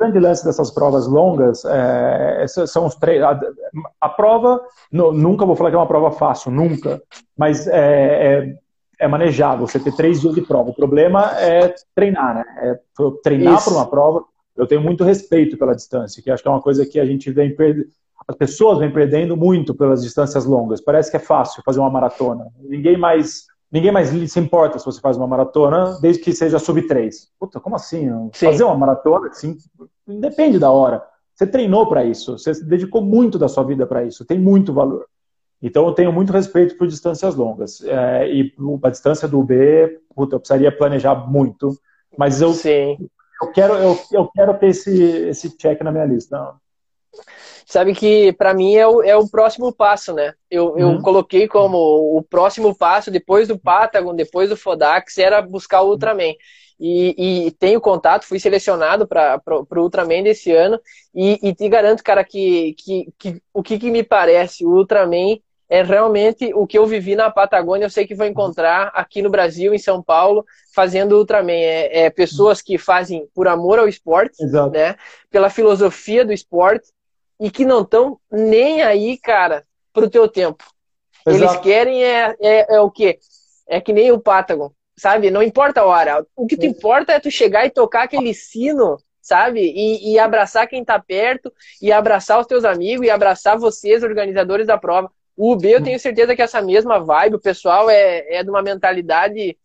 grande 0.00 0.18
lance 0.18 0.42
dessas 0.42 0.70
provas 0.70 1.06
longas 1.06 1.62
é, 1.66 2.46
são 2.66 2.86
os 2.86 2.94
três. 2.94 3.22
A, 3.22 3.38
a, 4.00 4.08
prova, 4.08 4.62
no, 4.90 5.12
nunca 5.12 5.44
vou 5.44 5.54
falar 5.54 5.68
que 5.68 5.76
é 5.76 5.78
uma 5.78 5.86
prova 5.86 6.10
fácil, 6.10 6.50
nunca, 6.50 7.02
mas 7.36 7.66
é, 7.68 7.76
é, 7.78 8.58
é, 8.98 9.06
manejável. 9.06 9.66
Você 9.66 9.78
ter 9.78 9.94
três 9.94 10.22
dias 10.22 10.34
de 10.34 10.40
prova. 10.40 10.70
O 10.70 10.74
problema 10.74 11.38
é 11.38 11.74
treinar, 11.94 12.34
né? 12.34 12.44
É 12.62 12.80
treinar 13.22 13.62
para 13.62 13.74
uma 13.74 13.86
prova. 13.86 14.24
Eu 14.56 14.66
tenho 14.66 14.80
muito 14.80 15.04
respeito 15.04 15.58
pela 15.58 15.74
distância, 15.74 16.22
que 16.22 16.30
acho 16.30 16.42
que 16.42 16.48
é 16.48 16.52
uma 16.52 16.62
coisa 16.62 16.86
que 16.86 16.98
a 16.98 17.04
gente 17.04 17.30
vem 17.30 17.54
perdendo. 17.54 17.88
As 18.30 18.36
pessoas 18.36 18.78
vêm 18.78 18.92
perdendo 18.92 19.36
muito 19.36 19.74
pelas 19.74 20.04
distâncias 20.04 20.44
longas. 20.44 20.80
Parece 20.80 21.10
que 21.10 21.16
é 21.16 21.20
fácil 21.20 21.64
fazer 21.66 21.80
uma 21.80 21.90
maratona. 21.90 22.46
Ninguém 22.60 22.96
mais 22.96 23.46
ninguém 23.72 23.90
mais 23.90 24.08
se 24.08 24.38
importa 24.38 24.78
se 24.78 24.84
você 24.84 25.00
faz 25.00 25.16
uma 25.16 25.26
maratona, 25.26 25.98
desde 26.00 26.22
que 26.22 26.32
seja 26.32 26.60
sub 26.60 26.80
3. 26.82 27.28
Puta, 27.40 27.58
como 27.58 27.74
assim? 27.74 28.08
Sim. 28.32 28.46
Fazer 28.46 28.62
uma 28.62 28.76
maratona, 28.76 29.28
assim, 29.28 29.56
depende 30.06 30.60
da 30.60 30.70
hora. 30.70 31.02
Você 31.34 31.44
treinou 31.44 31.88
para 31.88 32.04
isso, 32.04 32.38
você 32.38 32.52
dedicou 32.64 33.02
muito 33.02 33.36
da 33.36 33.48
sua 33.48 33.64
vida 33.64 33.84
para 33.84 34.04
isso, 34.04 34.24
tem 34.24 34.38
muito 34.38 34.72
valor. 34.72 35.06
Então 35.60 35.84
eu 35.86 35.92
tenho 35.92 36.12
muito 36.12 36.32
respeito 36.32 36.76
por 36.76 36.86
distâncias 36.86 37.34
longas. 37.34 37.80
É, 37.82 38.32
e 38.32 38.54
a 38.84 38.90
distância 38.90 39.26
do 39.26 39.42
B, 39.42 40.00
puta, 40.14 40.36
eu 40.36 40.40
precisaria 40.40 40.70
planejar 40.70 41.16
muito. 41.16 41.76
Mas 42.16 42.40
eu, 42.40 42.52
Sim. 42.52 42.96
eu, 43.42 43.50
quero, 43.50 43.74
eu, 43.74 43.98
eu 44.12 44.28
quero 44.28 44.54
ter 44.54 44.68
esse, 44.68 45.02
esse 45.02 45.56
check 45.56 45.80
na 45.82 45.90
minha 45.90 46.04
lista 46.04 46.54
sabe 47.70 47.94
que 47.94 48.32
para 48.32 48.52
mim 48.52 48.74
é 48.74 48.84
o, 48.84 49.00
é 49.00 49.16
o 49.16 49.28
próximo 49.28 49.72
passo, 49.72 50.12
né? 50.12 50.34
Eu, 50.50 50.76
eu 50.76 50.88
uhum. 50.88 51.02
coloquei 51.02 51.46
como 51.46 51.78
o 52.18 52.20
próximo 52.20 52.76
passo, 52.76 53.12
depois 53.12 53.46
do 53.46 53.56
Patagon, 53.56 54.12
depois 54.12 54.48
do 54.48 54.56
Fodax, 54.56 55.18
era 55.18 55.40
buscar 55.40 55.82
o 55.82 55.90
Ultraman. 55.90 56.34
E, 56.80 57.46
e 57.46 57.50
tenho 57.52 57.80
contato, 57.80 58.26
fui 58.26 58.40
selecionado 58.40 59.06
para 59.06 59.40
o 59.48 59.80
Ultraman 59.80 60.24
desse 60.24 60.50
ano, 60.50 60.80
e, 61.14 61.38
e, 61.48 61.54
te 61.54 61.68
garanto, 61.68 62.02
cara, 62.02 62.24
que, 62.24 62.74
que, 62.74 63.08
que 63.16 63.42
o 63.54 63.62
que, 63.62 63.78
que 63.78 63.90
me 63.90 64.02
parece, 64.02 64.66
o 64.66 64.70
Ultraman 64.70 65.38
é 65.68 65.84
realmente 65.84 66.52
o 66.52 66.66
que 66.66 66.76
eu 66.76 66.84
vivi 66.86 67.14
na 67.14 67.30
Patagônia, 67.30 67.84
eu 67.84 67.90
sei 67.90 68.04
que 68.04 68.16
vou 68.16 68.26
encontrar 68.26 68.90
aqui 68.94 69.22
no 69.22 69.30
Brasil, 69.30 69.72
em 69.72 69.78
São 69.78 70.02
Paulo, 70.02 70.44
fazendo 70.74 71.16
Ultraman. 71.16 71.52
É, 71.52 72.06
é 72.06 72.10
pessoas 72.10 72.60
que 72.60 72.76
fazem 72.76 73.28
por 73.32 73.46
amor 73.46 73.78
ao 73.78 73.86
esporte, 73.86 74.42
Exato. 74.42 74.72
né? 74.72 74.96
Pela 75.30 75.48
filosofia 75.48 76.24
do 76.24 76.32
esporte, 76.32 76.88
e 77.40 77.50
que 77.50 77.64
não 77.64 77.80
estão 77.80 78.20
nem 78.30 78.82
aí, 78.82 79.16
cara, 79.16 79.64
pro 79.92 80.10
teu 80.10 80.28
tempo. 80.28 80.62
Exato. 81.26 81.44
Eles 81.44 81.56
querem 81.62 82.04
é, 82.04 82.36
é, 82.38 82.76
é, 82.76 82.80
o 82.80 82.90
quê? 82.90 83.18
É 83.66 83.80
que 83.80 83.92
nem 83.92 84.12
o 84.12 84.20
Patagon, 84.20 84.70
sabe? 84.96 85.30
Não 85.30 85.42
importa 85.42 85.80
a 85.80 85.86
hora. 85.86 86.26
O 86.36 86.46
que 86.46 86.56
te 86.56 86.66
importa 86.66 87.12
é 87.12 87.20
tu 87.20 87.30
chegar 87.30 87.64
e 87.64 87.70
tocar 87.70 88.02
aquele 88.02 88.34
sino, 88.34 88.98
sabe? 89.22 89.60
E, 89.60 90.12
e 90.12 90.18
abraçar 90.18 90.68
quem 90.68 90.84
tá 90.84 90.98
perto, 90.98 91.52
e 91.80 91.90
abraçar 91.90 92.38
os 92.38 92.46
teus 92.46 92.64
amigos, 92.64 93.06
e 93.06 93.10
abraçar 93.10 93.58
vocês, 93.58 94.02
organizadores 94.02 94.66
da 94.66 94.76
prova. 94.76 95.10
O 95.36 95.52
UB, 95.52 95.64
eu 95.64 95.82
tenho 95.82 95.98
certeza 95.98 96.36
que 96.36 96.42
essa 96.42 96.60
mesma 96.60 96.98
vibe, 96.98 97.36
o 97.36 97.40
pessoal 97.40 97.88
é, 97.88 98.36
é 98.36 98.42
de 98.42 98.50
uma 98.50 98.60
mentalidade 98.60 99.56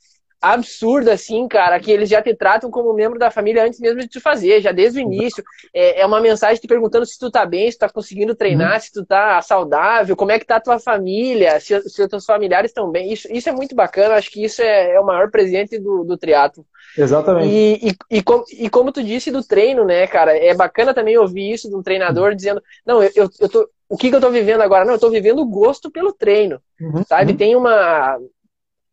absurda, 0.54 1.14
assim, 1.14 1.48
cara, 1.48 1.80
que 1.80 1.92
eles 1.92 2.08
já 2.08 2.22
te 2.22 2.34
tratam 2.36 2.70
como 2.70 2.94
membro 2.94 3.18
da 3.18 3.32
família 3.32 3.66
antes 3.66 3.80
mesmo 3.80 4.00
de 4.00 4.08
te 4.08 4.20
fazer, 4.20 4.62
já 4.62 4.72
desde 4.72 5.00
o 5.00 5.02
início. 5.02 5.44
É, 5.74 6.02
é 6.02 6.06
uma 6.06 6.22
mensagem 6.22 6.62
te 6.62 6.68
perguntando 6.68 7.06
se 7.06 7.18
tu 7.18 7.32
tá 7.32 7.46
bem, 7.46 7.70
se 7.70 7.78
tu 7.78 7.82
tá 7.82 7.90
conseguindo 7.90 8.36
treinar, 8.36 8.76
uhum. 8.76 8.80
se 8.80 8.94
tu 8.94 9.06
tá 9.06 9.42
saudável, 9.42 10.16
como 10.16 10.32
é 10.32 10.40
que 10.40 10.46
tá 10.46 10.58
a 10.58 10.62
tua 10.62 10.80
família, 10.80 11.60
se, 11.60 11.82
se 11.90 12.02
os 12.02 12.10
teus 12.10 12.26
familiares 12.26 12.70
estão 12.70 12.92
bem. 12.92 13.12
Isso, 13.12 13.28
isso 13.32 13.50
é 13.50 13.52
muito 13.52 13.76
bacana, 13.76 14.16
acho 14.16 14.32
que 14.32 14.44
isso 14.44 14.62
é, 14.62 14.94
é 14.94 15.00
o 15.00 15.06
maior 15.06 15.32
presente 15.32 15.80
do, 15.80 16.04
do 16.04 16.18
triatlo. 16.18 16.66
Exatamente. 16.98 17.48
E, 17.48 17.90
e, 17.90 18.18
e, 18.18 18.24
com, 18.24 18.44
e, 18.52 18.70
como 18.70 18.92
tu 18.92 19.04
disse 19.04 19.32
do 19.32 19.44
treino, 19.44 19.84
né, 19.84 20.06
cara, 20.08 20.38
é 20.38 20.54
bacana 20.54 20.94
também 20.94 21.18
ouvir 21.18 21.52
isso 21.52 21.68
de 21.68 21.76
um 21.76 21.82
treinador 21.82 22.30
uhum. 22.30 22.36
dizendo, 22.36 22.62
não, 22.86 23.04
eu, 23.04 23.12
eu, 23.16 23.30
eu 23.42 23.50
tô, 23.50 23.70
o 23.90 23.98
que, 23.98 24.10
que 24.10 24.16
eu 24.16 24.22
tô 24.22 24.30
vivendo 24.30 24.62
agora? 24.62 24.86
Não, 24.86 24.94
eu 24.94 25.00
tô 25.00 25.10
vivendo 25.10 25.40
o 25.40 25.46
gosto 25.46 25.92
pelo 25.92 26.14
treino, 26.14 26.60
uhum. 26.80 27.04
sabe? 27.04 27.32
Uhum. 27.32 27.38
Tem 27.38 27.56
uma, 27.56 28.18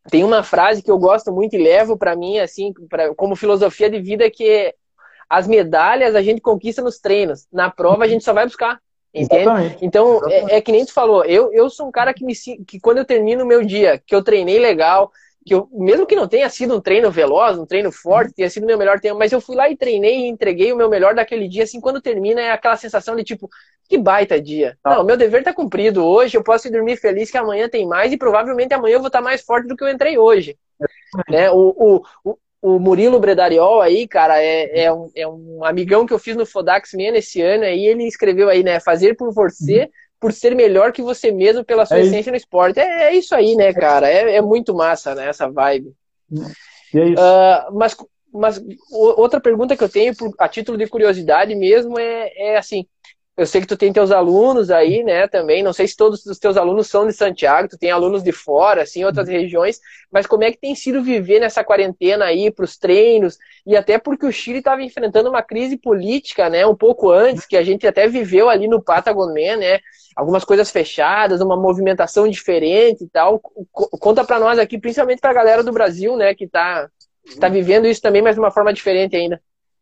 tem 0.09 0.23
uma 0.23 0.43
frase 0.43 0.81
que 0.81 0.91
eu 0.91 0.97
gosto 0.97 1.31
muito 1.31 1.55
e 1.55 1.63
levo 1.63 1.97
para 1.97 2.15
mim, 2.15 2.39
assim, 2.39 2.73
pra, 2.89 3.13
como 3.15 3.35
filosofia 3.35 3.89
de 3.89 3.99
vida, 3.99 4.29
que 4.29 4.47
é, 4.47 4.73
as 5.29 5.47
medalhas 5.47 6.15
a 6.15 6.21
gente 6.21 6.41
conquista 6.41 6.81
nos 6.81 6.99
treinos. 6.99 7.47
Na 7.51 7.69
prova 7.69 8.03
a 8.03 8.07
gente 8.07 8.23
só 8.23 8.33
vai 8.33 8.45
buscar. 8.45 8.79
Entende? 9.13 9.43
Exatamente. 9.43 9.85
Então, 9.85 10.15
Exatamente. 10.17 10.51
É, 10.51 10.57
é, 10.57 10.61
que 10.61 10.71
nem 10.71 10.85
tu 10.85 10.93
falou, 10.93 11.23
eu, 11.23 11.53
eu 11.53 11.69
sou 11.69 11.87
um 11.87 11.91
cara 11.91 12.13
que 12.13 12.25
me 12.25 12.33
que 12.65 12.79
quando 12.79 12.97
eu 12.97 13.05
termino 13.05 13.43
o 13.43 13.47
meu 13.47 13.63
dia, 13.63 14.01
que 14.05 14.15
eu 14.15 14.23
treinei 14.23 14.59
legal, 14.59 15.11
que 15.45 15.53
eu, 15.53 15.67
mesmo 15.71 16.05
que 16.05 16.15
não 16.15 16.27
tenha 16.27 16.49
sido 16.49 16.75
um 16.75 16.81
treino 16.81 17.11
veloz, 17.11 17.57
um 17.57 17.65
treino 17.65 17.91
forte, 17.91 18.33
tenha 18.33 18.49
sido 18.49 18.63
o 18.63 18.65
meu 18.67 18.77
melhor 18.77 18.99
tempo, 18.99 19.17
mas 19.17 19.31
eu 19.31 19.41
fui 19.41 19.55
lá 19.55 19.69
e 19.69 19.77
treinei 19.77 20.21
e 20.21 20.27
entreguei 20.27 20.71
o 20.71 20.75
meu 20.75 20.89
melhor 20.89 21.13
daquele 21.13 21.47
dia, 21.47 21.63
assim, 21.63 21.81
quando 21.81 22.01
termina 22.01 22.41
é 22.41 22.51
aquela 22.51 22.77
sensação 22.77 23.15
de 23.15 23.23
tipo, 23.23 23.49
que 23.87 23.97
baita 23.97 24.41
dia. 24.41 24.77
Ah. 24.83 24.95
Não, 24.95 25.03
meu 25.03 25.17
dever 25.17 25.43
tá 25.43 25.53
cumprido 25.53 26.03
hoje, 26.05 26.37
eu 26.37 26.43
posso 26.43 26.71
dormir 26.71 26.97
feliz 26.97 27.29
que 27.29 27.37
amanhã 27.37 27.67
tem 27.67 27.85
mais 27.85 28.11
e 28.11 28.17
provavelmente 28.17 28.73
amanhã 28.73 28.95
eu 28.95 28.99
vou 28.99 29.07
estar 29.07 29.19
tá 29.19 29.23
mais 29.23 29.41
forte 29.41 29.67
do 29.67 29.75
que 29.75 29.83
eu 29.83 29.89
entrei 29.89 30.17
hoje. 30.17 30.57
É. 31.29 31.31
Né? 31.31 31.51
O, 31.51 32.03
o, 32.23 32.37
o, 32.61 32.79
Murilo 32.79 33.19
Bredariol 33.19 33.81
aí, 33.81 34.07
cara, 34.07 34.41
é, 34.41 34.85
é, 34.85 34.93
um, 34.93 35.11
é 35.15 35.27
um 35.27 35.63
amigão 35.63 36.05
que 36.05 36.13
eu 36.13 36.19
fiz 36.19 36.35
no 36.35 36.45
Fodax 36.45 36.93
Man 36.93 37.15
esse 37.15 37.41
ano 37.41 37.65
aí, 37.65 37.85
ele 37.85 38.07
escreveu 38.07 38.49
aí, 38.49 38.63
né, 38.63 38.79
fazer 38.79 39.15
por 39.15 39.33
você... 39.33 39.81
Uhum 39.81 40.02
por 40.23 40.31
ser 40.31 40.55
melhor 40.55 40.93
que 40.93 41.01
você 41.01 41.33
mesmo 41.33 41.65
pela 41.65 41.85
sua 41.85 41.97
é 41.97 42.03
essência 42.03 42.21
isso. 42.21 42.29
no 42.31 42.37
esporte. 42.37 42.79
É, 42.79 43.09
é, 43.09 43.13
isso 43.13 43.35
aí, 43.35 43.57
né, 43.57 43.73
cara? 43.73 44.09
É, 44.09 44.37
é, 44.37 44.41
muito 44.41 44.73
massa, 44.73 45.13
né, 45.13 45.27
essa 45.27 45.51
vibe. 45.51 45.93
E 46.93 46.97
é 46.97 47.09
isso. 47.09 47.21
Uh, 47.21 47.77
mas, 47.77 47.97
mas 48.33 48.63
outra 48.89 49.41
pergunta 49.41 49.75
que 49.75 49.83
eu 49.83 49.89
tenho, 49.89 50.13
a 50.39 50.47
título 50.47 50.77
de 50.77 50.87
curiosidade 50.87 51.53
mesmo, 51.55 51.99
é, 51.99 52.31
é 52.37 52.57
assim: 52.57 52.87
eu 53.35 53.47
sei 53.47 53.61
que 53.61 53.67
tu 53.67 53.75
tem 53.75 53.91
teus 53.91 54.11
alunos 54.11 54.69
aí, 54.69 55.03
né, 55.03 55.27
também. 55.27 55.63
Não 55.63 55.73
sei 55.73 55.87
se 55.87 55.97
todos 55.97 56.23
os 56.25 56.37
teus 56.37 56.55
alunos 56.55 56.87
são 56.87 57.07
de 57.07 57.13
Santiago, 57.13 57.67
tu 57.67 57.77
tem 57.77 57.89
alunos 57.89 58.21
de 58.21 58.31
fora, 58.31 58.83
assim, 58.83 59.03
outras 59.03 59.27
regiões. 59.27 59.79
Mas 60.11 60.27
como 60.27 60.43
é 60.43 60.51
que 60.51 60.59
tem 60.59 60.75
sido 60.75 61.01
viver 61.01 61.39
nessa 61.39 61.63
quarentena 61.63 62.25
aí 62.25 62.51
para 62.51 62.63
os 62.63 62.77
treinos? 62.77 63.39
E 63.65 63.75
até 63.75 63.97
porque 63.97 64.25
o 64.27 64.31
Chile 64.31 64.59
estava 64.59 64.83
enfrentando 64.83 65.29
uma 65.29 65.41
crise 65.41 65.77
política, 65.77 66.47
né, 66.47 66.65
um 66.67 66.75
pouco 66.75 67.09
antes, 67.09 67.45
que 67.45 67.57
a 67.57 67.63
gente 67.63 67.87
até 67.87 68.07
viveu 68.07 68.49
ali 68.49 68.67
no 68.67 68.81
Patagonia, 68.83 69.57
né? 69.57 69.79
Algumas 70.15 70.45
coisas 70.45 70.69
fechadas, 70.69 71.41
uma 71.41 71.57
movimentação 71.57 72.29
diferente 72.29 73.03
e 73.03 73.09
tal. 73.09 73.39
Conta 73.71 74.23
para 74.23 74.39
nós 74.39 74.59
aqui, 74.59 74.77
principalmente 74.77 75.19
para 75.19 75.31
a 75.31 75.33
galera 75.33 75.63
do 75.63 75.71
Brasil, 75.71 76.15
né, 76.15 76.35
que 76.35 76.43
está 76.43 76.87
tá 77.39 77.49
vivendo 77.49 77.87
isso 77.87 78.01
também, 78.01 78.21
mas 78.21 78.35
de 78.35 78.39
uma 78.39 78.51
forma 78.51 78.71
diferente 78.71 79.15
ainda. 79.15 79.41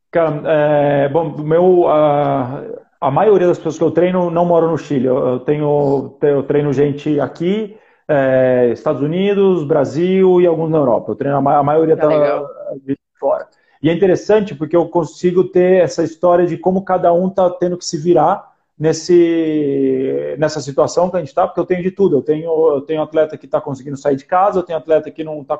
Cara, 0.09 0.41
é, 0.45 1.09
bom, 1.09 1.37
meu, 1.37 1.87
a, 1.89 2.63
a 3.01 3.09
maioria 3.09 3.47
das 3.47 3.57
pessoas 3.57 3.79
que 3.79 3.83
eu 3.83 3.89
treino 3.89 4.29
não 4.29 4.45
moram 4.45 4.69
no 4.69 4.77
Chile. 4.77 5.07
Eu, 5.07 5.39
tenho, 5.39 6.15
eu 6.21 6.43
treino 6.43 6.71
gente 6.71 7.19
aqui, 7.19 7.75
é, 8.07 8.69
Estados 8.71 9.01
Unidos, 9.01 9.63
Brasil 9.63 10.39
e 10.39 10.45
alguns 10.45 10.69
na 10.69 10.77
Europa. 10.77 11.11
Eu 11.11 11.15
treino 11.15 11.35
a, 11.37 11.57
a 11.57 11.63
maioria 11.63 11.97
tá 11.97 12.07
de 12.85 12.95
fora. 13.19 13.47
E 13.81 13.89
é 13.89 13.93
interessante 13.93 14.53
porque 14.53 14.75
eu 14.75 14.87
consigo 14.87 15.45
ter 15.45 15.81
essa 15.81 16.03
história 16.03 16.45
de 16.45 16.55
como 16.57 16.85
cada 16.85 17.11
um 17.11 17.27
está 17.27 17.49
tendo 17.49 17.75
que 17.75 17.83
se 17.83 17.97
virar 17.97 18.51
nesse, 18.77 20.35
nessa 20.37 20.61
situação 20.61 21.09
que 21.09 21.15
a 21.15 21.19
gente 21.19 21.29
está, 21.29 21.47
porque 21.47 21.59
eu 21.59 21.65
tenho 21.65 21.81
de 21.81 21.89
tudo. 21.89 22.17
Eu 22.17 22.21
tenho, 22.21 22.69
eu 22.69 22.81
tenho 22.81 23.01
atleta 23.01 23.35
que 23.35 23.47
está 23.47 23.59
conseguindo 23.59 23.97
sair 23.97 24.15
de 24.15 24.25
casa, 24.25 24.59
eu 24.59 24.63
tenho 24.63 24.77
atleta 24.77 25.09
que 25.09 25.23
não 25.23 25.41
está 25.41 25.57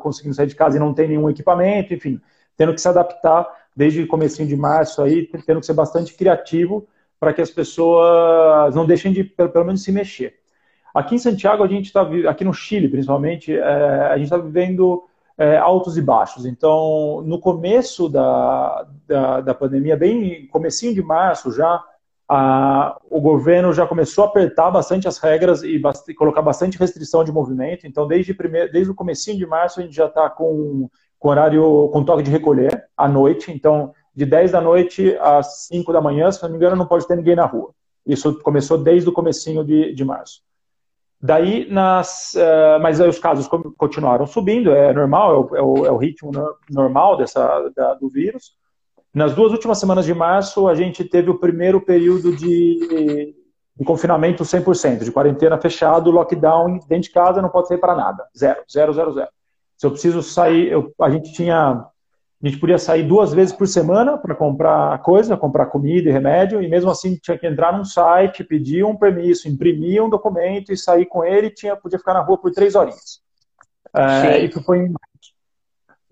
conseguindo 0.00 0.36
sair 0.36 0.46
de 0.46 0.54
casa 0.54 0.76
e 0.76 0.80
não 0.80 0.94
tem 0.94 1.08
nenhum 1.08 1.28
equipamento, 1.28 1.92
enfim 1.92 2.20
tendo 2.56 2.74
que 2.74 2.80
se 2.80 2.88
adaptar 2.88 3.46
desde 3.74 4.06
comecinho 4.06 4.48
de 4.48 4.56
março 4.56 5.02
aí, 5.02 5.26
tendo 5.26 5.60
que 5.60 5.66
ser 5.66 5.74
bastante 5.74 6.14
criativo 6.14 6.86
para 7.18 7.32
que 7.32 7.40
as 7.40 7.50
pessoas 7.50 8.74
não 8.74 8.86
deixem 8.86 9.12
de, 9.12 9.24
pelo 9.24 9.64
menos, 9.64 9.82
se 9.82 9.90
mexer. 9.90 10.34
Aqui 10.94 11.16
em 11.16 11.18
Santiago, 11.18 11.64
a 11.64 11.66
gente 11.66 11.86
está, 11.86 12.06
aqui 12.28 12.44
no 12.44 12.54
Chile, 12.54 12.88
principalmente, 12.88 13.52
é, 13.52 13.62
a 13.62 14.16
gente 14.16 14.26
está 14.26 14.36
vivendo 14.36 15.02
é, 15.36 15.56
altos 15.56 15.96
e 15.96 16.02
baixos. 16.02 16.46
Então, 16.46 17.22
no 17.26 17.40
começo 17.40 18.08
da, 18.08 18.86
da, 19.06 19.40
da 19.40 19.54
pandemia, 19.54 19.96
bem 19.96 20.46
comecinho 20.46 20.94
de 20.94 21.02
março 21.02 21.50
já, 21.50 21.82
a, 22.28 22.96
o 23.10 23.20
governo 23.20 23.72
já 23.72 23.86
começou 23.86 24.24
a 24.24 24.28
apertar 24.28 24.70
bastante 24.70 25.08
as 25.08 25.18
regras 25.18 25.62
e 25.62 25.78
bast 25.78 26.12
colocar 26.14 26.42
bastante 26.42 26.78
restrição 26.78 27.24
de 27.24 27.32
movimento. 27.32 27.86
Então, 27.86 28.06
desde, 28.06 28.32
desde 28.72 28.90
o 28.90 28.94
comecinho 28.94 29.36
de 29.36 29.46
março, 29.46 29.80
a 29.80 29.82
gente 29.82 29.94
já 29.94 30.06
está 30.06 30.30
com 30.30 30.88
com 31.24 31.30
horário 31.30 31.88
com 31.90 32.04
toque 32.04 32.22
de 32.22 32.30
recolher 32.30 32.84
à 32.94 33.08
noite. 33.08 33.50
Então, 33.50 33.94
de 34.14 34.26
10 34.26 34.52
da 34.52 34.60
noite 34.60 35.16
às 35.22 35.64
5 35.68 35.90
da 35.90 35.98
manhã, 35.98 36.30
se 36.30 36.42
não 36.42 36.50
me 36.50 36.56
engano, 36.56 36.76
não 36.76 36.84
pode 36.84 37.08
ter 37.08 37.16
ninguém 37.16 37.34
na 37.34 37.46
rua. 37.46 37.70
Isso 38.06 38.38
começou 38.42 38.76
desde 38.76 39.08
o 39.08 39.12
comecinho 39.12 39.64
de, 39.64 39.94
de 39.94 40.04
março. 40.04 40.42
Daí, 41.18 41.66
nas, 41.70 42.34
uh, 42.34 42.78
mas 42.82 43.00
os 43.00 43.18
casos 43.18 43.48
continuaram 43.78 44.26
subindo, 44.26 44.70
é 44.70 44.92
normal, 44.92 45.32
é 45.56 45.62
o, 45.62 45.86
é 45.86 45.90
o, 45.90 45.98
é 45.98 46.04
ritmo 46.04 46.30
normal 46.70 47.16
dessa, 47.16 47.72
da, 47.74 47.94
do 47.94 48.10
vírus. 48.10 48.52
Nas 49.14 49.34
duas 49.34 49.50
últimas 49.50 49.78
semanas 49.78 50.04
de 50.04 50.12
março, 50.12 50.68
a 50.68 50.74
gente 50.74 51.04
teve 51.04 51.30
o 51.30 51.38
primeiro 51.38 51.80
período 51.80 52.36
de, 52.36 53.34
de 53.74 53.84
confinamento 53.86 54.44
100%, 54.44 55.04
de 55.04 55.10
quarentena 55.10 55.56
fechado, 55.56 56.10
lockdown, 56.10 56.80
dentro 56.86 57.04
de 57.04 57.12
casa 57.12 57.40
não 57.40 57.48
pode 57.48 57.68
sair 57.68 57.78
para 57.78 57.96
nada. 57.96 58.28
Zero, 58.36 58.62
zero, 58.70 58.92
zero, 58.92 59.14
zero. 59.14 59.30
Se 59.76 59.86
eu 59.86 59.90
preciso 59.90 60.22
sair, 60.22 60.70
eu, 60.70 60.92
a 61.00 61.10
gente 61.10 61.32
tinha. 61.32 61.86
A 62.42 62.46
gente 62.46 62.58
podia 62.58 62.76
sair 62.76 63.04
duas 63.04 63.32
vezes 63.32 63.54
por 63.54 63.66
semana 63.66 64.18
para 64.18 64.34
comprar 64.34 64.98
coisa, 64.98 65.34
comprar 65.34 65.66
comida 65.66 66.10
e 66.10 66.12
remédio, 66.12 66.60
e 66.60 66.68
mesmo 66.68 66.90
assim 66.90 67.16
tinha 67.16 67.38
que 67.38 67.46
entrar 67.46 67.72
num 67.72 67.86
site, 67.86 68.44
pedir 68.44 68.84
um 68.84 68.94
permisso, 68.94 69.48
imprimir 69.48 70.04
um 70.04 70.10
documento 70.10 70.70
e 70.70 70.76
sair 70.76 71.06
com 71.06 71.24
ele, 71.24 71.48
tinha, 71.48 71.74
podia 71.74 71.98
ficar 71.98 72.12
na 72.12 72.20
rua 72.20 72.36
por 72.36 72.50
três 72.50 72.74
horinhas. 72.74 73.22
É, 73.96 74.40
isso 74.40 74.62
foi 74.62 74.80
em 74.80 74.92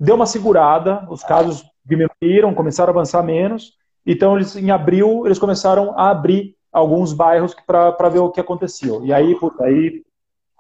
Deu 0.03 0.17
uma 0.17 0.27
segurada, 0.27 1.07
os 1.09 1.23
casos 1.23 1.65
diminuíram, 1.85 2.53
começaram 2.55 2.91
a 2.91 2.95
avançar 2.95 3.23
menos, 3.23 3.75
então 4.05 4.35
eles, 4.35 4.57
em 4.57 4.73
abril 4.73 5.23
eles 5.27 5.39
começaram 5.39 5.97
a 5.97 6.11
abrir 6.11 6.57
alguns 6.73 7.13
bairros 7.13 7.55
para 7.65 8.09
ver 8.09 8.19
o 8.19 8.31
que 8.31 8.41
aconteceu. 8.41 9.05
E 9.05 9.13
aí, 9.13 9.39
puta, 9.39 9.63
aí 9.63 10.03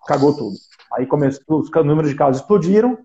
cagou 0.07 0.37
tudo. 0.37 0.55
Aí 0.95 1.07
começou, 1.07 1.61
os 1.61 1.71
números 1.85 2.11
de 2.11 2.17
casos 2.17 2.41
explodiram. 2.41 2.99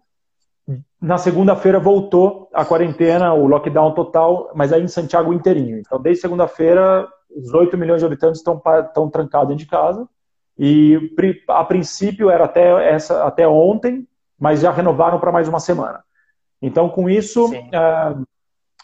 Na 1.02 1.18
segunda-feira 1.18 1.80
voltou 1.80 2.50
a 2.54 2.66
quarentena, 2.66 3.34
o 3.34 3.48
lockdown 3.48 3.94
total, 3.94 4.52
mas 4.54 4.74
aí 4.74 4.84
em 4.84 4.88
Santiago 4.88 5.34
inteirinho. 5.34 5.80
Então, 5.80 6.02
desde 6.02 6.22
segunda-feira, 6.22 7.08
os 7.34 7.54
8 7.54 7.78
milhões 7.78 8.02
de 8.02 8.06
habitantes 8.06 8.40
estão, 8.40 8.62
estão 8.86 9.10
trancados 9.10 9.50
dentro 9.50 9.64
de 9.64 9.70
casa. 9.70 10.08
E 10.58 11.00
a 11.48 11.64
princípio 11.64 12.30
era 12.30 12.46
até, 12.46 12.92
essa, 12.92 13.24
até 13.24 13.48
ontem, 13.48 14.08
mas 14.40 14.62
já 14.62 14.72
renovaram 14.72 15.20
para 15.20 15.32
mais 15.32 15.48
uma 15.48 15.60
semana. 15.60 16.04
Então, 16.62 16.90
com 16.90 17.10
isso, 17.10 17.54
é, 17.54 18.16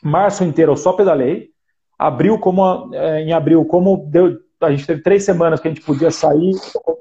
março 0.01 0.43
inteiro 0.43 0.74
eu 0.74 0.78
só 0.78 0.93
pedalei. 0.93 1.49
Abril, 1.97 2.38
como, 2.39 2.93
é, 2.93 3.22
em 3.22 3.34
abril, 3.34 3.66
como 3.66 4.06
deu, 4.10 4.39
a 4.68 4.72
gente 4.72 4.88
teve 4.88 5.01
três 5.01 5.24
semanas 5.24 5.59
que 5.59 5.68
a 5.68 5.72
gente 5.72 5.84
podia 5.84 6.11
sair. 6.11 6.51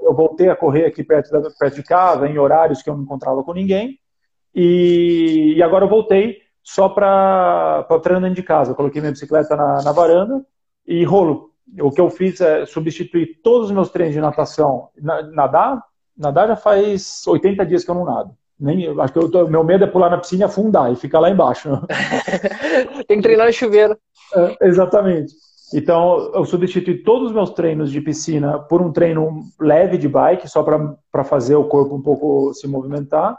Eu 0.03 0.15
voltei 0.15 0.49
a 0.49 0.57
correr 0.57 0.87
aqui 0.87 1.03
perto, 1.03 1.31
da, 1.31 1.51
perto 1.51 1.75
de 1.77 1.83
casa, 1.83 2.29
em 2.29 2.39
horários 2.39 2.83
que 2.83 2.91
eu 2.91 2.97
não 2.97 3.03
encontrava 3.03 3.43
com 3.43 3.53
ninguém. 3.53 3.99
E, 4.55 5.55
e 5.57 5.63
agora 5.63 5.85
eu 5.85 5.89
voltei 5.89 6.39
só 6.63 6.89
para 6.89 7.87
treinar 8.03 8.23
dentro 8.23 8.37
de 8.37 8.43
casa. 8.43 8.73
Eu 8.73 8.75
coloquei 8.75 9.01
minha 9.01 9.13
bicicleta 9.13 9.57
na, 9.57 9.83
na, 9.83 9.93
varanda 9.93 10.45
e 10.87 11.05
rolo. 11.05 11.51
O 11.81 11.91
que 11.91 12.01
eu 12.01 12.11
fiz 12.11 12.41
é 12.41 12.67
substituir 12.67 13.41
todos 13.43 13.69
os 13.69 13.73
meus 13.73 13.91
treinos 13.91 14.15
de 14.15 14.21
natação. 14.21 14.89
Nadar, 15.33 15.83
nadar 16.17 16.49
já 16.49 16.57
faz 16.57 17.27
80 17.27 17.65
dias 17.67 17.85
que 17.85 17.91
eu 17.91 17.95
não 17.95 18.05
nado. 18.05 18.37
Nem, 18.61 18.87
acho 19.01 19.13
que 19.13 19.19
eu 19.19 19.49
meu 19.49 19.65
medo 19.65 19.85
é 19.85 19.89
pular 19.89 20.09
na 20.09 20.19
piscina 20.19 20.43
e 20.43 20.45
afundar 20.45 20.93
e 20.93 20.97
ficar 20.97 21.19
lá 21.19 21.31
embaixo. 21.31 21.69
Tem 23.09 23.17
que 23.17 23.23
treinar 23.23 23.47
no 23.47 23.53
chuveiro. 23.53 23.97
É, 24.35 24.69
exatamente. 24.69 25.33
Então, 25.73 26.31
eu 26.35 26.45
substituí 26.45 27.03
todos 27.03 27.29
os 27.29 27.35
meus 27.35 27.51
treinos 27.51 27.91
de 27.91 28.01
piscina 28.01 28.59
por 28.59 28.83
um 28.83 28.93
treino 28.93 29.41
leve 29.59 29.97
de 29.97 30.09
bike, 30.09 30.49
só 30.49 30.63
para 30.63 31.25
fazer 31.25 31.57
o 31.57 31.65
corpo 31.65 31.95
um 31.95 32.03
pouco 32.03 32.53
se 32.53 32.67
movimentar. 32.67 33.39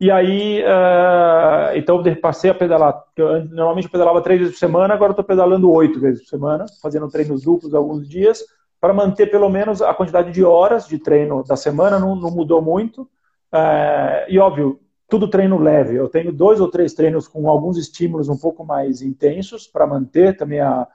E 0.00 0.10
aí, 0.10 0.62
uh, 0.62 1.76
então 1.76 2.02
passei 2.20 2.50
a 2.50 2.54
pedalar. 2.54 3.02
Eu, 3.16 3.44
normalmente 3.46 3.86
eu 3.86 3.90
pedalava 3.90 4.20
três 4.22 4.38
vezes 4.38 4.54
por 4.54 4.60
semana, 4.60 4.94
agora 4.94 5.12
estou 5.12 5.24
pedalando 5.24 5.70
oito 5.72 6.00
vezes 6.00 6.22
por 6.22 6.28
semana, 6.28 6.66
fazendo 6.80 7.08
treinos 7.08 7.42
duplos 7.42 7.74
alguns 7.74 8.08
dias, 8.08 8.44
para 8.80 8.94
manter 8.94 9.28
pelo 9.28 9.48
menos 9.48 9.82
a 9.82 9.92
quantidade 9.92 10.30
de 10.30 10.44
horas 10.44 10.86
de 10.86 10.98
treino 10.98 11.42
da 11.42 11.56
semana, 11.56 11.98
não, 11.98 12.14
não 12.14 12.30
mudou 12.30 12.62
muito. 12.62 13.02
Uh, 13.52 14.28
e 14.28 14.38
óbvio, 14.38 14.78
tudo 15.08 15.28
treino 15.28 15.58
leve. 15.58 15.96
Eu 15.96 16.08
tenho 16.08 16.32
dois 16.32 16.60
ou 16.60 16.70
três 16.70 16.92
treinos 16.92 17.26
com 17.26 17.48
alguns 17.48 17.76
estímulos 17.76 18.28
um 18.28 18.36
pouco 18.36 18.64
mais 18.64 19.02
intensos 19.02 19.66
para 19.66 19.86
manter 19.86 20.36
também 20.36 20.60
a, 20.60 20.86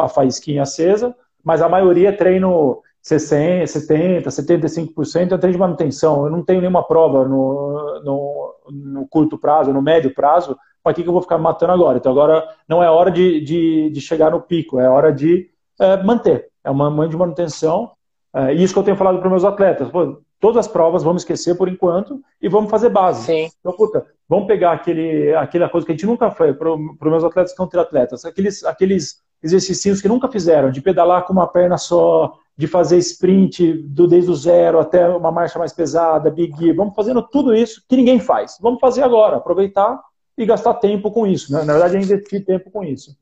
a 0.00 0.08
faísquinha 0.08 0.62
acesa, 0.62 1.14
mas 1.44 1.62
a 1.62 1.68
maioria 1.68 2.10
é 2.10 2.12
treino 2.12 2.82
60, 3.02 3.66
70, 3.66 4.28
75% 4.28 5.32
é 5.32 5.38
treino 5.38 5.52
de 5.52 5.58
manutenção. 5.58 6.26
Eu 6.26 6.30
não 6.30 6.44
tenho 6.44 6.60
nenhuma 6.60 6.82
prova 6.82 7.26
no, 7.26 8.02
no, 8.04 8.54
no 8.70 9.08
curto 9.08 9.38
prazo, 9.38 9.72
no 9.72 9.80
médio 9.80 10.14
prazo, 10.14 10.56
para 10.82 10.94
que, 10.94 11.02
que 11.02 11.08
eu 11.08 11.12
vou 11.12 11.22
ficar 11.22 11.38
matando 11.38 11.72
agora? 11.72 11.98
Então 11.98 12.12
agora 12.12 12.46
não 12.68 12.82
é 12.82 12.90
hora 12.90 13.10
de, 13.10 13.40
de, 13.40 13.90
de 13.90 14.00
chegar 14.00 14.30
no 14.30 14.40
pico, 14.40 14.78
é 14.78 14.88
hora 14.88 15.12
de 15.12 15.48
é, 15.78 16.02
manter. 16.02 16.48
É 16.62 16.70
uma 16.70 16.90
mãe 16.90 17.08
de 17.08 17.16
manutenção. 17.16 17.92
É, 18.34 18.52
isso 18.52 18.72
que 18.72 18.78
eu 18.78 18.84
tenho 18.84 18.96
falado 18.96 19.18
para 19.18 19.30
meus 19.30 19.44
atletas. 19.44 19.88
Pô, 19.88 20.20
todas 20.38 20.66
as 20.66 20.68
provas 20.68 21.02
vamos 21.02 21.22
esquecer 21.22 21.56
por 21.56 21.68
enquanto 21.68 22.20
e 22.40 22.48
vamos 22.48 22.70
fazer 22.70 22.90
base. 22.90 23.24
Sim. 23.24 23.48
Então, 23.60 23.72
puta, 23.72 24.06
vamos 24.28 24.46
pegar 24.46 24.72
aquele, 24.72 25.34
aquela 25.34 25.68
coisa 25.68 25.86
que 25.86 25.92
a 25.92 25.94
gente 25.94 26.06
nunca 26.06 26.30
fez 26.30 26.56
para 26.56 26.72
os 26.72 26.98
meus 27.02 27.24
atletas 27.24 27.52
que 27.52 27.56
são 27.56 27.66
triatletas, 27.66 28.24
aqueles, 28.24 28.64
aqueles 28.64 29.22
exercícios 29.42 30.00
que 30.00 30.08
nunca 30.08 30.28
fizeram, 30.28 30.70
de 30.70 30.80
pedalar 30.80 31.24
com 31.24 31.32
uma 31.32 31.46
perna 31.46 31.78
só, 31.78 32.34
de 32.56 32.66
fazer 32.66 32.98
sprint 32.98 33.72
do 33.72 34.06
desde 34.06 34.30
o 34.30 34.34
zero 34.34 34.78
até 34.78 35.08
uma 35.08 35.32
marcha 35.32 35.58
mais 35.58 35.72
pesada, 35.72 36.30
big 36.30 36.54
gear. 36.58 36.76
Vamos 36.76 36.94
fazendo 36.94 37.22
tudo 37.22 37.54
isso 37.54 37.82
que 37.88 37.96
ninguém 37.96 38.20
faz. 38.20 38.58
Vamos 38.60 38.80
fazer 38.80 39.02
agora, 39.02 39.38
aproveitar 39.38 39.98
e 40.36 40.44
gastar 40.44 40.74
tempo 40.74 41.10
com 41.10 41.26
isso. 41.26 41.52
Né? 41.52 41.62
Na 41.64 41.72
verdade, 41.72 41.96
é 41.96 42.00
investir 42.00 42.44
tempo 42.44 42.70
com 42.70 42.84
isso. 42.84 43.16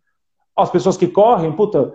As 0.56 0.70
pessoas 0.70 0.96
que 0.96 1.06
correm, 1.06 1.52
puta, 1.52 1.92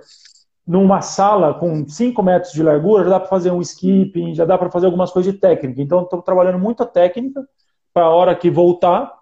numa 0.66 1.02
sala 1.02 1.54
com 1.54 1.86
5 1.86 2.24
metros 2.24 2.54
de 2.54 2.64
largura, 2.64 3.04
já 3.04 3.10
dá 3.10 3.20
para 3.20 3.30
fazer 3.30 3.52
um 3.52 3.62
skipping, 3.62 4.34
já 4.34 4.46
dá 4.46 4.58
para 4.58 4.72
fazer 4.72 4.86
algumas 4.86 5.12
coisas 5.12 5.34
de 5.34 5.38
técnica. 5.38 5.82
Então, 5.82 6.04
estou 6.04 6.22
trabalhando 6.22 6.60
muita 6.60 6.86
técnica 6.86 7.46
para 7.94 8.06
a 8.06 8.10
hora 8.10 8.34
que 8.34 8.50
voltar, 8.50 9.14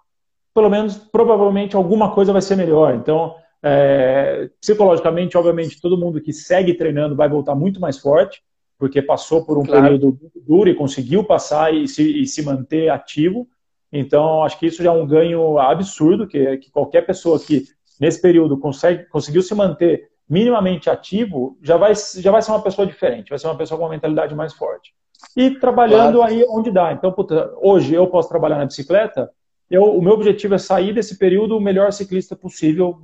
pelo 0.54 0.70
menos, 0.70 0.96
provavelmente, 0.96 1.74
alguma 1.74 2.12
coisa 2.12 2.32
vai 2.32 2.42
ser 2.42 2.56
melhor. 2.56 2.94
Então, 2.94 3.34
é, 3.62 4.50
psicologicamente, 4.60 5.36
obviamente, 5.36 5.80
todo 5.80 5.98
mundo 5.98 6.20
que 6.20 6.32
segue 6.32 6.74
treinando 6.74 7.14
vai 7.14 7.28
voltar 7.28 7.54
muito 7.54 7.80
mais 7.80 7.98
forte, 7.98 8.42
porque 8.78 9.00
passou 9.00 9.46
por 9.46 9.56
um 9.56 9.62
claro. 9.62 9.82
período 9.82 10.18
duro 10.44 10.68
e 10.68 10.74
conseguiu 10.74 11.22
passar 11.22 11.72
e 11.72 11.86
se, 11.86 12.22
e 12.22 12.26
se, 12.26 12.42
manter 12.42 12.88
ativo. 12.88 13.46
Então, 13.92 14.42
acho 14.42 14.58
que 14.58 14.66
isso 14.66 14.82
já 14.82 14.90
é 14.90 14.92
um 14.92 15.06
ganho 15.06 15.58
absurdo, 15.58 16.26
que, 16.26 16.56
que 16.56 16.70
qualquer 16.70 17.02
pessoa 17.02 17.38
que 17.38 17.64
nesse 18.00 18.20
período 18.20 18.58
consegue, 18.58 19.04
conseguiu 19.04 19.42
se 19.42 19.54
manter 19.54 20.08
minimamente 20.28 20.90
ativo, 20.90 21.56
já 21.62 21.76
vai, 21.76 21.92
já 21.94 22.30
vai 22.32 22.42
ser 22.42 22.50
uma 22.50 22.62
pessoa 22.62 22.86
diferente, 22.86 23.30
vai 23.30 23.38
ser 23.38 23.46
uma 23.46 23.56
pessoa 23.56 23.78
com 23.78 23.84
uma 23.84 23.92
mentalidade 23.92 24.34
mais 24.34 24.52
forte. 24.52 24.92
E 25.36 25.50
trabalhando 25.50 26.18
claro. 26.18 26.32
aí 26.32 26.44
onde 26.48 26.70
dá. 26.70 26.92
Então, 26.92 27.12
puta, 27.12 27.52
hoje 27.60 27.94
eu 27.94 28.08
posso 28.08 28.28
trabalhar 28.28 28.58
na 28.58 28.66
bicicleta, 28.66 29.30
eu, 29.70 29.84
o 29.84 30.02
meu 30.02 30.12
objetivo 30.12 30.54
é 30.54 30.58
sair 30.58 30.92
desse 30.92 31.16
período 31.18 31.56
o 31.56 31.60
melhor 31.60 31.92
ciclista 31.92 32.34
possível, 32.34 33.00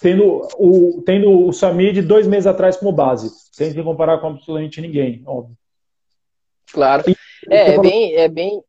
tendo 0.00 0.46
o, 0.58 1.02
tendo 1.04 1.46
o 1.46 1.52
Samir 1.52 1.92
de 1.92 2.02
dois 2.02 2.26
meses 2.26 2.46
atrás 2.46 2.76
como 2.76 2.92
base, 2.92 3.30
sem 3.52 3.70
se 3.70 3.82
comparar 3.82 4.18
com 4.18 4.28
absolutamente 4.28 4.80
ninguém, 4.80 5.22
óbvio. 5.26 5.56
Claro. 6.72 7.04
E, 7.08 7.16
é, 7.50 7.74
é 7.74 7.80
bem, 7.80 8.14
é 8.14 8.28
bem. 8.28 8.62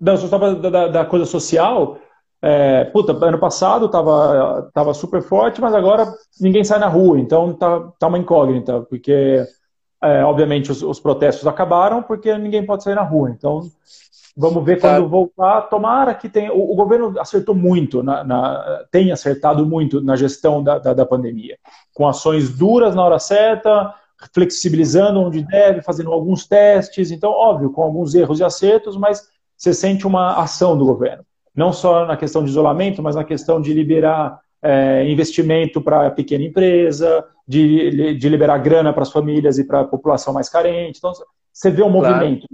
Não, 0.00 0.16
só 0.16 0.24
estava 0.24 0.54
da, 0.54 0.88
da, 0.88 1.04
coisa 1.04 1.26
social. 1.26 1.98
É, 2.42 2.84
puta, 2.84 3.12
ano 3.12 3.38
passado 3.38 3.88
tava, 3.90 4.70
tava 4.72 4.94
super 4.94 5.20
forte, 5.20 5.60
mas 5.60 5.74
agora 5.74 6.10
ninguém 6.40 6.64
sai 6.64 6.78
na 6.78 6.88
rua, 6.88 7.20
então 7.20 7.52
tá, 7.52 7.80
tá 7.98 8.06
uma 8.06 8.16
incógnita, 8.16 8.80
porque 8.82 9.44
é, 10.02 10.24
obviamente 10.24 10.72
os, 10.72 10.82
os, 10.82 10.98
protestos 10.98 11.46
acabaram 11.46 12.02
porque 12.02 12.34
ninguém 12.38 12.64
pode 12.64 12.82
sair 12.82 12.94
na 12.94 13.02
rua. 13.02 13.30
Então 13.30 13.60
vamos 14.36 14.64
ver 14.64 14.80
quando 14.80 15.08
voltar. 15.08 15.62
Tomara 15.62 16.14
que 16.14 16.28
tenha. 16.28 16.52
O, 16.52 16.72
o 16.72 16.76
governo 16.76 17.18
acertou 17.18 17.54
muito, 17.54 18.02
na, 18.02 18.24
na, 18.24 18.84
tem 18.90 19.12
acertado 19.12 19.66
muito 19.66 20.00
na 20.00 20.16
gestão 20.16 20.62
da, 20.62 20.78
da, 20.78 20.94
da 20.94 21.06
pandemia, 21.06 21.56
com 21.94 22.06
ações 22.06 22.50
duras 22.56 22.94
na 22.94 23.04
hora 23.04 23.18
certa, 23.18 23.94
flexibilizando 24.34 25.20
onde 25.20 25.42
deve, 25.42 25.82
fazendo 25.82 26.12
alguns 26.12 26.46
testes. 26.46 27.10
Então, 27.10 27.30
óbvio, 27.30 27.70
com 27.70 27.82
alguns 27.82 28.14
erros 28.14 28.40
e 28.40 28.44
acertos, 28.44 28.96
mas 28.96 29.28
você 29.56 29.74
sente 29.74 30.06
uma 30.06 30.34
ação 30.42 30.76
do 30.76 30.84
governo. 30.84 31.24
Não 31.54 31.72
só 31.72 32.06
na 32.06 32.16
questão 32.16 32.42
de 32.42 32.50
isolamento, 32.50 33.02
mas 33.02 33.16
na 33.16 33.24
questão 33.24 33.60
de 33.60 33.74
liberar 33.74 34.40
é, 34.62 35.08
investimento 35.10 35.80
para 35.80 36.06
a 36.06 36.10
pequena 36.10 36.44
empresa, 36.44 37.24
de, 37.46 38.14
de 38.14 38.28
liberar 38.28 38.58
grana 38.58 38.92
para 38.92 39.02
as 39.02 39.10
famílias 39.10 39.58
e 39.58 39.64
para 39.64 39.80
a 39.80 39.84
população 39.84 40.32
mais 40.32 40.48
carente. 40.48 40.98
Então, 40.98 41.12
você 41.52 41.70
vê 41.70 41.82
um 41.82 41.90
movimento. 41.90 42.46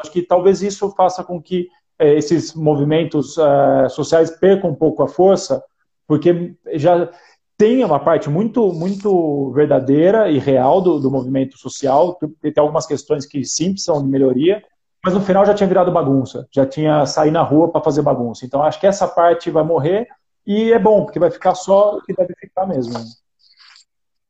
Acho 0.00 0.10
que 0.10 0.22
talvez 0.22 0.62
isso 0.62 0.90
faça 0.96 1.22
com 1.22 1.40
que 1.40 1.68
é, 1.98 2.14
esses 2.14 2.54
movimentos 2.54 3.36
é, 3.38 3.88
sociais 3.88 4.30
percam 4.30 4.70
um 4.70 4.74
pouco 4.74 5.02
a 5.02 5.08
força, 5.08 5.62
porque 6.06 6.54
já 6.74 7.10
tem 7.56 7.84
uma 7.84 8.00
parte 8.00 8.30
muito, 8.30 8.72
muito 8.72 9.52
verdadeira 9.52 10.30
e 10.30 10.38
real 10.38 10.80
do, 10.80 10.98
do 10.98 11.10
movimento 11.10 11.58
social, 11.58 12.18
tem 12.40 12.54
algumas 12.56 12.86
questões 12.86 13.26
que 13.26 13.44
sim 13.44 13.76
são 13.76 14.02
de 14.02 14.08
melhoria, 14.08 14.62
mas 15.04 15.12
no 15.12 15.20
final 15.20 15.44
já 15.44 15.54
tinha 15.54 15.68
virado 15.68 15.92
bagunça, 15.92 16.48
já 16.50 16.64
tinha 16.64 17.04
sair 17.04 17.30
na 17.30 17.42
rua 17.42 17.70
para 17.70 17.82
fazer 17.82 18.00
bagunça. 18.00 18.46
Então 18.46 18.62
acho 18.62 18.80
que 18.80 18.86
essa 18.86 19.06
parte 19.06 19.50
vai 19.50 19.62
morrer 19.62 20.08
e 20.46 20.72
é 20.72 20.78
bom, 20.78 21.04
porque 21.04 21.18
vai 21.18 21.30
ficar 21.30 21.54
só 21.54 21.96
o 21.96 22.02
que 22.02 22.14
deve 22.14 22.34
ficar 22.40 22.66
mesmo. 22.66 22.94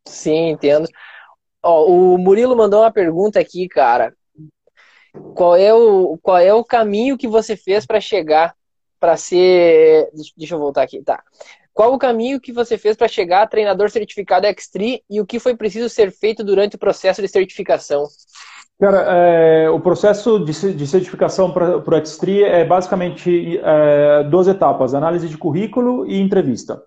Sim, 0.06 0.50
entendo. 0.50 0.88
Ó, 1.62 1.86
o 1.86 2.18
Murilo 2.18 2.56
mandou 2.56 2.80
uma 2.80 2.92
pergunta 2.92 3.38
aqui, 3.38 3.68
cara. 3.68 4.12
Qual 5.34 5.56
é 5.56 5.72
o, 5.72 6.18
qual 6.22 6.38
é 6.38 6.52
o 6.52 6.64
caminho 6.64 7.18
que 7.18 7.28
você 7.28 7.56
fez 7.56 7.86
para 7.86 8.00
chegar 8.00 8.54
para 9.00 9.16
ser. 9.16 10.11
Deixa 10.36 10.54
eu 10.54 10.58
voltar 10.58 10.82
aqui, 10.82 11.02
tá. 11.02 11.22
Qual 11.72 11.94
o 11.94 11.98
caminho 11.98 12.40
que 12.40 12.52
você 12.52 12.76
fez 12.76 12.96
para 12.96 13.08
chegar 13.08 13.42
a 13.42 13.46
treinador 13.46 13.88
certificado 13.90 14.46
X3 14.46 15.00
e 15.08 15.20
o 15.20 15.26
que 15.26 15.38
foi 15.38 15.56
preciso 15.56 15.88
ser 15.88 16.12
feito 16.12 16.44
durante 16.44 16.76
o 16.76 16.78
processo 16.78 17.22
de 17.22 17.28
certificação? 17.28 18.04
Cara, 18.78 19.04
é, 19.08 19.70
o 19.70 19.80
processo 19.80 20.38
de, 20.38 20.74
de 20.74 20.86
certificação 20.86 21.50
para 21.50 21.78
o 21.78 21.82
X3 21.82 22.42
é 22.42 22.64
basicamente 22.64 23.58
é, 23.62 24.24
duas 24.24 24.46
etapas: 24.46 24.94
análise 24.94 25.28
de 25.28 25.38
currículo 25.38 26.06
e 26.06 26.20
entrevista. 26.20 26.82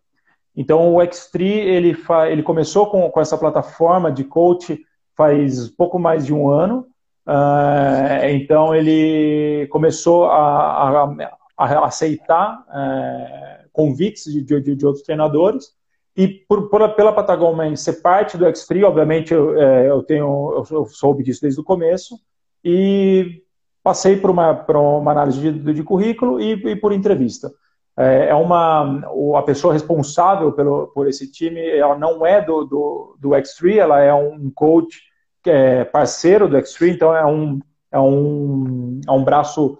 Então, 0.55 0.93
o 0.93 0.97
X3 0.97 1.41
ele, 1.41 1.93
fa, 1.95 2.29
ele 2.29 2.43
começou 2.43 2.87
com, 2.87 3.09
com 3.09 3.19
essa 3.19 3.37
plataforma 3.37 4.11
de 4.11 4.23
coach 4.23 4.79
faz 5.15 5.69
pouco 5.69 5.97
mais 5.97 6.25
de 6.25 6.33
um 6.33 6.49
ano. 6.49 6.87
Uh, 7.27 8.25
então, 8.29 8.75
ele 8.75 9.67
começou 9.67 10.25
a, 10.25 11.05
a, 11.07 11.35
a 11.57 11.85
aceitar 11.85 12.59
uh, 12.67 13.69
convites 13.71 14.25
de, 14.25 14.41
de, 14.41 14.75
de 14.75 14.85
outros 14.85 15.03
treinadores 15.03 15.73
e 16.15 16.27
por, 16.27 16.69
por, 16.69 16.87
pela 16.95 17.11
Patagon 17.11 17.75
ser 17.75 18.01
parte 18.01 18.37
do 18.37 18.45
X3, 18.45 18.83
obviamente 18.83 19.33
eu, 19.33 19.59
é, 19.59 19.89
eu 19.89 20.03
tenho, 20.03 20.65
eu, 20.69 20.85
soube 20.85 21.23
disso 21.23 21.41
desde 21.41 21.59
o 21.59 21.63
começo 21.63 22.19
e 22.63 23.41
passei 23.81 24.15
por 24.17 24.29
uma, 24.29 24.53
por 24.53 24.75
uma 24.75 25.11
análise 25.11 25.39
de, 25.39 25.73
de 25.73 25.83
currículo 25.83 26.39
e, 26.39 26.51
e, 26.53 26.75
por 26.75 26.93
entrevista. 26.93 27.51
É, 27.97 28.27
é 28.29 28.35
uma 28.35 29.01
a 29.37 29.41
pessoa 29.41 29.73
responsável 29.73 30.51
pelo, 30.51 30.87
por 30.87 31.07
esse 31.07 31.31
time, 31.31 31.67
ela 31.67 31.97
não 31.97 32.25
é 32.25 32.41
do, 32.41 32.63
do, 32.63 33.17
do 33.19 33.29
X3, 33.29 33.77
ela 33.77 33.99
é 33.99 34.13
um 34.13 34.51
coach 34.53 35.01
é 35.49 35.83
parceiro 35.83 36.47
do 36.47 36.57
X3, 36.57 36.93
então 36.93 37.15
é 37.15 37.25
um, 37.25 37.59
é 37.91 37.99
um, 37.99 39.01
é 39.07 39.11
um 39.11 39.23
braço 39.23 39.77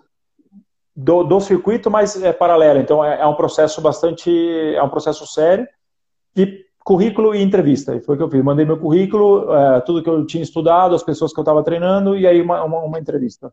do, 0.96 1.24
do 1.24 1.40
circuito, 1.40 1.90
mas 1.90 2.22
é 2.22 2.32
paralelo. 2.32 2.80
Então 2.80 3.04
é, 3.04 3.22
é 3.22 3.26
um 3.26 3.36
processo 3.36 3.82
bastante, 3.82 4.30
é 4.76 4.82
um 4.84 4.90
processo 4.90 5.26
sério 5.26 5.68
e 6.36 6.66
currículo 6.84 7.34
e 7.34 7.42
entrevista. 7.42 8.00
Foi 8.02 8.16
o 8.16 8.18
que 8.18 8.24
eu 8.24 8.30
fiz. 8.30 8.44
Mandei 8.44 8.66
meu 8.66 8.78
currículo, 8.78 9.54
é, 9.54 9.82
tudo 9.82 10.04
que 10.04 10.10
eu 10.10 10.26
tinha 10.26 10.44
estudado, 10.44 10.96
as 10.96 11.04
pessoas 11.04 11.34
que 11.34 11.40
eu 11.40 11.44
estava 11.44 11.64
treinando, 11.64 12.18
e 12.18 12.28
aí 12.28 12.42
uma, 12.42 12.64
uma, 12.64 12.80
uma, 12.80 13.00
entrevista. 13.00 13.52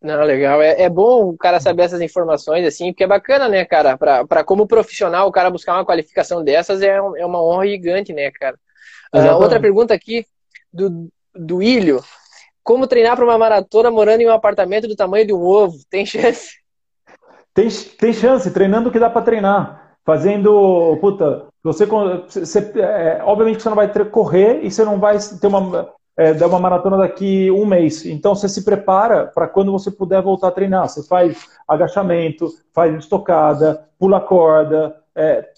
Não, 0.00 0.22
legal. 0.22 0.62
É, 0.62 0.82
é 0.82 0.88
bom 0.88 1.30
o 1.30 1.36
cara 1.36 1.60
saber 1.60 1.82
essas 1.82 2.00
informações, 2.00 2.66
assim, 2.66 2.92
porque 2.92 3.04
é 3.04 3.08
bacana, 3.08 3.48
né, 3.48 3.64
cara? 3.64 3.96
Para 3.98 4.44
como 4.44 4.66
profissional, 4.66 5.28
o 5.28 5.32
cara 5.32 5.50
buscar 5.50 5.74
uma 5.74 5.84
qualificação 5.84 6.44
dessas 6.44 6.82
é, 6.82 6.96
é 6.96 7.26
uma 7.26 7.42
honra 7.42 7.66
gigante, 7.66 8.12
né, 8.12 8.30
cara? 8.30 8.56
Uh, 9.14 9.40
outra 9.40 9.60
pergunta 9.60 9.94
aqui 9.94 10.26
do, 10.74 11.08
do 11.34 11.62
Ilho. 11.62 12.02
Como 12.62 12.86
treinar 12.86 13.14
para 13.16 13.24
uma 13.24 13.38
maratona 13.38 13.90
morando 13.90 14.22
em 14.22 14.26
um 14.26 14.32
apartamento 14.32 14.88
do 14.88 14.96
tamanho 14.96 15.26
de 15.26 15.32
um 15.32 15.42
ovo? 15.42 15.76
Tem 15.88 16.04
chance? 16.04 16.58
Tem, 17.54 17.68
tem 17.68 18.12
chance, 18.12 18.50
treinando 18.50 18.88
o 18.88 18.92
que 18.92 18.98
dá 18.98 19.08
para 19.08 19.22
treinar 19.22 19.84
fazendo. 20.04 20.96
Puta, 21.00 21.46
você, 21.62 21.86
você 21.86 22.72
é, 22.76 23.22
obviamente 23.24 23.62
você 23.62 23.68
não 23.68 23.76
vai 23.76 23.90
correr 24.06 24.60
e 24.62 24.70
você 24.70 24.84
não 24.84 24.98
vai 24.98 25.18
ter 25.18 25.46
uma, 25.46 25.88
é, 26.16 26.34
dar 26.34 26.46
uma 26.46 26.60
maratona 26.60 26.98
daqui 26.98 27.50
um 27.50 27.64
mês. 27.64 28.04
Então 28.04 28.34
você 28.34 28.48
se 28.48 28.64
prepara 28.64 29.26
para 29.26 29.48
quando 29.48 29.72
você 29.72 29.90
puder 29.90 30.22
voltar 30.22 30.48
a 30.48 30.52
treinar. 30.52 30.88
Você 30.88 31.02
faz 31.02 31.48
agachamento, 31.66 32.48
faz 32.72 32.94
estocada, 32.96 33.88
pula 33.98 34.20
corda, 34.20 34.96
é, 35.16 35.48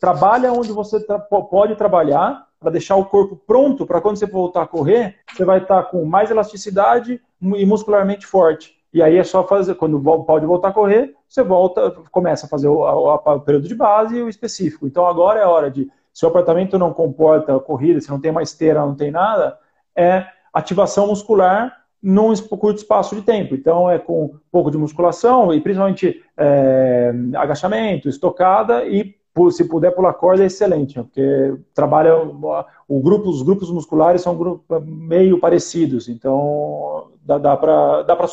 trabalha 0.00 0.52
onde 0.52 0.72
você 0.72 1.00
tra 1.00 1.18
pode 1.18 1.76
trabalhar 1.76 2.46
para 2.64 2.72
deixar 2.72 2.96
o 2.96 3.04
corpo 3.04 3.36
pronto 3.36 3.86
para 3.86 4.00
quando 4.00 4.16
você 4.16 4.26
voltar 4.26 4.62
a 4.62 4.66
correr, 4.66 5.16
você 5.30 5.44
vai 5.44 5.58
estar 5.58 5.82
com 5.84 6.04
mais 6.04 6.30
elasticidade 6.30 7.20
e 7.40 7.66
muscularmente 7.66 8.26
forte. 8.26 8.74
E 8.92 9.02
aí 9.02 9.16
é 9.16 9.24
só 9.24 9.46
fazer, 9.46 9.74
quando 9.74 10.00
pode 10.24 10.46
voltar 10.46 10.68
a 10.68 10.72
correr, 10.72 11.14
você 11.28 11.42
volta, 11.42 11.90
começa 12.10 12.46
a 12.46 12.48
fazer 12.48 12.68
o, 12.68 12.78
o, 12.78 13.14
o 13.14 13.40
período 13.40 13.68
de 13.68 13.74
base 13.74 14.16
e 14.16 14.22
o 14.22 14.28
específico. 14.28 14.86
Então 14.86 15.06
agora 15.06 15.40
é 15.40 15.44
hora 15.44 15.70
de, 15.70 15.90
se 16.12 16.24
o 16.24 16.28
apartamento 16.28 16.78
não 16.78 16.92
comporta 16.92 17.58
corrida, 17.58 18.00
se 18.00 18.10
não 18.10 18.20
tem 18.20 18.32
mais 18.32 18.50
esteira, 18.50 18.80
não 18.80 18.94
tem 18.94 19.10
nada, 19.10 19.58
é 19.96 20.26
ativação 20.52 21.08
muscular 21.08 21.76
num 22.00 22.32
curto 22.36 22.78
espaço 22.78 23.16
de 23.16 23.22
tempo. 23.22 23.54
Então 23.54 23.90
é 23.90 23.98
com 23.98 24.26
um 24.26 24.38
pouco 24.50 24.70
de 24.70 24.78
musculação 24.78 25.52
e 25.52 25.60
principalmente 25.60 26.22
é, 26.36 27.12
agachamento, 27.34 28.08
estocada 28.08 28.84
e 28.84 29.16
se 29.50 29.64
puder 29.64 29.90
pular 29.92 30.14
corda 30.14 30.44
é 30.44 30.46
excelente, 30.46 30.94
porque 30.94 31.56
trabalha 31.74 32.16
o 32.16 33.00
grupo, 33.00 33.28
os 33.28 33.42
grupos 33.42 33.70
musculares 33.70 34.22
são 34.22 34.60
meio 34.84 35.40
parecidos, 35.40 36.08
então 36.08 37.08
dá, 37.24 37.38
dá 37.38 37.56
para 37.56 38.02
dá 38.02 38.16
para 38.16 38.28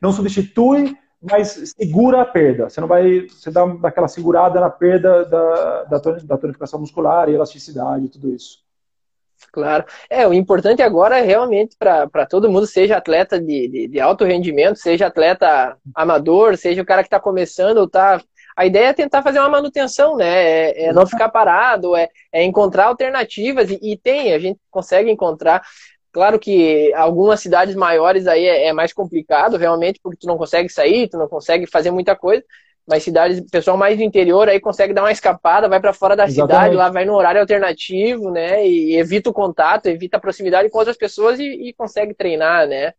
não 0.00 0.12
substitui, 0.12 0.96
mas 1.20 1.74
segura 1.76 2.20
a 2.20 2.24
perda. 2.24 2.68
Você 2.68 2.80
não 2.80 2.88
vai, 2.88 3.26
você 3.28 3.50
dá 3.50 3.64
aquela 3.82 4.08
segurada 4.08 4.60
na 4.60 4.70
perda 4.70 5.24
da, 5.24 5.84
da, 5.84 5.98
da 5.98 6.38
tonificação 6.38 6.78
muscular 6.78 7.28
e 7.28 7.34
elasticidade 7.34 8.06
e 8.06 8.08
tudo 8.08 8.32
isso. 8.32 8.62
Claro. 9.50 9.84
É, 10.10 10.26
o 10.26 10.34
importante 10.34 10.82
agora 10.82 11.18
é 11.18 11.22
realmente 11.22 11.76
para 11.78 12.26
todo 12.26 12.50
mundo, 12.50 12.66
seja 12.66 12.96
atleta 12.96 13.40
de, 13.40 13.68
de, 13.68 13.88
de, 13.88 14.00
alto 14.00 14.24
rendimento, 14.24 14.78
seja 14.78 15.06
atleta 15.06 15.76
amador, 15.94 16.56
seja 16.56 16.82
o 16.82 16.86
cara 16.86 17.02
que 17.02 17.06
está 17.06 17.20
começando 17.20 17.78
ou 17.78 17.84
está 17.84 18.20
a 18.56 18.66
ideia 18.66 18.88
é 18.88 18.92
tentar 18.92 19.22
fazer 19.22 19.40
uma 19.40 19.48
manutenção, 19.48 20.16
né? 20.16 20.26
É, 20.26 20.84
é 20.84 20.92
não 20.92 21.06
ficar 21.06 21.28
parado, 21.28 21.96
é, 21.96 22.08
é 22.32 22.44
encontrar 22.44 22.86
alternativas, 22.86 23.70
e, 23.70 23.78
e, 23.82 23.96
tem, 23.96 24.32
a 24.32 24.38
gente 24.38 24.60
consegue 24.70 25.10
encontrar. 25.10 25.62
Claro 26.12 26.38
que 26.38 26.92
algumas 26.94 27.40
cidades 27.40 27.74
maiores 27.74 28.26
aí 28.28 28.44
é, 28.44 28.68
é, 28.68 28.72
mais 28.72 28.92
complicado, 28.92 29.56
realmente, 29.56 29.98
porque 30.00 30.18
tu 30.20 30.28
não 30.28 30.38
consegue 30.38 30.68
sair, 30.68 31.08
tu 31.08 31.18
não 31.18 31.28
consegue 31.28 31.66
fazer 31.66 31.90
muita 31.90 32.14
coisa, 32.14 32.44
mas 32.86 33.02
cidades, 33.02 33.40
pessoal 33.50 33.76
mais 33.76 33.96
do 33.96 34.04
interior 34.04 34.48
aí 34.48 34.60
consegue 34.60 34.94
dar 34.94 35.02
uma 35.02 35.10
escapada, 35.10 35.68
vai 35.68 35.80
para 35.80 35.92
fora 35.92 36.14
da 36.14 36.26
Exatamente. 36.26 36.54
cidade, 36.54 36.76
lá 36.76 36.90
vai 36.90 37.04
no 37.04 37.14
horário 37.14 37.40
alternativo, 37.40 38.30
né? 38.30 38.64
E 38.64 38.96
evita 38.96 39.30
o 39.30 39.32
contato, 39.32 39.86
evita 39.86 40.18
a 40.18 40.20
proximidade 40.20 40.70
com 40.70 40.78
outras 40.78 40.96
pessoas 40.96 41.40
e, 41.40 41.44
e 41.44 41.72
consegue 41.72 42.14
treinar, 42.14 42.68
né? 42.68 42.92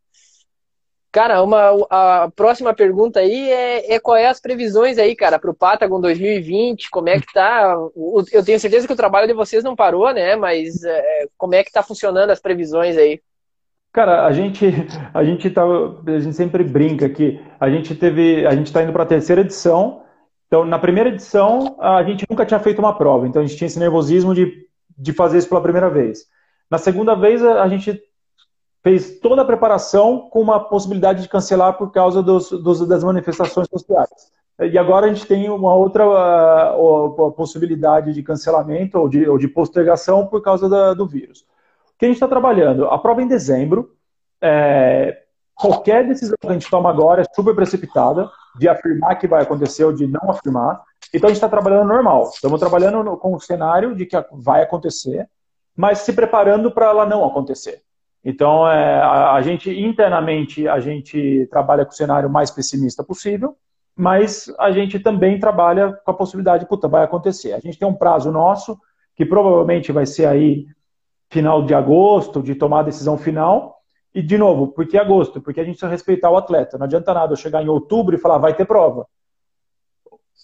Cara, 1.16 1.42
uma, 1.42 1.70
a 1.90 2.30
próxima 2.36 2.74
pergunta 2.74 3.22
aí 3.22 3.50
é, 3.50 3.94
é 3.94 4.00
qual 4.02 4.18
é 4.18 4.28
as 4.28 4.42
previsões 4.42 4.98
aí, 4.98 5.16
cara, 5.16 5.40
para 5.40 5.50
o 5.50 5.54
Patagon 5.54 6.02
2020, 6.02 6.90
como 6.90 7.08
é 7.08 7.18
que 7.18 7.32
tá? 7.34 7.74
Eu 8.34 8.44
tenho 8.44 8.60
certeza 8.60 8.86
que 8.86 8.92
o 8.92 8.98
trabalho 8.98 9.26
de 9.26 9.34
vocês 9.34 9.64
não 9.64 9.78
parou, 9.78 10.14
né? 10.14 10.36
Mas 10.36 10.84
é, 10.84 11.26
como 11.38 11.56
é 11.56 11.64
que 11.64 11.72
tá 11.72 11.82
funcionando 11.82 12.32
as 12.32 12.42
previsões 12.42 12.98
aí? 12.98 13.22
Cara, 13.94 14.26
a 14.26 14.34
gente, 14.34 14.66
a 15.14 15.24
gente 15.24 15.50
tá, 15.50 15.64
a 15.64 16.20
gente 16.20 16.36
sempre 16.36 16.66
brinca 16.66 17.08
que 17.08 17.40
a 17.62 17.70
gente 17.70 17.96
teve, 17.96 18.46
a 18.46 18.54
gente 18.54 18.68
está 18.68 18.84
indo 18.84 18.92
para 18.92 19.04
a 19.04 19.08
terceira 19.08 19.40
edição. 19.40 20.02
Então, 20.48 20.66
na 20.66 20.78
primeira 20.78 21.12
edição, 21.12 21.78
a 21.80 22.04
gente 22.04 22.26
nunca 22.30 22.46
tinha 22.46 22.60
feito 22.60 22.80
uma 22.80 22.98
prova, 22.98 23.26
então 23.26 23.42
a 23.42 23.46
gente 23.46 23.58
tinha 23.58 23.68
esse 23.68 23.80
nervosismo 23.80 24.36
de, 24.36 24.68
de 24.98 25.14
fazer 25.14 25.38
isso 25.38 25.48
pela 25.48 25.62
primeira 25.62 25.90
vez. 25.90 26.26
Na 26.70 26.78
segunda 26.78 27.16
vez, 27.16 27.42
a 27.42 27.66
gente 27.70 28.04
fez 28.86 29.20
toda 29.20 29.42
a 29.42 29.46
preparação 29.46 30.30
com 30.30 30.40
uma 30.40 30.60
possibilidade 30.60 31.24
de 31.24 31.28
cancelar 31.28 31.76
por 31.76 31.92
causa 31.92 32.22
dos, 32.22 32.52
dos, 32.52 32.88
das 32.88 33.04
manifestações 33.04 33.68
sociais. 33.68 34.32
E 34.60 34.78
agora 34.78 35.08
a 35.08 35.10
gente 35.12 35.26
tem 35.26 35.50
uma 35.50 35.74
outra 35.74 36.06
uh, 36.06 37.32
possibilidade 37.32 38.14
de 38.14 38.22
cancelamento 38.22 39.00
ou 39.00 39.10
de, 39.10 39.28
ou 39.28 39.40
de 39.40 39.48
postergação 39.48 40.28
por 40.28 40.40
causa 40.44 40.70
da, 40.70 40.94
do 40.94 41.08
vírus. 41.08 41.40
O 41.40 41.98
que 41.98 42.06
a 42.06 42.10
gente 42.10 42.18
está 42.18 42.28
trabalhando? 42.28 42.86
A 42.86 43.00
prova 43.00 43.22
é 43.22 43.24
em 43.24 43.28
dezembro. 43.28 43.90
É, 44.40 45.18
qualquer 45.56 46.08
decisão 46.08 46.36
que 46.40 46.48
a 46.48 46.54
gente 46.54 46.70
toma 46.70 46.88
agora 46.88 47.24
é 47.24 47.34
super 47.34 47.56
precipitada, 47.56 48.30
de 48.56 48.70
afirmar 48.70 49.16
que 49.16 49.28
vai 49.28 49.42
acontecer 49.42 49.84
ou 49.84 49.94
de 49.94 50.06
não 50.06 50.30
afirmar. 50.30 50.80
Então 51.12 51.28
a 51.28 51.32
gente 51.32 51.38
está 51.38 51.50
trabalhando 51.50 51.88
normal. 51.88 52.30
Estamos 52.32 52.60
trabalhando 52.60 53.18
com 53.18 53.34
o 53.34 53.40
cenário 53.40 53.96
de 53.96 54.06
que 54.06 54.16
vai 54.32 54.62
acontecer, 54.62 55.28
mas 55.76 56.00
se 56.00 56.14
preparando 56.14 56.70
para 56.70 56.86
ela 56.86 57.06
não 57.08 57.26
acontecer. 57.26 57.82
Então, 58.26 58.68
é, 58.68 59.00
a, 59.00 59.34
a, 59.34 59.42
gente 59.44 59.70
internamente 59.70 60.68
a 60.68 60.80
gente 60.80 61.48
trabalha 61.52 61.86
com 61.86 61.92
o 61.92 61.96
cenário 61.96 62.28
mais 62.28 62.50
pessimista 62.50 63.04
possível, 63.04 63.56
mas 63.96 64.52
a 64.58 64.72
gente 64.72 65.00
também 65.00 65.40
trabalha 65.40 65.94
com 66.04 66.10
a 66.10 66.14
possibilidade, 66.14 66.68
puta, 66.68 66.88
vai 66.88 67.04
acontecer. 67.04 67.54
A 67.54 67.60
gente 67.60 67.78
tem 67.78 67.88
um 67.88 67.94
prazo 67.94 68.32
nosso 68.32 68.80
que 69.16 69.24
provavelmente 69.24 69.92
vai 69.92 70.08
ser 70.08 70.26
aí 70.26 70.66
final 71.30 71.64
de 71.64 71.76
agosto, 71.76 72.42
de 72.42 72.56
tomar 72.56 72.80
a 72.80 72.84
decisão 72.84 73.16
final. 73.16 73.76
E 74.14 74.24
de 74.24 74.38
novo, 74.40 74.70
por 74.70 74.88
que 74.88 74.98
agosto? 74.98 75.40
Porque 75.40 75.60
a 75.60 75.64
gente 75.64 75.74
precisa 75.74 75.92
respeitar 75.92 76.32
o 76.32 76.38
atleta. 76.38 76.80
Não 76.80 76.86
adianta 76.86 77.14
nada 77.14 77.34
eu 77.34 77.38
chegar 77.38 77.62
em 77.62 77.70
outubro 77.70 78.16
e 78.16 78.20
falar 78.20 78.40
vai 78.40 78.56
ter 78.56 78.66
prova. 78.66 79.06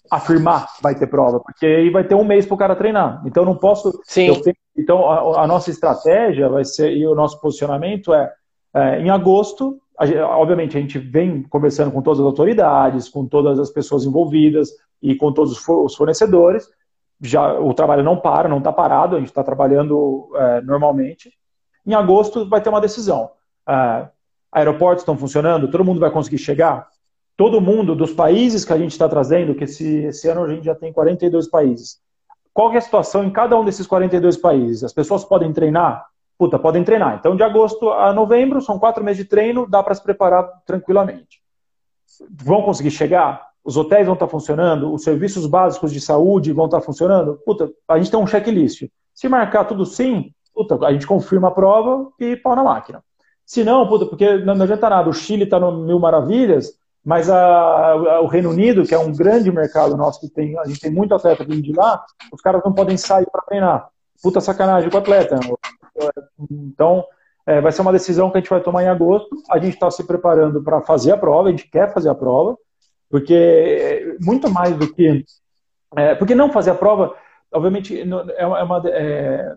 Afirmar 0.10 0.68
vai 0.82 0.96
ter 0.96 1.08
prova, 1.08 1.40
porque 1.40 1.66
aí 1.66 1.90
vai 1.90 2.04
ter 2.04 2.16
um 2.16 2.24
mês 2.24 2.46
para 2.46 2.56
o 2.56 2.58
cara 2.58 2.76
treinar. 2.76 3.22
Então 3.26 3.46
não 3.46 3.56
posso. 3.56 3.92
Sim. 4.04 4.34
Tenho, 4.42 4.56
então, 4.76 5.10
a, 5.10 5.44
a, 5.44 5.48
nossa 5.48 5.70
estratégia 5.70 6.50
vai 6.50 6.66
ser, 6.66 6.92
e 6.96 7.06
o 7.06 7.16
nosso 7.16 7.40
posicionamento 7.40 8.14
é, 8.14 8.32
é 8.74 9.00
em 9.00 9.10
agosto, 9.10 9.80
a, 9.98 10.38
obviamente, 10.38 10.78
a 10.78 10.82
gente 10.82 10.98
vem 10.98 11.44
conversando 11.44 11.92
com 11.92 12.02
todas 12.02 12.20
as 12.20 12.26
autoridades, 12.26 13.10
com 13.10 13.26
todas 13.26 13.60
as 13.60 13.70
pessoas 13.70 14.06
envolvidas 14.06 14.70
e 15.02 15.16
com 15.16 15.32
todos 15.32 15.66
os 15.68 15.96
fornecedores. 15.96 16.68
Já 17.22 17.60
o 17.60 17.74
trabalho 17.74 18.04
não 18.04 18.18
para, 18.18 18.50
não 18.50 18.58
está 18.58 18.72
parado, 18.72 19.16
a 19.16 19.20
gente 19.20 19.30
está 19.30 19.44
trabalhando 19.44 20.30
é, 20.36 20.62
normalmente. 20.62 21.32
Em 21.86 21.94
agosto 21.94 22.48
vai 22.50 22.62
ter 22.62 22.70
uma 22.70 22.82
decisão. 22.82 23.30
É, 23.68 24.08
aeroportos 24.52 25.04
estão 25.04 25.18
funcionando, 25.18 25.70
todo 25.70 25.86
mundo 25.86 26.00
vai 26.00 26.10
conseguir 26.10 26.40
chegar. 26.40 26.88
Todo 27.42 27.60
mundo 27.60 27.96
dos 27.96 28.14
países 28.14 28.64
que 28.64 28.74
a 28.74 28.78
gente 28.78 28.92
está 28.92 29.10
trazendo, 29.10 29.56
que 29.56 29.64
esse, 29.64 30.06
esse 30.06 30.28
ano 30.28 30.44
a 30.44 30.50
gente 30.54 30.66
já 30.66 30.76
tem 30.76 30.94
42 30.94 31.48
países 31.50 32.00
qual 32.54 32.74
é 32.74 32.78
a 32.78 32.82
situação 32.82 33.24
em 33.24 33.30
cada 33.30 33.58
um 33.58 33.64
desses 33.64 33.88
42 33.88 34.38
países? 34.38 34.84
As 34.84 34.94
pessoas 34.94 35.24
podem 35.24 35.54
treinar? 35.54 36.06
Puta, 36.38 36.58
podem 36.58 36.84
treinar. 36.84 37.18
Então, 37.20 37.36
de 37.36 37.44
agosto 37.44 37.90
a 37.92 38.12
novembro, 38.14 38.62
são 38.62 38.80
quatro 38.80 39.04
meses 39.04 39.24
de 39.24 39.30
treino, 39.30 39.68
dá 39.68 39.82
para 39.82 39.94
se 39.94 40.04
preparar 40.04 40.44
tranquilamente. 40.66 41.42
Vão 42.44 42.64
conseguir 42.64 42.92
chegar? 42.92 43.48
Os 43.64 43.78
hotéis 43.78 44.06
vão 44.06 44.16
estar 44.16 44.28
funcionando? 44.28 44.92
Os 44.92 45.04
serviços 45.04 45.46
básicos 45.46 45.94
de 45.94 46.02
saúde 46.02 46.52
vão 46.52 46.66
estar 46.66 46.82
funcionando? 46.82 47.40
Puta, 47.46 47.72
a 47.88 47.98
gente 47.98 48.12
tem 48.12 48.20
um 48.20 48.28
checklist. 48.28 48.90
Se 49.14 49.30
marcar 49.30 49.66
tudo 49.66 49.86
sim, 49.86 50.34
puta, 50.54 50.78
a 50.86 50.92
gente 50.92 51.06
confirma 51.06 51.50
a 51.50 51.52
prova 51.52 52.12
e 52.20 52.36
pau 52.36 52.56
na 52.56 52.64
máquina. 52.64 53.04
Se 53.46 53.64
não, 53.64 53.88
puta, 53.88 54.06
porque 54.06 54.38
não 54.40 54.54
adianta 54.54 54.90
nada, 54.90 55.10
o 55.10 55.14
Chile 55.14 55.44
está 55.44 55.60
no 55.60 55.84
Mil 55.84 56.00
Maravilhas, 56.00 56.74
mas 57.04 57.30
a, 57.30 57.38
a, 57.38 58.22
o 58.22 58.28
Reino 58.28 58.52
Unido, 58.52 58.86
que 58.86 58.94
é 58.94 59.00
um 59.00 59.12
grande 59.12 59.52
mercado 59.52 59.98
nosso, 59.98 60.20
que 60.20 60.30
tem, 60.30 60.58
a 60.60 60.66
gente 60.66 60.80
tem 60.80 60.92
muito 60.92 61.16
atleta 61.16 61.44
vindo 61.44 61.62
de 61.62 61.74
lá, 61.74 62.04
os 62.32 62.42
caras 62.42 62.62
não 62.64 62.74
podem 62.74 62.96
sair 62.96 63.28
para 63.32 63.42
treinar. 63.42 63.90
Puta 64.22 64.40
sacanagem 64.40 64.90
com 64.90 64.98
o 64.98 65.00
atleta. 65.00 65.40
Então, 66.50 67.04
é, 67.46 67.60
vai 67.60 67.72
ser 67.72 67.82
uma 67.82 67.92
decisão 67.92 68.30
que 68.30 68.38
a 68.38 68.42
gente 68.42 68.50
vai 68.50 68.62
tomar 68.62 68.84
em 68.84 68.88
agosto. 68.88 69.36
A 69.50 69.58
gente 69.58 69.74
está 69.74 69.90
se 69.90 70.04
preparando 70.04 70.62
para 70.64 70.82
fazer 70.82 71.12
a 71.12 71.18
prova, 71.18 71.48
a 71.48 71.52
gente 71.52 71.70
quer 71.70 71.92
fazer 71.92 72.10
a 72.10 72.16
prova, 72.16 72.56
porque 73.10 74.18
muito 74.22 74.50
mais 74.50 74.76
do 74.78 74.94
que. 74.94 75.26
É, 75.96 76.16
porque 76.16 76.36
não 76.36 76.52
fazer 76.52 76.72
a 76.72 76.76
prova, 76.76 77.16
obviamente, 77.52 78.00
é 78.38 78.46
uma. 78.46 78.82
É, 78.88 79.56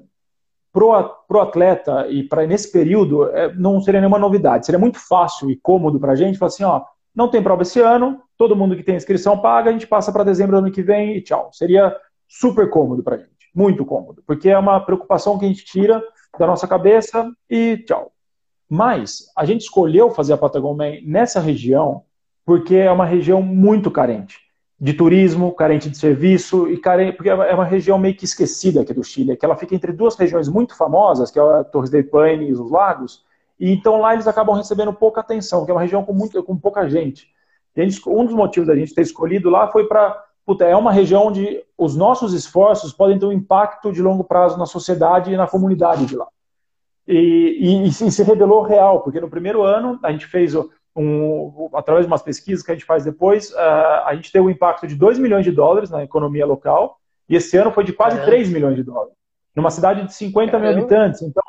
pro 0.72 1.40
atleta 1.40 2.08
e 2.08 2.24
para 2.24 2.44
nesse 2.44 2.72
período 2.72 3.28
é, 3.28 3.54
não 3.54 3.80
seria 3.80 4.00
nenhuma 4.00 4.18
novidade. 4.18 4.66
Seria 4.66 4.78
muito 4.78 4.98
fácil 4.98 5.48
e 5.48 5.56
cômodo 5.56 6.00
para 6.00 6.12
a 6.12 6.16
gente 6.16 6.36
falar 6.36 6.48
assim, 6.48 6.64
ó, 6.64 6.82
não 7.14 7.28
tem 7.28 7.42
prova 7.42 7.62
esse 7.62 7.80
ano, 7.80 8.20
todo 8.36 8.56
mundo 8.56 8.76
que 8.76 8.82
tem 8.82 8.96
inscrição 8.96 9.38
paga, 9.38 9.70
a 9.70 9.72
gente 9.72 9.86
passa 9.86 10.12
para 10.12 10.24
dezembro 10.24 10.56
do 10.56 10.58
ano 10.58 10.72
que 10.72 10.82
vem 10.82 11.16
e 11.16 11.22
tchau. 11.22 11.50
Seria 11.52 11.96
super 12.28 12.68
cômodo 12.68 13.02
para 13.02 13.16
a 13.16 13.18
gente, 13.18 13.50
muito 13.54 13.84
cômodo, 13.84 14.22
porque 14.26 14.48
é 14.48 14.58
uma 14.58 14.80
preocupação 14.80 15.38
que 15.38 15.44
a 15.44 15.48
gente 15.48 15.64
tira 15.64 16.02
da 16.38 16.46
nossa 16.46 16.66
cabeça 16.66 17.30
e 17.48 17.78
tchau. 17.78 18.12
Mas 18.68 19.30
a 19.36 19.44
gente 19.44 19.62
escolheu 19.62 20.10
fazer 20.10 20.32
a 20.32 20.38
Patagon 20.38 20.74
Man 20.74 21.00
nessa 21.04 21.40
região 21.40 22.02
porque 22.44 22.76
é 22.76 22.90
uma 22.90 23.06
região 23.06 23.40
muito 23.40 23.90
carente 23.90 24.38
de 24.78 24.92
turismo, 24.92 25.52
carente 25.52 25.88
de 25.88 25.96
serviço 25.96 26.68
e 26.68 26.76
carente, 26.76 27.16
porque 27.16 27.30
é 27.30 27.54
uma 27.54 27.64
região 27.64 27.96
meio 27.96 28.14
que 28.14 28.24
esquecida 28.24 28.82
aqui 28.82 28.92
do 28.92 29.04
Chile, 29.04 29.36
que 29.36 29.44
ela 29.44 29.56
fica 29.56 29.74
entre 29.74 29.92
duas 29.92 30.16
regiões 30.16 30.48
muito 30.48 30.76
famosas, 30.76 31.30
que 31.30 31.38
é 31.38 31.42
a 31.42 31.64
Torres 31.64 31.90
del 31.90 32.04
Paine 32.04 32.48
e 32.48 32.52
os 32.52 32.70
Lagos, 32.70 33.24
e 33.64 33.72
então 33.72 33.98
lá 33.98 34.12
eles 34.12 34.26
acabam 34.26 34.54
recebendo 34.54 34.92
pouca 34.92 35.22
atenção, 35.22 35.64
que 35.64 35.70
é 35.70 35.74
uma 35.74 35.80
região 35.80 36.04
com, 36.04 36.12
muito, 36.12 36.42
com 36.42 36.54
pouca 36.54 36.86
gente. 36.86 37.30
gente 37.74 37.98
um 38.06 38.26
dos 38.26 38.34
motivos 38.34 38.66
da 38.66 38.76
gente 38.76 38.94
ter 38.94 39.00
escolhido 39.00 39.48
lá 39.48 39.68
foi 39.68 39.86
para. 39.86 40.22
É 40.60 40.76
uma 40.76 40.92
região 40.92 41.28
onde 41.28 41.64
os 41.78 41.96
nossos 41.96 42.34
esforços 42.34 42.92
podem 42.92 43.18
ter 43.18 43.24
um 43.24 43.32
impacto 43.32 43.90
de 43.90 44.02
longo 44.02 44.22
prazo 44.22 44.58
na 44.58 44.66
sociedade 44.66 45.32
e 45.32 45.36
na 45.38 45.46
comunidade 45.46 46.04
de 46.04 46.14
lá. 46.14 46.28
E, 47.08 47.86
e, 47.86 47.88
e 47.88 47.90
se 47.90 48.22
revelou 48.22 48.60
real, 48.60 49.00
porque 49.00 49.18
no 49.18 49.30
primeiro 49.30 49.62
ano 49.62 49.98
a 50.02 50.12
gente 50.12 50.26
fez, 50.26 50.54
um, 50.94 51.70
através 51.72 52.04
de 52.04 52.12
umas 52.12 52.20
pesquisas 52.20 52.62
que 52.62 52.70
a 52.70 52.74
gente 52.74 52.84
faz 52.84 53.02
depois, 53.02 53.50
uh, 53.52 54.04
a 54.04 54.14
gente 54.14 54.30
teve 54.30 54.44
um 54.44 54.50
impacto 54.50 54.86
de 54.86 54.94
2 54.94 55.18
milhões 55.18 55.44
de 55.46 55.50
dólares 55.50 55.88
na 55.88 56.04
economia 56.04 56.44
local, 56.44 56.98
e 57.26 57.34
esse 57.34 57.56
ano 57.56 57.72
foi 57.72 57.84
de 57.84 57.94
quase 57.94 58.18
é. 58.18 58.24
3 58.26 58.50
milhões 58.50 58.76
de 58.76 58.82
dólares. 58.82 59.14
Numa 59.56 59.70
cidade 59.70 60.04
de 60.04 60.12
50 60.12 60.58
mil 60.58 60.70
habitantes. 60.70 61.22
Então, 61.22 61.42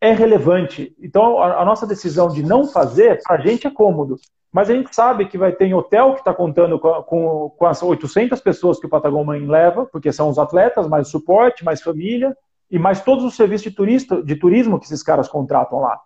é 0.00 0.12
relevante. 0.12 0.94
Então, 1.00 1.38
a, 1.38 1.60
a 1.60 1.64
nossa 1.64 1.86
decisão 1.86 2.28
de 2.28 2.42
não 2.42 2.66
fazer, 2.66 3.20
para 3.22 3.36
a 3.36 3.40
gente 3.40 3.66
é 3.66 3.70
cômodo. 3.70 4.16
Mas 4.52 4.68
a 4.68 4.74
gente 4.74 4.94
sabe 4.94 5.26
que 5.26 5.38
vai 5.38 5.52
ter 5.52 5.72
hotel 5.72 6.14
que 6.14 6.20
está 6.20 6.34
contando 6.34 6.78
com, 6.78 7.02
com, 7.02 7.50
com, 7.56 7.66
as 7.66 7.82
800 7.82 8.40
pessoas 8.40 8.80
que 8.80 8.86
o 8.86 8.88
Patagon 8.88 9.22
Mãe 9.22 9.46
leva, 9.46 9.86
porque 9.86 10.10
são 10.10 10.28
os 10.28 10.38
atletas, 10.38 10.88
mais 10.88 11.08
suporte, 11.08 11.64
mais 11.64 11.80
família, 11.80 12.36
e 12.70 12.78
mais 12.78 13.00
todos 13.00 13.24
os 13.24 13.36
serviços 13.36 13.64
de, 13.64 13.70
turista, 13.70 14.22
de 14.22 14.36
turismo 14.36 14.78
que 14.78 14.86
esses 14.86 15.02
caras 15.02 15.28
contratam 15.28 15.80
lá. 15.80 16.00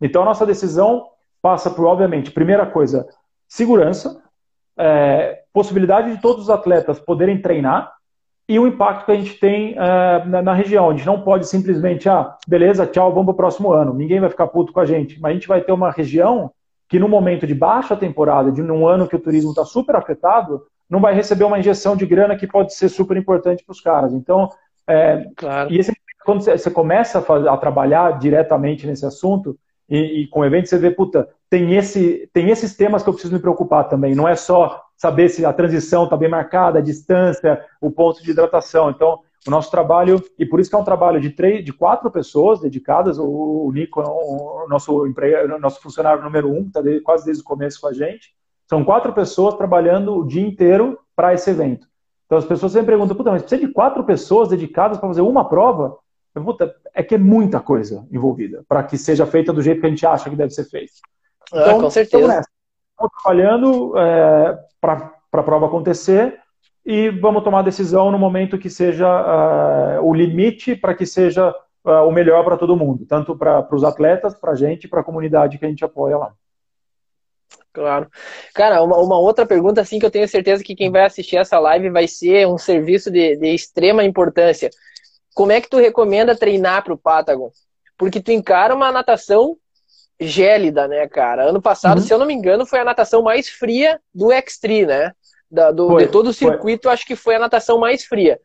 Então, 0.00 0.22
a 0.22 0.24
nossa 0.26 0.46
decisão 0.46 1.06
passa 1.42 1.70
por, 1.70 1.86
obviamente, 1.86 2.30
primeira 2.30 2.66
coisa, 2.66 3.08
segurança, 3.48 4.22
é, 4.76 5.42
possibilidade 5.52 6.14
de 6.14 6.20
todos 6.20 6.44
os 6.44 6.50
atletas 6.50 7.00
poderem 7.00 7.40
treinar, 7.40 7.92
e 8.48 8.58
o 8.58 8.66
impacto 8.66 9.04
que 9.04 9.12
a 9.12 9.14
gente 9.14 9.34
tem 9.34 9.74
uh, 9.74 10.26
na, 10.26 10.40
na, 10.40 10.54
região. 10.54 10.88
A 10.88 10.94
gente 10.94 11.04
não 11.06 11.20
pode 11.20 11.46
simplesmente, 11.46 12.08
ah, 12.08 12.34
beleza, 12.46 12.86
tchau, 12.86 13.10
vamos 13.12 13.26
para 13.26 13.32
o 13.32 13.36
próximo 13.36 13.70
ano. 13.72 13.92
Ninguém 13.92 14.20
vai 14.20 14.30
ficar 14.30 14.46
puto 14.46 14.72
com 14.72 14.80
a 14.80 14.86
gente. 14.86 15.20
Mas 15.20 15.30
a 15.30 15.34
gente 15.34 15.48
vai 15.48 15.60
ter 15.60 15.72
uma 15.72 15.90
região 15.90 16.50
que, 16.88 16.98
no 16.98 17.08
momento 17.08 17.46
de 17.46 17.54
baixa 17.54 17.94
temporada, 17.94 18.50
de 18.50 18.62
um 18.62 18.88
ano 18.88 19.06
que 19.06 19.14
o 19.14 19.18
turismo 19.18 19.50
está 19.50 19.66
super 19.66 19.94
afetado, 19.96 20.62
não 20.88 20.98
vai 20.98 21.12
receber 21.12 21.44
uma 21.44 21.58
injeção 21.58 21.94
de 21.94 22.06
grana 22.06 22.36
que 22.36 22.46
pode 22.46 22.72
ser 22.72 22.88
super 22.88 23.18
importante 23.18 23.62
para 23.62 23.72
os 23.72 23.82
caras. 23.82 24.14
Então, 24.14 24.48
é, 24.86 25.26
claro. 25.36 25.70
e 25.70 25.78
esse, 25.78 25.92
quando 26.24 26.42
você 26.42 26.70
começa 26.70 27.18
a, 27.18 27.22
fazer, 27.22 27.48
a, 27.48 27.56
trabalhar 27.58 28.18
diretamente 28.18 28.86
nesse 28.86 29.04
assunto, 29.04 29.58
e, 29.90 30.22
e 30.22 30.26
com 30.28 30.40
o 30.40 30.44
evento, 30.46 30.70
você 30.70 30.78
vê, 30.78 30.90
puta, 30.90 31.28
tem, 31.50 31.74
esse, 31.76 32.30
tem 32.32 32.48
esses 32.48 32.74
temas 32.74 33.02
que 33.02 33.10
eu 33.10 33.12
preciso 33.12 33.34
me 33.34 33.40
preocupar 33.40 33.88
também. 33.88 34.14
Não 34.14 34.26
é 34.26 34.34
só 34.34 34.87
saber 34.98 35.28
se 35.28 35.46
a 35.46 35.52
transição 35.52 36.04
está 36.04 36.16
bem 36.16 36.28
marcada, 36.28 36.80
a 36.80 36.82
distância, 36.82 37.64
o 37.80 37.90
ponto 37.90 38.22
de 38.22 38.32
hidratação. 38.32 38.90
Então, 38.90 39.20
o 39.46 39.50
nosso 39.50 39.70
trabalho, 39.70 40.22
e 40.36 40.44
por 40.44 40.58
isso 40.58 40.68
que 40.68 40.76
é 40.76 40.78
um 40.78 40.84
trabalho 40.84 41.20
de 41.20 41.30
três, 41.30 41.64
de 41.64 41.72
quatro 41.72 42.10
pessoas 42.10 42.60
dedicadas, 42.60 43.18
o, 43.18 43.70
Nico, 43.72 44.00
o 44.00 44.66
nosso, 44.68 44.92
o 44.92 45.58
nosso 45.58 45.80
funcionário 45.80 46.22
número 46.22 46.52
um, 46.52 46.66
está 46.66 46.82
quase 47.04 47.24
desde 47.24 47.42
o 47.42 47.46
começo 47.46 47.80
com 47.80 47.86
a 47.86 47.92
gente. 47.92 48.34
São 48.68 48.84
quatro 48.84 49.12
pessoas 49.12 49.54
trabalhando 49.54 50.16
o 50.16 50.26
dia 50.26 50.46
inteiro 50.46 50.98
para 51.14 51.32
esse 51.32 51.48
evento. 51.48 51.86
Então 52.26 52.36
as 52.36 52.44
pessoas 52.44 52.72
sempre 52.72 52.88
perguntam, 52.88 53.16
puta, 53.16 53.30
mas 53.30 53.42
precisa 53.42 53.66
de 53.66 53.72
quatro 53.72 54.04
pessoas 54.04 54.48
dedicadas 54.48 54.98
para 54.98 55.08
fazer 55.08 55.22
uma 55.22 55.48
prova? 55.48 55.96
Puta, 56.34 56.74
é 56.94 57.02
que 57.02 57.14
é 57.14 57.18
muita 57.18 57.58
coisa 57.58 58.06
envolvida 58.12 58.64
para 58.68 58.82
que 58.82 58.98
seja 58.98 59.26
feita 59.26 59.52
do 59.52 59.62
jeito 59.62 59.80
que 59.80 59.86
a 59.86 59.90
gente 59.90 60.06
acha 60.06 60.28
que 60.28 60.36
deve 60.36 60.50
ser 60.50 60.64
feita. 60.64 60.92
Ah, 61.52 61.62
então, 61.62 61.80
com 61.80 61.90
certeza. 61.90 62.42
Trabalhando 62.98 63.96
é, 63.96 64.58
para 64.80 65.12
a 65.32 65.42
prova 65.42 65.66
acontecer 65.66 66.40
e 66.84 67.10
vamos 67.10 67.44
tomar 67.44 67.62
decisão 67.62 68.10
no 68.10 68.18
momento 68.18 68.58
que 68.58 68.70
seja 68.70 69.06
uh, 69.06 70.02
o 70.02 70.14
limite 70.14 70.74
para 70.74 70.94
que 70.94 71.04
seja 71.04 71.54
uh, 71.84 72.08
o 72.08 72.10
melhor 72.10 72.42
para 72.44 72.56
todo 72.56 72.76
mundo, 72.76 73.04
tanto 73.06 73.36
para 73.36 73.68
os 73.70 73.84
atletas, 73.84 74.34
para 74.34 74.52
a 74.52 74.54
gente 74.54 74.88
para 74.88 75.00
a 75.00 75.04
comunidade 75.04 75.58
que 75.58 75.66
a 75.66 75.68
gente 75.68 75.84
apoia 75.84 76.16
lá. 76.16 76.32
Claro. 77.74 78.08
Cara, 78.54 78.82
uma, 78.82 78.96
uma, 78.96 79.18
outra 79.18 79.44
pergunta 79.46 79.82
assim 79.82 79.98
que 79.98 80.06
eu 80.06 80.10
tenho 80.10 80.26
certeza 80.26 80.64
que 80.64 80.74
quem 80.74 80.90
vai 80.90 81.04
assistir 81.04 81.36
essa 81.36 81.58
live 81.58 81.90
vai 81.90 82.08
ser 82.08 82.48
um 82.48 82.56
serviço 82.56 83.10
de, 83.10 83.36
de 83.36 83.54
extrema 83.54 84.02
importância. 84.02 84.70
Como 85.34 85.52
é 85.52 85.60
que 85.60 85.68
tu 85.68 85.76
recomenda 85.76 86.34
treinar 86.34 86.82
para 86.82 86.94
o 86.94 86.98
Patagon? 86.98 87.50
Porque 87.96 88.20
tu 88.20 88.32
encara 88.32 88.74
uma 88.74 88.90
natação 88.90 89.56
gélida, 90.20 90.88
né, 90.88 91.06
cara? 91.06 91.44
Ano 91.44 91.62
passado, 91.62 91.98
uhum. 91.98 92.04
se 92.04 92.12
eu 92.12 92.18
não 92.18 92.26
me 92.26 92.34
engano, 92.34 92.66
foi 92.66 92.80
a 92.80 92.84
natação 92.84 93.22
mais 93.22 93.48
fria 93.48 94.00
do 94.14 94.26
X3, 94.26 94.86
né? 94.86 95.12
Da, 95.50 95.70
do, 95.70 95.88
foi, 95.88 96.06
de 96.06 96.12
todo 96.12 96.28
o 96.28 96.32
circuito, 96.32 96.84
foi. 96.84 96.92
acho 96.92 97.06
que 97.06 97.16
foi 97.16 97.36
a 97.36 97.38
natação 97.38 97.78
mais 97.78 98.04
fria. 98.04 98.38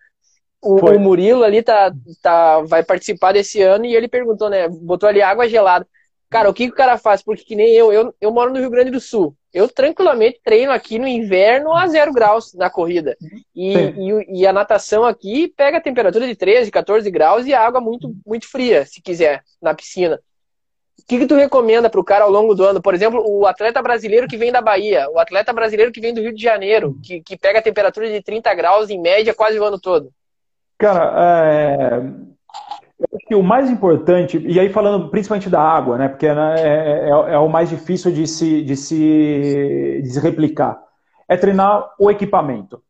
O, 0.61 0.77
o, 0.77 0.99
Murilo 0.99 1.43
ali 1.43 1.61
tá, 1.61 1.91
tá, 2.21 2.61
vai 2.61 2.83
participar 2.83 3.33
desse 3.33 3.61
ano 3.61 3.85
e 3.85 3.93
ele 3.93 4.07
perguntou, 4.07 4.49
né? 4.49 4.69
Botou 4.69 5.09
ali 5.09 5.21
água 5.21 5.47
gelada. 5.49 5.85
Cara, 6.29 6.49
o 6.49 6.53
que, 6.53 6.67
que 6.67 6.73
o 6.73 6.75
cara 6.75 6.97
faz? 6.97 7.21
Porque 7.21 7.43
que 7.43 7.55
nem 7.55 7.73
eu, 7.73 7.91
eu, 7.91 8.15
eu 8.19 8.31
moro 8.31 8.51
no 8.51 8.59
Rio 8.59 8.69
Grande 8.69 8.89
do 8.89 8.99
Sul. 8.99 9.35
Eu 9.53 9.67
tranquilamente 9.67 10.41
treino 10.43 10.71
aqui 10.71 10.97
no 10.97 11.07
inverno 11.07 11.75
a 11.75 11.85
zero 11.87 12.11
graus 12.11 12.55
na 12.55 12.71
corrida. 12.71 13.15
E, 13.53 13.75
e, 13.75 14.39
e, 14.39 14.47
a 14.47 14.51
natação 14.51 15.03
aqui 15.03 15.47
pega 15.55 15.77
a 15.77 15.81
temperatura 15.81 16.25
de 16.25 16.35
13, 16.35 16.71
14 16.71 17.11
graus 17.11 17.45
e 17.45 17.53
a 17.53 17.61
água 17.61 17.79
muito, 17.79 18.15
muito 18.25 18.49
fria, 18.49 18.83
se 18.83 18.99
quiser, 18.99 19.43
na 19.61 19.75
piscina. 19.75 20.19
O 20.99 21.05
que, 21.05 21.19
que 21.19 21.25
tu 21.25 21.35
recomenda 21.35 21.89
para 21.89 21.99
o 21.99 22.03
cara 22.03 22.23
ao 22.23 22.31
longo 22.31 22.53
do 22.55 22.63
ano? 22.63 22.81
Por 22.81 22.93
exemplo, 22.93 23.21
o 23.25 23.45
atleta 23.45 23.81
brasileiro 23.81 24.27
que 24.27 24.37
vem 24.37 24.51
da 24.51 24.61
Bahia, 24.61 25.07
o 25.09 25.19
atleta 25.19 25.51
brasileiro 25.51 25.91
que 25.91 25.99
vem 25.99 26.13
do 26.13 26.21
Rio 26.21 26.33
de 26.33 26.41
Janeiro, 26.41 26.95
que, 27.03 27.19
que 27.21 27.37
pega 27.37 27.59
a 27.59 27.63
temperatura 27.63 28.09
de 28.09 28.21
30 28.21 28.53
graus 28.53 28.89
em 28.89 29.01
média 29.01 29.33
quase 29.33 29.59
o 29.59 29.63
ano 29.63 29.79
todo. 29.79 30.09
Cara, 30.77 31.13
é... 31.17 31.97
eu 31.97 33.07
acho 33.15 33.27
que 33.27 33.35
o 33.35 33.43
mais 33.43 33.69
importante, 33.69 34.37
e 34.45 34.59
aí 34.59 34.69
falando 34.69 35.09
principalmente 35.09 35.49
da 35.49 35.61
água, 35.61 35.97
né, 35.97 36.07
porque 36.07 36.31
né, 36.31 36.55
é, 36.57 37.09
é, 37.09 37.33
é 37.33 37.37
o 37.37 37.49
mais 37.49 37.69
difícil 37.69 38.11
de 38.11 38.25
se, 38.27 38.63
de, 38.63 38.77
se, 38.77 40.01
de 40.03 40.09
se 40.09 40.19
replicar, 40.19 40.81
é 41.27 41.35
treinar 41.35 41.91
o 41.99 42.09
equipamento. 42.09 42.81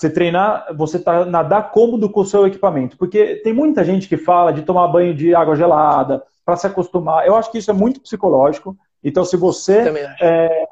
Você 0.00 0.08
treinar, 0.08 0.74
você 0.74 0.98
tá 0.98 1.26
nadar 1.26 1.72
cômodo 1.72 2.08
com 2.08 2.20
o 2.20 2.24
seu 2.24 2.46
equipamento. 2.46 2.96
Porque 2.96 3.36
tem 3.44 3.52
muita 3.52 3.84
gente 3.84 4.08
que 4.08 4.16
fala 4.16 4.50
de 4.50 4.62
tomar 4.62 4.88
banho 4.88 5.14
de 5.14 5.34
água 5.34 5.54
gelada, 5.54 6.22
para 6.50 6.56
se 6.56 6.66
acostumar. 6.66 7.24
Eu 7.24 7.36
acho 7.36 7.50
que 7.52 7.58
isso 7.58 7.70
é 7.70 7.74
muito 7.74 8.00
psicológico. 8.00 8.76
Então, 9.04 9.24
se 9.24 9.36
você, 9.36 9.84
é, 10.20 10.66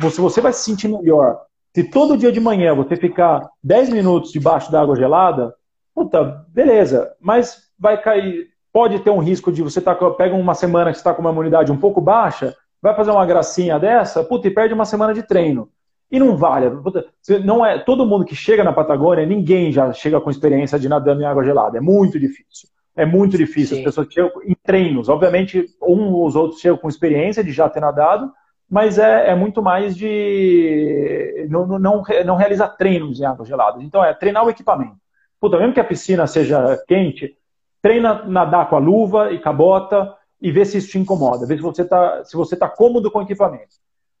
se 0.00 0.18
você 0.18 0.40
vai 0.40 0.54
se 0.54 0.64
sentir 0.64 0.88
melhor, 0.88 1.42
se 1.74 1.84
todo 1.84 2.16
dia 2.16 2.32
de 2.32 2.40
manhã 2.40 2.74
você 2.74 2.96
ficar 2.96 3.46
10 3.62 3.90
minutos 3.90 4.32
debaixo 4.32 4.72
da 4.72 4.80
água 4.80 4.96
gelada, 4.96 5.54
puta, 5.94 6.46
beleza. 6.48 7.12
Mas 7.20 7.68
vai 7.78 8.00
cair, 8.00 8.48
pode 8.72 9.00
ter 9.00 9.10
um 9.10 9.18
risco 9.18 9.52
de 9.52 9.62
você 9.62 9.82
tá, 9.82 9.94
pega 9.94 10.34
uma 10.34 10.54
semana 10.54 10.90
que 10.90 10.96
está 10.96 11.12
com 11.12 11.20
uma 11.20 11.30
imunidade 11.30 11.70
um 11.70 11.76
pouco 11.76 12.00
baixa, 12.00 12.56
vai 12.80 12.94
fazer 12.94 13.10
uma 13.10 13.26
gracinha 13.26 13.78
dessa, 13.78 14.24
puta, 14.24 14.48
e 14.48 14.50
perde 14.50 14.72
uma 14.72 14.86
semana 14.86 15.12
de 15.12 15.22
treino. 15.22 15.68
E 16.10 16.18
não 16.18 16.38
vale. 16.38 16.70
Puta, 16.70 17.04
não 17.44 17.64
é 17.64 17.78
todo 17.78 18.06
mundo 18.06 18.24
que 18.24 18.34
chega 18.34 18.64
na 18.64 18.72
Patagônia, 18.72 19.26
ninguém 19.26 19.70
já 19.70 19.92
chega 19.92 20.18
com 20.22 20.30
experiência 20.30 20.78
de 20.78 20.88
nadando 20.88 21.20
em 21.20 21.26
água 21.26 21.44
gelada. 21.44 21.76
É 21.76 21.82
muito 21.82 22.18
difícil. 22.18 22.72
É 22.94 23.06
muito 23.06 23.38
difícil. 23.38 23.76
Sim. 23.76 23.82
As 23.82 23.84
pessoas 23.86 24.12
chegam 24.12 24.30
em 24.44 24.54
treinos. 24.54 25.08
Obviamente, 25.08 25.66
um 25.80 26.12
ou 26.12 26.26
os 26.26 26.36
outros 26.36 26.60
chegam 26.60 26.76
com 26.76 26.88
experiência 26.88 27.42
de 27.42 27.52
já 27.52 27.68
ter 27.68 27.80
nadado, 27.80 28.30
mas 28.70 28.98
é, 28.98 29.30
é 29.30 29.34
muito 29.34 29.62
mais 29.62 29.96
de. 29.96 31.46
Não, 31.50 31.66
não, 31.66 32.02
não 32.24 32.36
realiza 32.36 32.68
treinos 32.68 33.20
em 33.20 33.24
água 33.24 33.46
gelada. 33.46 33.82
Então, 33.82 34.04
é 34.04 34.12
treinar 34.12 34.44
o 34.44 34.50
equipamento. 34.50 34.96
Puta, 35.40 35.58
mesmo 35.58 35.72
que 35.72 35.80
a 35.80 35.84
piscina 35.84 36.26
seja 36.26 36.82
quente, 36.86 37.36
treina 37.80 38.22
nadar 38.24 38.68
com 38.68 38.76
a 38.76 38.78
luva 38.78 39.32
e 39.32 39.40
cabota 39.40 40.14
e 40.40 40.52
vê 40.52 40.64
se 40.64 40.78
isso 40.78 40.90
te 40.90 40.98
incomoda. 40.98 41.46
Vê 41.46 41.56
se 41.56 41.62
você 41.62 41.82
está 41.82 42.24
se 42.24 42.36
você 42.36 42.56
tá 42.56 42.68
cômodo 42.68 43.10
com 43.10 43.20
o 43.20 43.22
equipamento. 43.22 43.74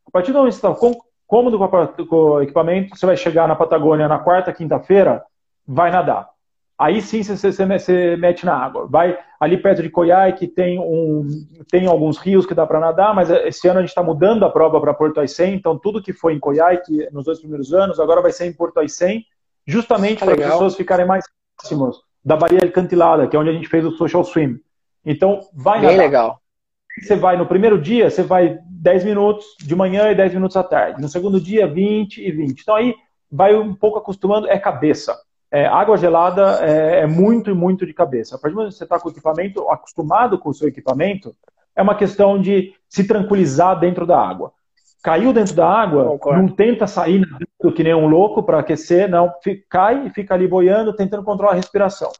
A 0.06 0.10
partir 0.10 0.32
do 0.32 0.38
momento 0.38 0.54
que 0.54 0.60
você 0.60 0.66
está 0.66 0.90
cômodo 1.26 1.58
com 2.08 2.16
o 2.16 2.42
equipamento, 2.42 2.96
você 2.96 3.06
vai 3.06 3.16
chegar 3.16 3.46
na 3.46 3.54
Patagônia 3.54 4.08
na 4.08 4.18
quarta, 4.18 4.52
quinta-feira, 4.52 5.22
vai 5.66 5.90
nadar 5.90 6.31
aí 6.82 7.00
sim 7.00 7.22
você, 7.22 7.36
você, 7.36 7.64
você, 7.64 8.16
mete 8.16 8.44
na 8.44 8.56
água. 8.56 8.86
Vai 8.88 9.16
ali 9.38 9.56
perto 9.56 9.82
de 9.82 9.88
Coiai, 9.88 10.32
que 10.32 10.48
tem, 10.48 10.80
um, 10.80 11.26
tem 11.70 11.86
alguns 11.86 12.18
rios 12.18 12.44
que 12.44 12.54
dá 12.54 12.66
para 12.66 12.80
nadar, 12.80 13.14
mas 13.14 13.30
esse 13.30 13.68
ano 13.68 13.78
a 13.78 13.82
gente 13.82 13.90
está 13.90 14.02
mudando 14.02 14.44
a 14.44 14.50
prova 14.50 14.80
para 14.80 14.92
Porto 14.92 15.20
Aicém, 15.20 15.54
então 15.54 15.78
tudo 15.78 16.02
que 16.02 16.12
foi 16.12 16.34
em 16.34 16.40
Coiai, 16.40 16.78
que 16.78 17.08
nos 17.12 17.24
dois 17.24 17.38
primeiros 17.38 17.72
anos, 17.72 18.00
agora 18.00 18.20
vai 18.20 18.32
ser 18.32 18.46
em 18.46 18.52
Porto 18.52 18.78
Aicém, 18.78 19.24
justamente 19.64 20.24
ah, 20.24 20.26
para 20.26 20.34
as 20.34 20.52
pessoas 20.52 20.76
ficarem 20.76 21.06
mais 21.06 21.24
próximas 21.56 21.96
da 22.24 22.36
Baía 22.36 22.60
Alcantilada, 22.62 23.28
que 23.28 23.36
é 23.36 23.38
onde 23.38 23.50
a 23.50 23.54
gente 23.54 23.68
fez 23.68 23.84
o 23.84 23.92
Social 23.92 24.24
Swim. 24.24 24.58
Então, 25.04 25.40
vai 25.54 25.80
Bem 25.80 25.90
nadar. 25.90 26.04
legal. 26.04 26.38
Você 27.00 27.16
vai 27.16 27.36
no 27.36 27.46
primeiro 27.46 27.80
dia, 27.80 28.10
você 28.10 28.22
vai 28.22 28.58
10 28.68 29.04
minutos 29.04 29.46
de 29.60 29.74
manhã 29.74 30.10
e 30.10 30.14
10 30.14 30.34
minutos 30.34 30.56
à 30.56 30.62
tarde. 30.62 31.00
No 31.00 31.08
segundo 31.08 31.40
dia, 31.40 31.66
20 31.66 32.18
e 32.18 32.30
20. 32.30 32.60
Então 32.60 32.74
aí 32.74 32.94
vai 33.30 33.54
um 33.54 33.74
pouco 33.74 33.98
acostumando, 33.98 34.46
é 34.46 34.58
cabeça 34.58 35.16
é, 35.52 35.66
água 35.66 35.98
gelada 35.98 36.64
é, 36.64 37.00
é, 37.00 37.06
muito 37.06 37.50
e 37.50 37.54
muito 37.54 37.84
de 37.84 37.92
cabeça. 37.92 38.36
A 38.36 38.38
partir 38.38 38.54
do 38.54 38.56
momento 38.56 38.72
que 38.72 38.78
você 38.78 38.84
está 38.84 38.98
com 38.98 39.08
o 39.08 39.12
equipamento, 39.12 39.68
acostumado 39.68 40.38
com 40.38 40.48
o 40.48 40.54
seu 40.54 40.66
equipamento, 40.66 41.36
é 41.76 41.82
uma 41.82 41.94
questão 41.94 42.40
de 42.40 42.72
se 42.88 43.06
tranquilizar 43.06 43.78
dentro 43.78 44.06
da 44.06 44.18
água. 44.18 44.52
Caiu 45.02 45.30
dentro 45.32 45.54
da 45.54 45.68
água, 45.68 46.04
Concordo. 46.04 46.42
não 46.42 46.48
tenta 46.48 46.86
sair 46.86 47.26
que 47.76 47.84
nem 47.84 47.94
um 47.94 48.06
louco 48.06 48.42
para 48.42 48.60
aquecer, 48.60 49.08
não. 49.10 49.30
Cai 49.68 50.06
e 50.06 50.10
fica 50.10 50.32
ali 50.32 50.48
boiando, 50.48 50.94
tentando 50.94 51.22
controlar 51.22 51.52
a 51.52 51.56
respiração. 51.56 52.10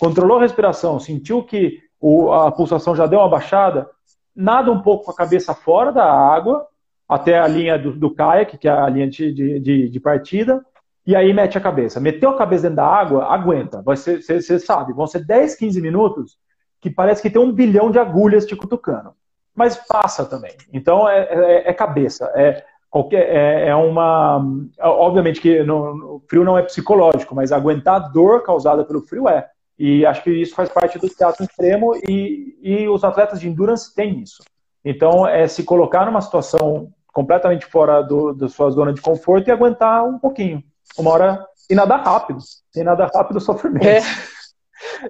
Controlou 0.00 0.38
a 0.38 0.42
respiração, 0.42 0.98
sentiu 0.98 1.42
que 1.42 1.78
o, 2.00 2.32
a 2.32 2.50
pulsação 2.50 2.96
já 2.96 3.06
deu 3.06 3.18
uma 3.18 3.28
baixada, 3.28 3.88
nada 4.34 4.70
um 4.70 4.80
pouco 4.80 5.06
com 5.06 5.10
a 5.10 5.16
cabeça 5.16 5.52
fora 5.52 5.92
da 5.92 6.10
água, 6.10 6.66
até 7.08 7.38
a 7.38 7.46
linha 7.46 7.78
do, 7.78 7.92
do 7.92 8.14
kayak, 8.14 8.56
que 8.56 8.68
é 8.68 8.70
a 8.70 8.88
linha 8.88 9.08
de, 9.08 9.32
de, 9.60 9.88
de 9.88 10.00
partida, 10.00 10.64
e 11.08 11.16
aí 11.16 11.32
mete 11.32 11.56
a 11.56 11.60
cabeça. 11.60 11.98
Meteu 11.98 12.28
a 12.28 12.36
cabeça 12.36 12.64
dentro 12.64 12.76
da 12.76 12.86
água, 12.86 13.32
aguenta. 13.32 13.80
Você, 13.80 14.20
você 14.20 14.58
sabe, 14.58 14.92
vão 14.92 15.06
ser 15.06 15.24
10, 15.24 15.54
15 15.54 15.80
minutos 15.80 16.36
que 16.82 16.90
parece 16.90 17.22
que 17.22 17.30
tem 17.30 17.40
um 17.40 17.50
bilhão 17.50 17.90
de 17.90 17.98
agulhas 17.98 18.44
te 18.44 18.54
cutucando. 18.54 19.14
Mas 19.54 19.74
passa 19.74 20.26
também. 20.26 20.52
Então 20.70 21.08
é, 21.08 21.20
é, 21.20 21.70
é 21.70 21.72
cabeça. 21.72 22.30
É, 22.34 22.62
qualquer, 22.90 23.26
é, 23.26 23.68
é 23.68 23.74
uma. 23.74 24.36
Obviamente 24.82 25.40
que 25.40 25.62
no, 25.62 26.16
o 26.16 26.22
frio 26.28 26.44
não 26.44 26.58
é 26.58 26.62
psicológico, 26.62 27.34
mas 27.34 27.52
aguentar 27.52 27.94
a 27.94 28.08
dor 28.08 28.42
causada 28.42 28.84
pelo 28.84 29.00
frio 29.00 29.26
é. 29.30 29.48
E 29.78 30.04
acho 30.04 30.22
que 30.22 30.30
isso 30.30 30.54
faz 30.54 30.68
parte 30.68 30.98
do 30.98 31.08
teatro 31.08 31.42
extremo 31.42 31.94
e, 32.06 32.58
e 32.60 32.86
os 32.86 33.02
atletas 33.02 33.40
de 33.40 33.48
endurance 33.48 33.94
têm 33.94 34.20
isso. 34.20 34.42
Então 34.84 35.26
é 35.26 35.48
se 35.48 35.64
colocar 35.64 36.04
numa 36.04 36.20
situação 36.20 36.92
completamente 37.14 37.64
fora 37.64 38.02
do, 38.02 38.34
da 38.34 38.46
sua 38.46 38.68
zona 38.68 38.92
de 38.92 39.00
conforto 39.00 39.48
e 39.48 39.50
aguentar 39.50 40.04
um 40.04 40.18
pouquinho 40.18 40.62
uma 40.96 41.10
hora 41.10 41.46
e 41.68 41.74
nadar 41.74 42.02
rápido. 42.04 42.38
Sem 42.72 42.84
nadar 42.84 43.10
rápido, 43.12 43.40
sofrimento. 43.40 43.86
É. 43.86 44.00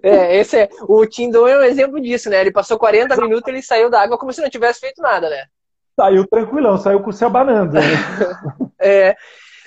É, 0.03 0.37
esse 0.37 0.57
é, 0.57 0.69
o 0.89 1.05
Tindon 1.07 1.47
é 1.47 1.59
um 1.59 1.63
exemplo 1.63 2.01
disso, 2.01 2.31
né? 2.31 2.41
Ele 2.41 2.51
passou 2.51 2.79
40 2.79 3.15
minutos 3.17 3.47
e 3.47 3.51
ele 3.51 3.63
saiu 3.63 3.91
da 3.91 4.01
água 4.01 4.17
como 4.17 4.33
se 4.33 4.41
não 4.41 4.49
tivesse 4.49 4.81
feito 4.81 5.03
nada, 5.03 5.29
né? 5.29 5.45
Saiu 5.95 6.27
tranquilão, 6.27 6.79
saiu 6.79 7.01
com 7.01 7.11
o 7.11 7.13
céu 7.13 7.29
abanando. 7.29 7.75
Né? 7.75 7.83
é, 8.81 9.17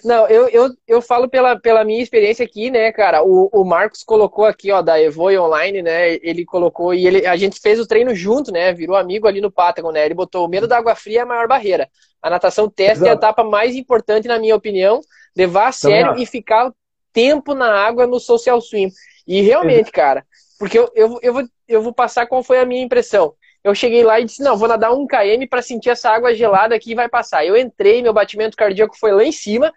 não, 0.04 0.28
eu, 0.28 0.48
eu, 0.50 0.70
eu 0.88 1.02
falo 1.02 1.30
pela, 1.30 1.60
pela 1.60 1.84
minha 1.84 2.02
experiência 2.02 2.44
aqui, 2.44 2.72
né, 2.72 2.92
cara? 2.92 3.24
O, 3.24 3.50
o 3.52 3.64
Marcos 3.64 4.04
colocou 4.04 4.46
aqui, 4.46 4.72
ó, 4.72 4.82
da 4.82 5.00
Evoy 5.00 5.38
Online, 5.38 5.82
né? 5.82 6.16
Ele 6.16 6.44
colocou 6.46 6.94
e 6.94 7.06
ele, 7.06 7.26
a 7.28 7.36
gente 7.36 7.60
fez 7.60 7.80
o 7.80 7.86
treino 7.86 8.16
junto, 8.16 8.52
né? 8.52 8.74
Virou 8.74 8.96
amigo 8.96 9.28
ali 9.28 9.40
no 9.40 9.52
Patagon, 9.52 9.92
né? 9.92 10.06
Ele 10.06 10.16
botou 10.16 10.46
o 10.46 10.50
medo 10.50 10.68
da 10.68 10.78
água 10.78 10.96
fria 10.96 11.20
é 11.20 11.22
a 11.22 11.26
maior 11.26 11.48
barreira. 11.48 11.88
A 12.22 12.30
natação 12.30 12.70
testa 12.70 13.06
é 13.06 13.10
a 13.10 13.14
etapa 13.14 13.44
mais 13.44 13.76
importante, 13.76 14.28
na 14.28 14.40
minha 14.40 14.56
opinião, 14.56 15.02
levar 15.36 15.68
a 15.68 15.72
sério 15.72 16.18
e 16.18 16.26
ficar 16.26 16.72
tempo 17.14 17.54
na 17.54 17.72
água 17.72 18.08
no 18.08 18.20
social 18.20 18.62
swim. 18.62 18.90
E 19.28 19.42
realmente, 19.42 19.92
cara, 19.92 20.26
porque 20.58 20.78
eu, 20.78 20.90
eu, 20.96 21.20
eu, 21.22 21.34
vou, 21.34 21.44
eu 21.68 21.82
vou 21.82 21.94
passar 21.94 22.28
qual 22.28 22.44
foi 22.44 22.60
a 22.60 22.66
minha 22.66 22.84
impressão. 22.84 23.34
Eu 23.64 23.76
cheguei 23.76 24.04
lá 24.04 24.20
e 24.20 24.26
disse, 24.26 24.42
não, 24.42 24.58
vou 24.58 24.68
nadar 24.68 24.92
um 24.92 25.06
km 25.06 25.46
para 25.50 25.62
sentir 25.62 25.90
essa 25.90 26.10
água 26.10 26.34
gelada 26.34 26.74
aqui 26.74 26.92
e 26.92 26.96
vai 26.96 27.08
passar. 27.08 27.46
Eu 27.46 27.56
entrei, 27.56 28.02
meu 28.02 28.14
batimento 28.14 28.58
cardíaco 28.58 28.98
foi 28.98 29.12
lá 29.12 29.24
em 29.24 29.32
cima, 29.32 29.72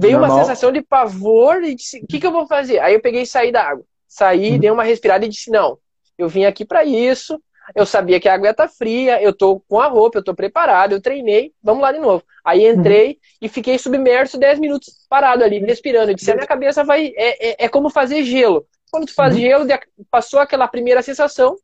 Veio 0.00 0.18
Normal. 0.18 0.38
uma 0.38 0.44
sensação 0.44 0.72
de 0.72 0.80
pavor 0.80 1.62
e 1.62 1.74
disse: 1.74 1.98
o 1.98 2.06
que, 2.06 2.18
que 2.18 2.26
eu 2.26 2.32
vou 2.32 2.46
fazer? 2.46 2.78
Aí 2.78 2.94
eu 2.94 3.02
peguei 3.02 3.22
e 3.22 3.26
saí 3.26 3.52
da 3.52 3.62
água. 3.62 3.84
Saí, 4.08 4.52
uhum. 4.52 4.58
dei 4.58 4.70
uma 4.70 4.82
respirada 4.82 5.26
e 5.26 5.28
disse: 5.28 5.50
não, 5.50 5.78
eu 6.16 6.26
vim 6.26 6.44
aqui 6.46 6.64
para 6.64 6.84
isso. 6.84 7.38
Eu 7.74 7.86
sabia 7.86 8.20
que 8.20 8.28
a 8.28 8.34
água 8.34 8.48
ia 8.48 8.50
estar 8.50 8.68
tá 8.68 8.72
fria, 8.72 9.22
eu 9.22 9.32
tô 9.32 9.60
com 9.60 9.80
a 9.80 9.86
roupa, 9.86 10.18
eu 10.18 10.24
tô 10.24 10.34
preparado, 10.34 10.92
eu 10.92 11.00
treinei, 11.00 11.52
vamos 11.62 11.82
lá 11.82 11.92
de 11.92 11.98
novo. 11.98 12.24
Aí 12.44 12.66
entrei 12.66 13.08
uhum. 13.08 13.16
e 13.42 13.48
fiquei 13.48 13.78
submerso 13.78 14.38
10 14.38 14.58
minutos 14.58 15.06
parado 15.08 15.44
ali, 15.44 15.58
respirando. 15.58 16.10
Eu 16.10 16.14
disse: 16.14 16.30
a 16.30 16.34
minha 16.34 16.46
cabeça 16.46 16.84
vai. 16.84 17.12
É, 17.16 17.50
é, 17.50 17.64
é 17.64 17.68
como 17.68 17.90
fazer 17.90 18.24
gelo. 18.24 18.66
Quando 18.90 19.06
tu 19.06 19.14
faz 19.14 19.34
uhum. 19.34 19.40
gelo, 19.40 19.66
passou 20.10 20.40
aquela 20.40 20.66
primeira 20.66 21.02
sensação, 21.02 21.56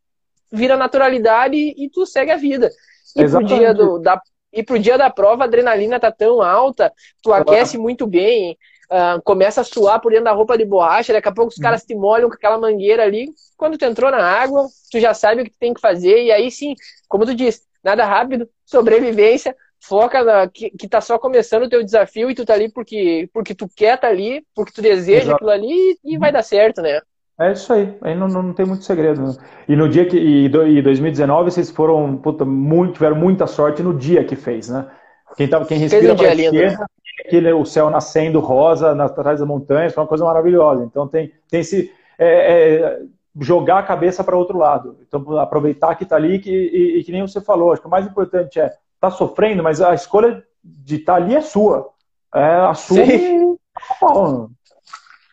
vira 0.52 0.76
naturalidade 0.76 1.57
e, 1.57 1.84
e 1.84 1.90
tu 1.90 2.07
segue 2.07 2.30
a 2.30 2.36
vida. 2.36 2.70
E 3.16 3.22
Exatamente. 3.22 3.48
pro 3.48 3.59
dia 3.59 3.74
do, 3.74 3.98
da, 3.98 4.20
e 4.52 4.62
pro 4.62 4.78
dia 4.78 4.96
da 4.96 5.11
prova 5.11 5.44
a 5.44 5.46
adrenalina 5.46 6.00
tá 6.00 6.11
tão 6.11 6.40
alta, 6.40 6.92
tu 7.22 7.32
aquece 7.32 7.76
muito 7.76 8.07
bem, 8.07 8.57
uh, 8.91 9.20
começa 9.22 9.61
a 9.61 9.64
suar 9.64 10.01
por 10.01 10.11
dentro 10.11 10.24
da 10.24 10.32
roupa 10.32 10.57
de 10.57 10.64
borracha, 10.64 11.12
daqui 11.12 11.28
a 11.28 11.32
pouco 11.32 11.53
os 11.53 11.59
caras 11.59 11.84
te 11.84 11.95
molham 11.95 12.28
com 12.28 12.34
aquela 12.34 12.59
mangueira 12.59 13.03
ali. 13.03 13.28
Quando 13.57 13.78
tu 13.78 13.84
entrou 13.84 14.11
na 14.11 14.22
água, 14.22 14.66
tu 14.91 15.01
já 15.01 15.14
sabe 15.14 15.43
o 15.43 15.45
que 15.45 15.51
tu 15.51 15.59
tem 15.59 15.74
que 15.74 15.80
fazer, 15.80 16.24
e 16.24 16.32
aí 16.32 16.51
sim, 16.51 16.74
como 17.09 17.24
tu 17.24 17.34
disse, 17.34 17.62
nada 17.82 18.05
rápido, 18.05 18.49
sobrevivência, 18.64 19.55
foca 19.80 20.24
na, 20.24 20.49
que, 20.49 20.70
que 20.70 20.89
tá 20.89 21.01
só 21.01 21.18
começando 21.18 21.64
o 21.64 21.68
teu 21.68 21.82
desafio 21.84 22.30
e 22.30 22.34
tu 22.34 22.45
tá 22.45 22.55
ali 22.55 22.70
porque, 22.70 23.28
porque 23.32 23.55
tu 23.55 23.68
quer 23.74 23.99
tá 23.99 24.09
ali, 24.09 24.45
porque 24.55 24.72
tu 24.72 24.82
deseja 24.82 25.22
Exato. 25.22 25.37
aquilo 25.37 25.51
ali 25.51 25.99
e 26.05 26.18
vai 26.18 26.32
dar 26.32 26.43
certo, 26.43 26.82
né? 26.82 27.01
É 27.39 27.53
isso 27.53 27.70
aí, 27.70 27.95
aí 28.01 28.14
não, 28.14 28.28
não 28.28 28.55
tem 28.55 28.64
muito 28.64 28.84
segredo. 28.84 29.20
Né? 29.20 29.34
E 29.68 29.76
no 29.76 29.89
dia 29.89 30.07
que. 30.07 30.16
E, 30.16 30.47
e 30.47 30.82
2019 30.82 31.51
vocês 31.51 31.70
foram, 31.70 32.16
puta, 32.16 32.47
muito, 32.47 32.95
tiveram 32.95 33.16
muita 33.16 33.47
sorte 33.47 33.82
no 33.82 33.93
dia 33.93 34.24
que 34.24 34.34
fez, 34.34 34.70
né? 34.70 34.91
Quem, 35.37 35.47
tava, 35.47 35.66
quem 35.66 35.78
respira 35.78 36.14
um 36.14 36.16
para 36.16 36.30
a 36.30 36.34
esquerda, 36.34 36.87
aquele, 37.20 37.52
o 37.52 37.64
céu 37.64 37.90
nascendo 37.90 38.40
rosa 38.40 38.92
atrás 39.02 39.40
das 39.40 39.48
montanhas, 39.48 39.92
foi 39.92 40.02
uma 40.02 40.08
coisa 40.08 40.24
maravilhosa. 40.24 40.84
Então 40.84 41.06
tem, 41.06 41.32
tem 41.48 41.60
esse. 41.60 41.92
É, 42.18 42.26
é, 42.26 43.02
jogar 43.38 43.78
a 43.78 43.82
cabeça 43.82 44.24
para 44.24 44.36
outro 44.36 44.56
lado. 44.56 44.98
Então, 45.06 45.38
aproveitar 45.38 45.94
que 45.94 46.04
está 46.04 46.16
ali 46.16 46.38
que, 46.38 46.50
e, 46.50 46.98
e, 46.98 47.04
que 47.04 47.12
nem 47.12 47.20
você 47.20 47.40
falou, 47.40 47.72
acho 47.72 47.82
que 47.82 47.86
o 47.86 47.90
mais 47.90 48.06
importante 48.06 48.58
é 48.58 48.72
tá 48.98 49.10
sofrendo, 49.10 49.62
mas 49.62 49.80
a 49.80 49.94
escolha 49.94 50.42
de 50.64 50.96
estar 50.96 51.16
tá 51.16 51.22
ali 51.22 51.34
é 51.34 51.40
sua. 51.40 51.90
É 52.34 52.54
a 52.54 52.74
sua. 52.74 52.98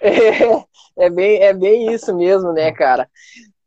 É, 0.06 1.06
é, 1.06 1.10
bem, 1.10 1.42
é 1.42 1.54
bem 1.54 1.94
isso 1.94 2.14
mesmo, 2.14 2.52
né, 2.52 2.74
cara? 2.74 3.10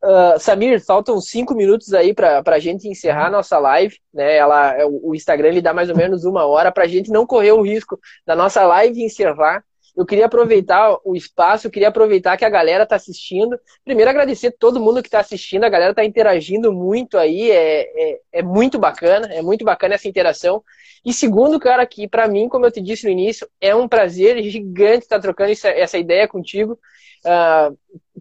Uh, 0.07 0.39
Samir, 0.39 0.81
faltam 0.85 1.21
cinco 1.21 1.53
minutos 1.53 1.93
aí 1.93 2.15
para 2.15 2.41
a 2.47 2.59
gente 2.61 2.87
encerrar 2.87 3.29
nossa 3.29 3.59
live, 3.59 3.99
né? 4.15 4.37
Ela, 4.37 4.77
o 4.87 5.17
Instagram 5.17 5.51
lhe 5.51 5.61
dá 5.61 5.75
mais 5.75 5.91
ou 5.91 5.97
menos 5.97 6.25
uma 6.25 6.47
hora 6.47 6.71
para 6.71 6.85
a 6.85 6.87
gente 6.87 7.11
não 7.11 7.27
correr 7.27 7.51
o 7.51 7.61
risco 7.61 7.99
da 8.25 8.37
nossa 8.37 8.65
live 8.65 9.03
encerrar 9.03 9.65
eu 9.97 10.05
queria 10.05 10.27
aproveitar 10.27 10.99
o 11.03 11.17
espaço, 11.17 11.67
eu 11.67 11.71
queria 11.71 11.89
aproveitar 11.89 12.37
que 12.37 12.45
a 12.45 12.51
galera 12.51 12.83
está 12.83 12.97
assistindo. 12.97 13.59
Primeiro, 13.83 14.11
agradecer 14.11 14.51
todo 14.51 14.79
mundo 14.79 15.01
que 15.01 15.09
está 15.09 15.21
assistindo, 15.21 15.65
a 15.65 15.71
galera 15.71 15.93
está 15.93 16.05
interagindo 16.05 16.71
muito 16.71 17.17
aí, 17.17 17.51
é, 17.51 17.81
é, 17.81 18.21
é, 18.35 18.43
muito 18.43 18.79
bacana, 18.79 19.27
é 19.33 19.41
muito 19.41 19.65
bacana 19.65 19.95
essa 19.95 20.07
interação. 20.07 20.63
E 21.03 21.15
segundo, 21.15 21.59
cara, 21.59 21.87
que 21.87 22.07
para 22.07 22.29
mim, 22.29 22.47
como 22.47 22.67
eu 22.67 22.71
te 22.71 22.83
disse 22.83 23.07
no 23.07 23.11
início, 23.11 23.49
é 23.59 23.75
um 23.75 23.89
prazer 23.89 24.43
gigante 24.43 25.05
estar 25.05 25.19
trocando 25.19 25.53
essa, 25.53 25.69
essa 25.69 25.97
ideia 25.97 26.29
contigo. 26.29 26.79
Uh, 27.25 27.77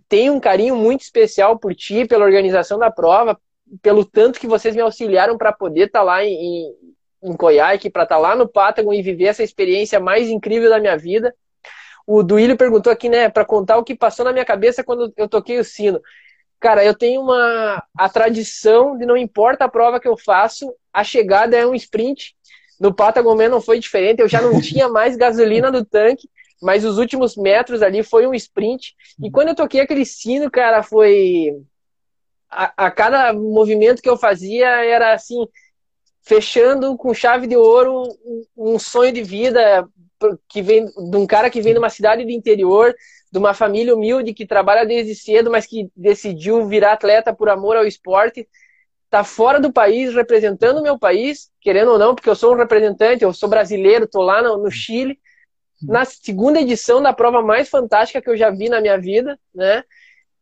tenho 0.07 0.33
um 0.33 0.39
carinho 0.39 0.77
muito 0.77 1.01
especial 1.01 1.59
por 1.59 1.75
ti, 1.75 2.05
pela 2.05 2.23
organização 2.23 2.79
da 2.79 2.89
prova, 2.89 3.37
pelo 3.81 4.05
tanto 4.05 4.39
que 4.39 4.47
vocês 4.47 4.73
me 4.75 4.81
auxiliaram 4.81 5.37
para 5.37 5.51
poder 5.51 5.87
estar 5.87 5.99
tá 5.99 6.05
lá 6.05 6.23
em, 6.23 6.73
em 7.21 7.35
Coiaque, 7.35 7.89
para 7.89 8.03
estar 8.03 8.15
tá 8.15 8.21
lá 8.21 8.33
no 8.33 8.47
Patagon 8.47 8.93
e 8.93 9.01
viver 9.01 9.25
essa 9.25 9.43
experiência 9.43 9.99
mais 9.99 10.29
incrível 10.29 10.69
da 10.69 10.79
minha 10.79 10.97
vida. 10.97 11.35
O 12.07 12.21
Duílio 12.21 12.57
perguntou 12.57 12.91
aqui, 12.91 13.09
né, 13.09 13.29
para 13.29 13.45
contar 13.45 13.77
o 13.77 13.83
que 13.83 13.95
passou 13.95 14.23
na 14.23 14.31
minha 14.31 14.45
cabeça 14.45 14.83
quando 14.83 15.11
eu 15.17 15.27
toquei 15.27 15.59
o 15.59 15.63
sino. 15.63 16.01
Cara, 16.59 16.83
eu 16.83 16.95
tenho 16.95 17.21
uma 17.21 17.83
a 17.97 18.09
tradição 18.09 18.97
de 18.97 19.05
não 19.05 19.17
importa 19.17 19.65
a 19.65 19.69
prova 19.69 19.99
que 19.99 20.07
eu 20.07 20.17
faço, 20.17 20.73
a 20.93 21.03
chegada 21.03 21.55
é 21.55 21.65
um 21.65 21.75
sprint. 21.75 22.35
No 22.79 22.93
Patagonia 22.93 23.49
não 23.49 23.61
foi 23.61 23.79
diferente, 23.79 24.19
eu 24.19 24.27
já 24.27 24.41
não 24.41 24.59
tinha 24.61 24.87
mais 24.89 25.15
gasolina 25.15 25.71
no 25.71 25.83
tanque, 25.83 26.29
mas 26.61 26.85
os 26.85 26.97
últimos 26.97 27.35
metros 27.35 27.81
ali 27.81 28.03
foi 28.03 28.27
um 28.27 28.33
sprint. 28.33 28.95
E 29.21 29.29
quando 29.31 29.49
eu 29.49 29.55
toquei 29.55 29.81
aquele 29.81 30.05
sino, 30.05 30.49
cara, 30.49 30.83
foi 30.83 31.51
a, 32.49 32.85
a 32.85 32.91
cada 32.91 33.33
movimento 33.33 34.01
que 34.01 34.09
eu 34.09 34.17
fazia 34.17 34.67
era 34.85 35.13
assim, 35.13 35.47
fechando 36.21 36.97
com 36.97 37.13
chave 37.13 37.47
de 37.47 37.55
ouro 37.55 38.03
um 38.57 38.79
sonho 38.79 39.11
de 39.11 39.21
vida, 39.21 39.87
que 40.47 40.61
vem 40.61 40.85
de 40.85 41.17
um 41.17 41.25
cara 41.27 41.49
que 41.49 41.61
vem 41.61 41.73
de 41.73 41.79
uma 41.79 41.89
cidade 41.89 42.23
do 42.23 42.31
interior, 42.31 42.93
de 43.31 43.37
uma 43.37 43.53
família 43.53 43.93
humilde 43.93 44.33
que 44.33 44.45
trabalha 44.45 44.85
desde 44.85 45.15
cedo, 45.15 45.51
mas 45.51 45.65
que 45.65 45.89
decidiu 45.95 46.67
virar 46.67 46.93
atleta 46.93 47.33
por 47.33 47.49
amor 47.49 47.75
ao 47.75 47.85
esporte, 47.85 48.47
tá 49.09 49.23
fora 49.23 49.59
do 49.59 49.71
país 49.71 50.13
representando 50.13 50.79
o 50.79 50.83
meu 50.83 50.97
país, 50.97 51.49
querendo 51.61 51.91
ou 51.91 51.99
não, 51.99 52.15
porque 52.15 52.29
eu 52.29 52.35
sou 52.35 52.53
um 52.53 52.57
representante, 52.57 53.23
eu 53.23 53.33
sou 53.33 53.49
brasileiro, 53.49 54.07
tô 54.07 54.21
lá 54.21 54.41
no, 54.41 54.57
no 54.57 54.71
Chile, 54.71 55.19
na 55.81 56.05
segunda 56.05 56.59
edição 56.59 57.01
da 57.01 57.13
prova 57.13 57.41
mais 57.41 57.69
fantástica 57.69 58.21
que 58.21 58.29
eu 58.29 58.37
já 58.37 58.49
vi 58.49 58.69
na 58.69 58.81
minha 58.81 58.97
vida, 58.97 59.39
né? 59.53 59.83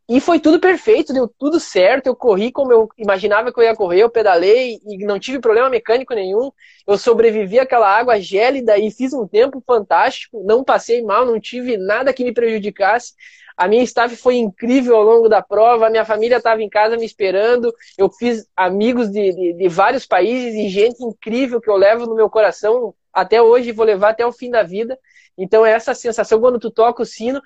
E 0.07 0.19
foi 0.19 0.37
tudo 0.39 0.59
perfeito, 0.59 1.13
deu 1.13 1.27
tudo 1.27 1.59
certo. 1.59 2.07
Eu 2.07 2.15
corri 2.15 2.51
como 2.51 2.71
eu 2.73 2.89
imaginava 2.97 3.53
que 3.53 3.59
eu 3.59 3.63
ia 3.63 3.75
correr, 3.75 4.01
eu 4.01 4.09
pedalei 4.09 4.79
e 4.85 5.05
não 5.05 5.17
tive 5.17 5.39
problema 5.39 5.69
mecânico 5.69 6.13
nenhum. 6.13 6.51
Eu 6.85 6.97
sobrevivi 6.97 7.57
àquela 7.59 7.87
água 7.87 8.19
gélida 8.19 8.77
e 8.77 8.91
fiz 8.91 9.13
um 9.13 9.25
tempo 9.27 9.63
fantástico. 9.65 10.43
Não 10.45 10.63
passei 10.63 11.01
mal, 11.01 11.25
não 11.25 11.39
tive 11.39 11.77
nada 11.77 12.13
que 12.13 12.23
me 12.23 12.33
prejudicasse. 12.33 13.13
A 13.55 13.67
minha 13.67 13.83
staff 13.83 14.15
foi 14.17 14.37
incrível 14.37 14.95
ao 14.95 15.03
longo 15.03 15.29
da 15.29 15.41
prova, 15.41 15.87
a 15.87 15.89
minha 15.89 16.03
família 16.03 16.37
estava 16.37 16.61
em 16.61 16.69
casa 16.69 16.97
me 16.97 17.05
esperando. 17.05 17.73
Eu 17.97 18.09
fiz 18.09 18.45
amigos 18.57 19.09
de, 19.09 19.31
de, 19.31 19.53
de 19.53 19.67
vários 19.69 20.05
países 20.05 20.53
e 20.55 20.69
gente 20.69 21.03
incrível 21.03 21.61
que 21.61 21.69
eu 21.69 21.75
levo 21.75 22.05
no 22.05 22.15
meu 22.15 22.29
coração 22.29 22.93
até 23.13 23.41
hoje 23.41 23.71
vou 23.71 23.85
levar 23.85 24.09
até 24.09 24.25
o 24.25 24.31
fim 24.31 24.49
da 24.49 24.63
vida. 24.63 24.97
Então, 25.37 25.65
essa 25.65 25.93
sensação, 25.93 26.39
quando 26.39 26.59
tu 26.59 26.71
toca 26.71 27.01
o 27.01 27.05
sino, 27.05 27.41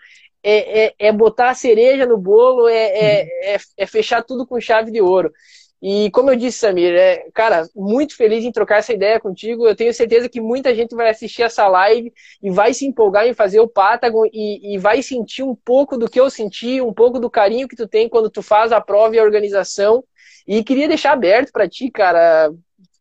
é, 0.50 0.86
é, 0.86 0.94
é 0.98 1.12
botar 1.12 1.50
a 1.50 1.54
cereja 1.54 2.06
no 2.06 2.18
bolo, 2.18 2.70
é, 2.70 2.74
é, 2.76 3.56
é, 3.56 3.58
é, 3.76 3.86
fechar 3.86 4.24
tudo 4.24 4.48
com 4.48 4.62
chave 4.62 4.92
de 4.92 5.02
ouro. 5.02 5.32
E 5.82 6.10
como 6.12 6.32
eu 6.32 6.36
disse, 6.38 6.60
Samir, 6.60 6.96
é, 6.96 7.28
cara, 7.34 7.68
muito 7.76 8.16
feliz 8.16 8.44
em 8.46 8.52
trocar 8.52 8.78
essa 8.78 8.94
ideia 8.94 9.20
contigo. 9.20 9.68
Eu 9.68 9.76
tenho 9.76 9.94
certeza 9.94 10.30
que 10.30 10.40
muita 10.40 10.74
gente 10.74 10.96
vai 10.96 11.10
assistir 11.10 11.44
essa 11.44 11.68
live 11.68 12.12
e 12.42 12.50
vai 12.50 12.74
se 12.74 12.86
empolgar 12.86 13.28
em 13.28 13.34
fazer 13.34 13.60
o 13.60 13.68
Patagon 13.68 14.26
e, 14.32 14.74
e 14.74 14.78
vai 14.78 15.04
sentir 15.04 15.44
um 15.44 15.54
pouco 15.54 15.98
do 15.98 16.10
que 16.10 16.20
eu 16.20 16.30
senti, 16.30 16.82
um 16.82 16.94
pouco 16.94 17.20
do 17.20 17.30
carinho 17.30 17.68
que 17.68 17.76
tu 17.76 17.88
tem 17.88 18.08
quando 18.10 18.30
tu 18.30 18.42
faz 18.42 18.72
a 18.72 18.80
prova 18.82 19.16
e 19.16 19.20
a 19.20 19.24
organização. 19.24 20.04
E 20.48 20.64
queria 20.64 20.88
deixar 20.88 21.12
aberto 21.12 21.52
para 21.52 21.68
ti, 21.68 21.92
cara, 21.92 22.52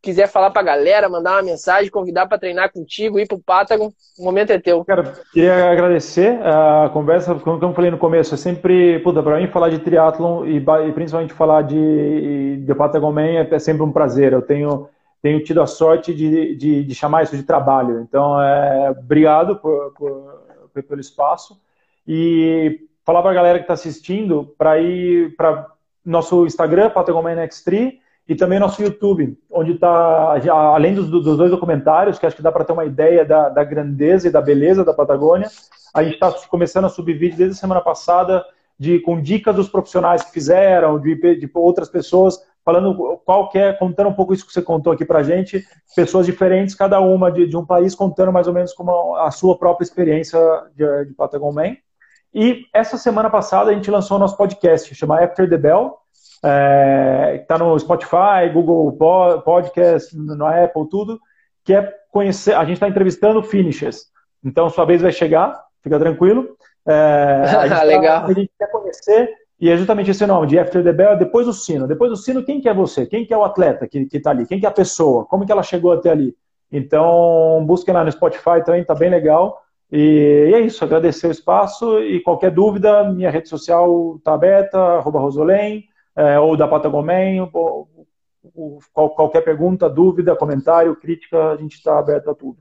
quiser 0.07 0.28
falar 0.28 0.52
pra 0.52 0.62
galera, 0.62 1.09
mandar 1.09 1.32
uma 1.32 1.42
mensagem, 1.42 1.90
convidar 1.90 2.26
para 2.26 2.38
treinar 2.38 2.72
contigo, 2.72 3.18
ir 3.18 3.26
pro 3.26 3.40
Patagon, 3.40 3.92
o 4.16 4.24
momento 4.24 4.52
é 4.52 4.59
teu. 4.61 4.84
Cara, 4.84 5.14
queria 5.32 5.68
agradecer 5.68 6.38
a 6.44 6.88
conversa, 6.92 7.34
como 7.34 7.61
eu 7.61 7.74
falei 7.74 7.90
no 7.90 7.98
começo, 7.98 8.32
é 8.32 8.36
sempre, 8.36 9.00
puta, 9.00 9.20
pra 9.20 9.36
mim 9.36 9.48
falar 9.48 9.68
de 9.68 9.80
triatlon 9.80 10.44
e, 10.44 10.59
e 10.59 10.92
principalmente 10.92 11.34
falar 11.34 11.62
de, 11.62 12.59
de 12.59 12.74
Patagon 12.76 13.11
Man 13.11 13.26
é, 13.26 13.48
é 13.50 13.59
sempre 13.59 13.82
um 13.82 13.90
prazer. 13.90 14.32
Eu 14.32 14.42
tenho, 14.42 14.88
tenho 15.20 15.42
tido 15.42 15.61
a 15.61 15.66
sorte 15.66 16.14
de, 16.14 16.54
de, 16.54 16.84
de 16.84 16.94
chamar 16.94 17.24
isso 17.24 17.36
de 17.36 17.42
trabalho. 17.42 18.00
Então, 18.00 18.40
é, 18.40 18.90
obrigado 18.90 19.57
por, 19.57 19.92
por, 19.94 20.82
pelo 20.88 21.00
espaço 21.00 21.61
e 22.07 22.78
falar 23.04 23.22
para 23.22 23.32
a 23.32 23.34
galera 23.34 23.59
que 23.59 23.64
está 23.64 23.74
assistindo 23.74 24.54
para 24.57 24.78
ir 24.78 25.34
para 25.34 25.66
nosso 26.04 26.46
Instagram, 26.46 26.90
Patagon 26.90 27.22
Man 27.22 27.44
X3, 27.48 28.05
e 28.29 28.35
também 28.35 28.59
nosso 28.59 28.83
YouTube, 28.83 29.39
onde 29.51 29.72
está, 29.72 30.35
além 30.51 30.95
dos, 30.95 31.09
dos, 31.09 31.37
dois 31.37 31.51
documentários, 31.51 32.18
que 32.18 32.27
acho 32.27 32.35
que 32.35 32.43
dá 32.43 32.51
para 32.51 32.64
ter 32.64 32.72
uma 32.72 32.85
ideia 32.85 33.24
da, 33.24 33.49
da, 33.49 33.62
grandeza 33.62 34.27
e 34.27 34.31
da 34.33 34.41
beleza 34.41 34.85
da 34.85 34.93
Patagônia, 34.93 35.49
a 35.95 36.03
gente 36.03 36.14
está 36.14 36.33
começando 36.49 36.87
a 36.87 36.89
subir 36.89 37.14
vídeos 37.14 37.39
desde 37.39 37.57
a 37.57 37.61
semana 37.61 37.81
passada, 37.81 38.45
de, 38.79 38.99
com 39.01 39.20
dicas 39.20 39.55
dos 39.55 39.68
profissionais 39.68 40.24
que 40.24 40.33
fizeram, 40.33 40.99
de, 40.99 41.14
de 41.14 41.51
outras 41.55 41.89
pessoas, 41.89 42.39
falando 42.64 43.20
qual 43.24 43.49
é, 43.55 43.72
contando 43.72 44.09
um 44.09 44.14
pouco 44.14 44.35
isso 44.35 44.45
que 44.45 44.53
você 44.53 44.61
contou 44.61 44.93
aqui 44.93 45.05
para 45.05 45.22
gente, 45.22 45.64
pessoas 45.95 46.27
diferentes, 46.27 46.74
cada 46.74 47.01
uma 47.01 47.31
de, 47.31 47.47
de, 47.47 47.57
um 47.57 47.64
país, 47.64 47.95
contando 47.95 48.33
mais 48.33 48.49
ou 48.49 48.53
menos 48.53 48.72
como 48.72 49.14
a 49.14 49.31
sua 49.31 49.57
própria 49.57 49.85
experiência 49.85 50.39
de, 50.74 51.05
de 51.05 51.14
Patagon 51.14 51.53
Man. 51.53 51.77
E 52.35 52.66
essa 52.74 52.99
semana 52.99 53.31
passada 53.31 53.70
a 53.70 53.74
gente 53.74 53.89
lançou 53.89 54.16
o 54.16 54.20
nosso 54.20 54.37
podcast, 54.37 54.93
chama 54.97 55.22
After 55.22 55.49
the 55.49 55.57
Bell, 55.57 55.97
é, 56.45 57.39
está 57.41 57.59
no 57.59 57.78
Spotify, 57.78 58.49
Google 58.53 58.93
Podcast, 59.43 60.16
no 60.16 60.47
Apple, 60.47 60.89
tudo, 60.89 61.20
que 61.64 61.74
é 61.74 61.93
conhecer. 62.11 62.55
A 62.55 62.64
gente 62.64 62.74
está 62.74 62.89
entrevistando 62.89 63.43
finishers. 63.43 64.07
Então, 64.45 64.68
sua 64.70 64.84
vez 64.84 65.03
vai 65.03 65.12
chegar, 65.12 65.61
fica 65.82 65.99
tranquilo. 65.99 66.57
É, 66.87 67.43
a, 67.45 67.66
gente 67.68 67.84
Legal. 67.84 68.20
Tá, 68.22 68.26
a 68.26 68.32
gente 68.32 68.51
quer 68.59 68.70
conhecer, 68.70 69.30
e 69.61 69.70
é 69.70 69.76
justamente 69.76 70.11
esse 70.11 70.26
nome, 70.26 70.47
de 70.47 70.59
After 70.59 70.82
the 70.82 70.93
Bell, 70.93 71.12
é 71.12 71.16
depois 71.16 71.47
do 71.47 71.53
sino. 71.53 71.87
Depois 71.87 72.11
do 72.11 72.16
sino, 72.16 72.45
quem 72.45 72.61
que 72.61 72.68
é 72.68 72.74
você? 72.74 73.07
Quem 73.07 73.24
que 73.24 73.32
é 73.32 73.37
o 73.37 73.45
atleta 73.45 73.87
que 73.87 74.09
está 74.12 74.30
ali? 74.30 74.47
Quem 74.47 74.61
que 74.61 74.66
é 74.66 74.68
a 74.68 74.72
pessoa? 74.72 75.24
Como 75.24 75.45
que 75.45 75.53
ela 75.53 75.62
chegou 75.62 75.93
até 75.93 76.11
ali? 76.11 76.34
Então, 76.70 77.64
busquem 77.66 77.95
lá 77.95 78.05
no 78.05 78.12
Spotify 78.12 78.62
também, 78.64 78.82
está 78.82 78.95
bem 78.95 79.11
legal. 79.11 79.61
E, 79.91 80.53
é 80.53 80.61
isso, 80.61 80.84
agradecer 80.84 81.28
o 81.28 81.30
espaço 81.30 82.01
e 82.01 82.20
qualquer 82.20 82.51
dúvida, 82.51 83.05
minha 83.05 83.30
rede 83.30 83.49
social 83.49 84.16
está 84.18 84.34
aberta, 84.34 84.78
arroba 84.78 85.20
Rosolém 85.20 85.84
é, 86.17 86.39
ou 86.39 86.57
da 86.57 86.67
Patagomen, 86.67 87.41
ou, 87.53 87.89
ou, 88.55 88.81
qualquer 89.11 89.43
pergunta, 89.43 89.89
dúvida, 89.89 90.35
comentário, 90.35 90.97
crítica, 90.97 91.51
a 91.51 91.57
gente 91.57 91.75
está 91.75 91.99
aberto 91.99 92.31
a 92.31 92.35
tudo. 92.35 92.59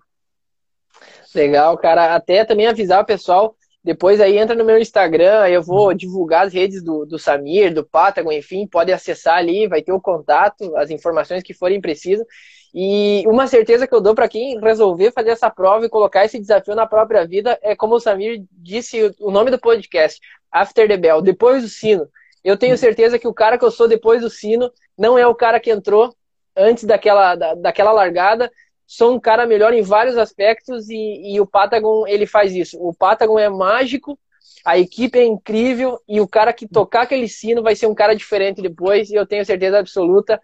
Legal, 1.34 1.78
cara. 1.78 2.16
Até 2.16 2.44
também 2.44 2.68
avisar 2.68 3.02
o 3.02 3.06
pessoal, 3.06 3.56
depois 3.84 4.20
aí 4.20 4.38
entra 4.38 4.56
no 4.56 4.66
meu 4.66 4.80
Instagram, 4.80 5.48
eu 5.48 5.62
vou 5.62 5.90
uhum. 5.90 5.96
divulgar 5.96 6.48
as 6.48 6.54
redes 6.54 6.84
do, 6.84 7.06
do 7.06 7.20
Samir, 7.20 7.74
do 7.74 7.86
Patagon, 7.86 8.32
enfim, 8.32 8.66
pode 8.66 8.92
acessar 8.92 9.38
ali, 9.38 9.68
vai 9.68 9.82
ter 9.82 9.92
o 9.92 10.02
contato, 10.02 10.76
as 10.76 10.90
informações 10.90 11.44
que 11.44 11.54
forem 11.54 11.80
precisas. 11.80 12.26
E 12.74 13.24
uma 13.28 13.48
certeza 13.48 13.88
que 13.88 13.94
eu 13.94 14.02
dou 14.02 14.16
para 14.16 14.28
quem 14.28 14.60
resolver 14.60 15.12
fazer 15.12 15.30
essa 15.30 15.50
prova 15.50 15.86
e 15.86 15.90
colocar 15.90 16.26
esse 16.26 16.40
desafio 16.40 16.76
na 16.76 16.86
própria 16.86 17.26
vida 17.26 17.58
é 17.62 17.76
como 17.76 17.96
o 17.96 18.00
Samir 18.00 18.44
disse 18.52 19.16
o 19.20 19.32
nome 19.32 19.52
do 19.52 19.60
podcast, 19.60 20.20
After 20.52 20.88
the 20.88 20.98
Bell, 20.98 21.22
depois 21.22 21.62
do 21.62 21.70
sino. 21.70 22.08
Eu 22.46 22.56
tenho 22.56 22.78
certeza 22.78 23.18
que 23.18 23.28
o 23.28 23.34
cara 23.34 23.58
que 23.58 23.66
eu 23.66 23.72
sou 23.72 23.88
depois 23.88 24.22
do 24.22 24.30
sino 24.30 24.72
não 24.96 25.18
é 25.18 25.26
o 25.26 25.34
cara 25.34 25.60
que 25.60 25.72
entrou 25.72 26.16
antes 26.56 26.84
daquela, 26.84 27.34
da, 27.34 27.56
daquela 27.56 27.92
largada. 27.92 28.52
Sou 28.86 29.16
um 29.16 29.20
cara 29.20 29.48
melhor 29.48 29.74
em 29.74 29.82
vários 29.82 30.16
aspectos 30.16 30.88
e, 30.88 31.34
e 31.34 31.42
o 31.42 31.48
Patagon 31.48 32.06
ele 32.06 32.28
faz 32.28 32.54
isso. 32.54 32.78
O 32.80 32.94
Patagon 32.94 33.40
é 33.40 33.50
mágico, 33.50 34.16
a 34.64 34.78
equipe 34.78 35.18
é 35.18 35.26
incrível 35.26 36.00
e 36.08 36.22
o 36.22 36.28
cara 36.28 36.54
que 36.54 36.68
tocar 36.68 37.02
aquele 37.02 37.28
sino 37.28 37.64
vai 37.64 37.76
ser 37.76 37.88
um 37.88 37.96
cara 37.96 38.16
diferente 38.16 38.62
depois 38.62 39.10
e 39.10 39.16
eu 39.16 39.26
tenho 39.26 39.44
certeza 39.44 39.80
absoluta. 39.80 40.40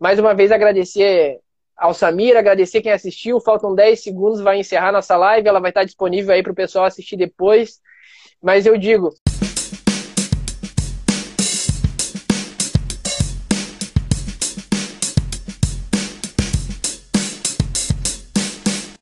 Mais 0.00 0.18
uma 0.18 0.34
vez 0.34 0.50
agradecer 0.50 1.38
ao 1.76 1.94
Samir, 1.94 2.36
agradecer 2.36 2.80
quem 2.80 2.90
assistiu. 2.90 3.40
Faltam 3.40 3.72
10 3.72 4.02
segundos, 4.02 4.40
vai 4.40 4.58
encerrar 4.58 4.90
nossa 4.90 5.16
live. 5.16 5.46
Ela 5.46 5.60
vai 5.60 5.70
estar 5.70 5.84
disponível 5.84 6.34
aí 6.34 6.42
para 6.42 6.50
o 6.50 6.56
pessoal 6.56 6.86
assistir 6.86 7.16
depois. 7.16 7.80
Mas 8.42 8.66
eu 8.66 8.76
digo, 8.76 9.14